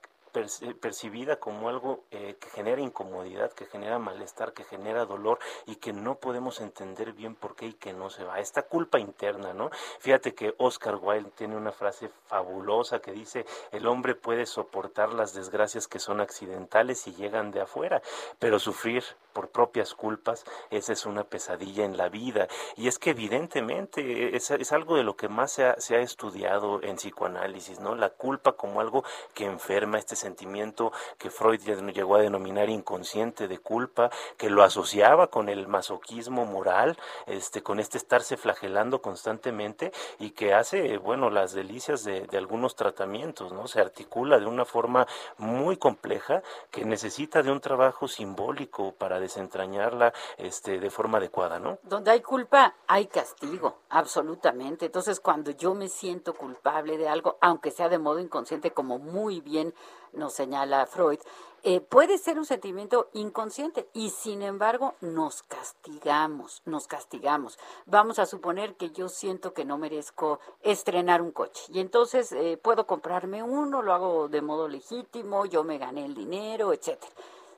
percibida 0.79 1.37
como 1.37 1.69
algo 1.69 2.03
eh, 2.11 2.35
que 2.39 2.49
genera 2.49 2.81
incomodidad, 2.81 3.51
que 3.53 3.65
genera 3.65 3.99
malestar, 3.99 4.53
que 4.53 4.63
genera 4.63 5.05
dolor 5.05 5.39
y 5.65 5.75
que 5.75 5.93
no 5.93 6.15
podemos 6.15 6.61
entender 6.61 7.13
bien 7.13 7.35
por 7.35 7.55
qué 7.55 7.67
y 7.67 7.73
que 7.73 7.93
no 7.93 8.09
se 8.09 8.23
va. 8.23 8.39
Esta 8.39 8.63
culpa 8.63 8.99
interna, 8.99 9.53
¿no? 9.53 9.69
Fíjate 9.99 10.33
que 10.33 10.55
Oscar 10.57 10.95
Wilde 11.01 11.31
tiene 11.31 11.55
una 11.55 11.71
frase 11.71 12.09
fabulosa 12.27 12.99
que 12.99 13.11
dice, 13.11 13.45
el 13.71 13.87
hombre 13.87 14.15
puede 14.15 14.45
soportar 14.45 15.13
las 15.13 15.33
desgracias 15.33 15.87
que 15.87 15.99
son 15.99 16.21
accidentales 16.21 17.07
y 17.07 17.15
llegan 17.15 17.51
de 17.51 17.61
afuera, 17.61 18.01
pero 18.39 18.59
sufrir 18.59 19.03
por 19.35 19.49
propias 19.49 19.93
culpas, 19.93 20.45
esa 20.69 20.93
es 20.93 21.05
una 21.05 21.25
pesadilla 21.25 21.83
en 21.83 21.97
la 21.97 22.07
vida. 22.07 22.47
Y 22.77 22.87
es 22.87 22.97
que 22.97 23.09
evidentemente 23.09 24.35
es, 24.35 24.49
es 24.49 24.71
algo 24.71 24.95
de 24.95 25.03
lo 25.03 25.17
que 25.17 25.27
más 25.27 25.51
se 25.51 25.65
ha, 25.65 25.75
se 25.77 25.97
ha 25.97 25.99
estudiado 25.99 26.81
en 26.81 26.95
psicoanálisis, 26.95 27.81
¿no? 27.81 27.95
La 27.95 28.11
culpa 28.11 28.53
como 28.53 28.79
algo 28.79 29.03
que 29.33 29.43
enferma 29.43 29.99
este 29.99 30.15
sentimiento 30.15 30.93
que 31.17 31.29
Freud 31.29 31.59
llegó 31.93 32.15
a 32.15 32.21
denominar 32.21 32.69
inconsciente 32.69 33.49
de 33.49 33.57
culpa, 33.57 34.09
que 34.37 34.49
lo 34.49 34.63
asociaba 34.63 35.27
con 35.27 35.49
el 35.49 35.67
masoquismo 35.67 36.45
moral, 36.45 36.97
este, 37.27 37.61
con 37.61 37.81
este 37.81 37.97
estarse 37.97 38.37
flagelando 38.37 39.01
constantemente 39.01 39.91
y 40.19 40.31
que 40.31 40.53
hace, 40.53 40.97
bueno, 40.97 41.29
las 41.29 41.53
delicias 41.53 42.05
de, 42.05 42.25
algunos 42.37 42.75
tratamientos, 42.75 43.51
¿no? 43.51 43.67
Se 43.67 43.81
articula 43.81 44.39
de 44.39 44.45
una 44.45 44.65
forma 44.65 45.07
muy 45.37 45.77
compleja 45.77 46.43
que 46.69 46.85
necesita 46.85 47.41
de 47.41 47.51
un 47.51 47.59
trabajo 47.59 48.07
simbólico 48.07 48.93
para 48.93 49.19
desentrañarla 49.25 50.13
este, 50.37 50.79
de 50.79 50.89
forma 50.89 51.17
adecuada, 51.17 51.59
¿no? 51.59 51.79
Donde 51.83 52.11
hay 52.11 52.21
culpa, 52.21 52.75
hay 52.87 53.07
castigo, 53.07 53.77
absolutamente. 53.89 54.85
Entonces, 54.85 55.19
cuando 55.19 55.51
yo 55.51 55.73
me 55.73 55.89
siento 55.89 56.33
culpable 56.33 56.97
de 56.97 57.09
algo, 57.09 57.37
aunque 57.41 57.71
sea 57.71 57.89
de 57.89 57.99
modo 57.99 58.19
inconsciente, 58.19 58.71
como 58.71 58.99
muy 58.99 59.41
bien 59.41 59.73
nos 60.13 60.33
señala 60.33 60.85
Freud, 60.85 61.19
eh, 61.67 61.81
puede 61.81 62.19
ser 62.19 62.37
un 62.37 62.45
sentimiento 62.45 63.09
inconsciente 63.13 63.89
y 63.91 64.11
sin 64.11 64.43
embargo 64.43 64.93
nos 65.01 65.41
castigamos, 65.41 66.61
nos 66.65 66.85
castigamos. 66.87 67.57
Vamos 67.87 68.19
a 68.19 68.27
suponer 68.27 68.75
que 68.75 68.91
yo 68.91 69.09
siento 69.09 69.53
que 69.53 69.65
no 69.65 69.79
merezco 69.79 70.39
estrenar 70.61 71.23
un 71.23 71.31
coche 71.31 71.63
y 71.69 71.79
entonces 71.79 72.31
eh, 72.33 72.59
puedo 72.61 72.85
comprarme 72.85 73.41
uno, 73.41 73.81
lo 73.81 73.93
hago 73.93 74.27
de 74.27 74.43
modo 74.43 74.67
legítimo, 74.67 75.47
yo 75.47 75.63
me 75.63 75.79
gané 75.79 76.05
el 76.05 76.13
dinero, 76.13 76.71
etcétera. 76.71 77.11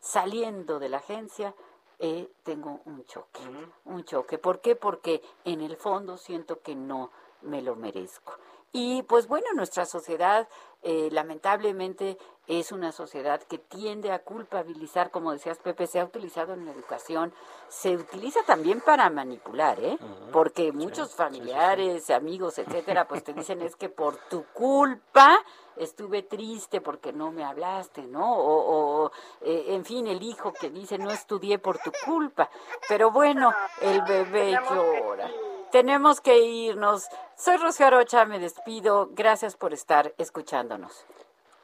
Saliendo 0.08 0.80
de 0.80 0.88
la 0.88 1.00
agencia, 1.00 1.54
eh, 2.00 2.32
tengo 2.44 2.80
un 2.86 3.04
choque, 3.04 3.42
un 3.84 4.06
choque. 4.06 4.38
¿Por 4.38 4.62
qué? 4.62 4.78
Porque 4.78 5.22
en 5.44 5.60
el 5.60 5.76
fondo 5.76 6.16
siento 6.16 6.62
que 6.62 6.76
no 6.76 7.12
me 7.42 7.62
lo 7.62 7.76
merezco. 7.76 8.32
Y 8.72 9.04
pues 9.04 9.28
bueno, 9.28 9.48
nuestra 9.56 9.86
sociedad 9.86 10.48
eh, 10.84 11.10
lamentablemente 11.12 12.18
es 12.48 12.72
una 12.72 12.92
sociedad 12.92 13.42
que 13.42 13.58
tiende 13.58 14.12
a 14.12 14.20
culpabilizar, 14.20 15.12
como 15.12 15.32
decías 15.34 15.58
Pepe, 15.58 15.86
se 15.86 16.00
ha 16.00 16.06
utilizado 16.06 16.54
en 16.54 16.66
la 16.66 16.72
educación, 16.72 17.34
se 17.68 17.96
utiliza 17.96 18.42
también 18.44 18.80
para 18.82 19.10
manipular, 19.10 19.84
¿eh? 19.84 19.98
Porque 20.32 20.72
muchos 20.72 21.14
familiares, 21.14 22.10
amigos, 22.10 22.58
etcétera, 22.58 23.06
pues 23.06 23.24
te 23.24 23.34
dicen 23.34 23.62
es 23.62 23.76
que 23.76 23.90
por 23.90 24.16
tu 24.30 24.46
culpa 24.54 25.44
estuve 25.76 26.24
triste 26.24 26.80
porque 26.80 27.12
no 27.12 27.32
me 27.32 27.44
hablaste, 27.44 28.04
¿no? 28.04 28.38
O, 28.38 29.12
eh, 29.42 29.66
en 29.70 29.84
fin, 29.84 30.08
el 30.08 30.24
hijo 30.24 30.54
que 30.54 30.70
dice 30.70 30.98
no 30.98 31.12
estudié 31.12 31.60
por 31.60 31.80
tu 31.80 31.92
culpa, 32.06 32.50
pero 32.88 33.12
bueno, 33.12 33.52
el 33.82 34.02
bebé 34.04 34.52
llora. 34.70 35.30
Tenemos 35.72 36.22
que 36.22 36.38
irnos. 36.38 37.08
Soy 37.36 37.58
Rocío 37.58 37.88
Arocha, 37.88 38.26
me 38.26 38.40
despido. 38.40 39.10
Gracias 39.12 39.56
por 39.56 39.74
estar 39.74 40.14
escuchándonos. 40.18 41.06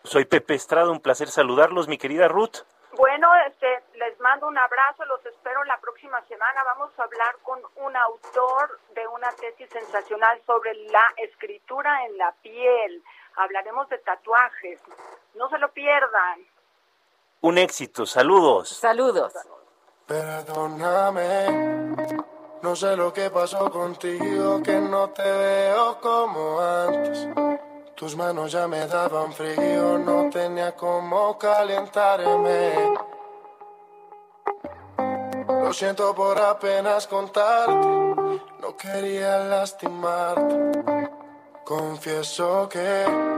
Soy 0.04 0.26
Pepe 0.26 0.56
Estrada, 0.56 0.92
un 0.92 1.00
placer 1.00 1.30
saludarlos, 1.30 1.88
mi 1.88 1.98
querida 1.98 2.28
Ruth. 2.28 2.66
Bueno, 2.98 3.28
este, 3.48 3.82
les 3.96 4.20
mando 4.20 4.48
un 4.48 4.58
abrazo, 4.58 5.06
los 5.06 5.26
espero 5.26 5.64
la 5.64 5.80
próxima 5.80 6.22
semana. 6.24 6.64
Vamos 6.66 6.92
a 6.98 7.04
hablar 7.04 7.36
con 7.42 7.60
un 7.78 7.96
autor 7.96 8.80
de 8.94 9.08
una 9.08 9.32
tesis 9.32 9.70
sensacional 9.72 10.40
sobre 10.46 10.76
la 10.90 11.06
escritura 11.18 12.06
en 12.06 12.18
la 12.18 12.34
piel. 12.44 13.04
Hablaremos 13.38 13.90
de 13.90 13.98
tatuajes. 14.00 14.80
No 15.36 15.50
se 15.50 15.58
lo 15.58 15.72
pierdan. 15.72 16.46
Un 17.42 17.58
éxito, 17.58 18.06
saludos. 18.06 18.70
Saludos. 18.70 19.34
Perdóname 20.06 21.63
no 22.64 22.78
sé 22.78 22.96
lo 22.96 23.12
que 23.12 23.30
pasó 23.30 23.70
contigo, 23.70 24.64
que 24.64 24.80
no 24.80 25.10
te 25.10 25.22
veo 25.22 26.00
como 26.00 26.62
antes. 26.62 27.28
Tus 27.94 28.16
manos 28.16 28.54
ya 28.54 28.70
me 28.70 28.88
daban 28.88 29.34
frío, 29.34 29.98
no 30.00 30.30
tenía 30.30 30.74
cómo 30.74 31.38
calentarme. 31.38 32.72
Lo 35.48 35.74
siento 35.74 36.16
por 36.16 36.40
apenas 36.40 37.06
contarte, 37.06 37.88
no 38.62 38.78
quería 38.78 39.40
lastimarte. 39.40 40.72
Confieso 41.66 42.70
que 42.70 43.33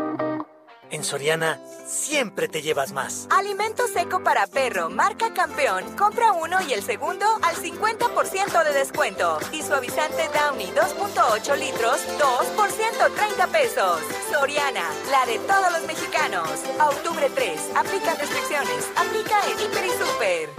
en 0.92 1.04
Soriana 1.04 1.60
siempre 1.86 2.48
te 2.48 2.62
llevas 2.62 2.92
más. 2.92 3.28
Alimento 3.30 3.88
seco 3.88 4.24
para 4.24 4.48
perro, 4.48 4.90
marca 4.90 5.34
campeón. 5.34 5.96
Compra 5.96 6.32
uno 6.32 6.58
y 6.68 6.74
el 6.74 6.84
segundo 6.84 7.26
al 7.42 7.56
50% 7.56 8.64
de 8.64 8.74
descuento. 8.74 9.38
Y 9.52 9.62
suavizante 9.62 10.30
Downy 10.34 10.66
2.8 10.72 11.58
litros, 11.58 12.00
2 12.20 12.48
por 12.56 12.72
130 12.72 13.48
pesos. 13.48 14.02
Soriana, 14.32 14.90
la 15.12 15.26
de 15.26 15.40
todos 15.40 15.72
los 15.72 15.88
mexicanos. 15.88 16.50
A 16.80 16.90
octubre 16.90 17.30
3, 17.34 17.62
aplica 17.76 18.16
restricciones. 18.16 18.90
Aplica 18.96 19.40
en 19.50 19.60
Hiper 19.60 19.86
y 19.86 19.92
Super. 19.92 20.50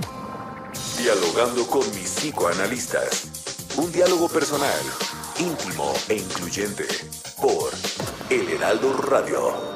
Dialogando 0.99 1.67
con 1.67 1.89
mis 1.95 2.11
psicoanalistas. 2.11 3.27
Un 3.77 3.93
diálogo 3.93 4.29
personal, 4.29 4.81
íntimo 5.39 5.93
e 6.09 6.15
incluyente. 6.15 6.87
Por 7.41 7.71
El 8.31 8.49
Heraldo 8.49 8.95
Radio. 8.95 9.76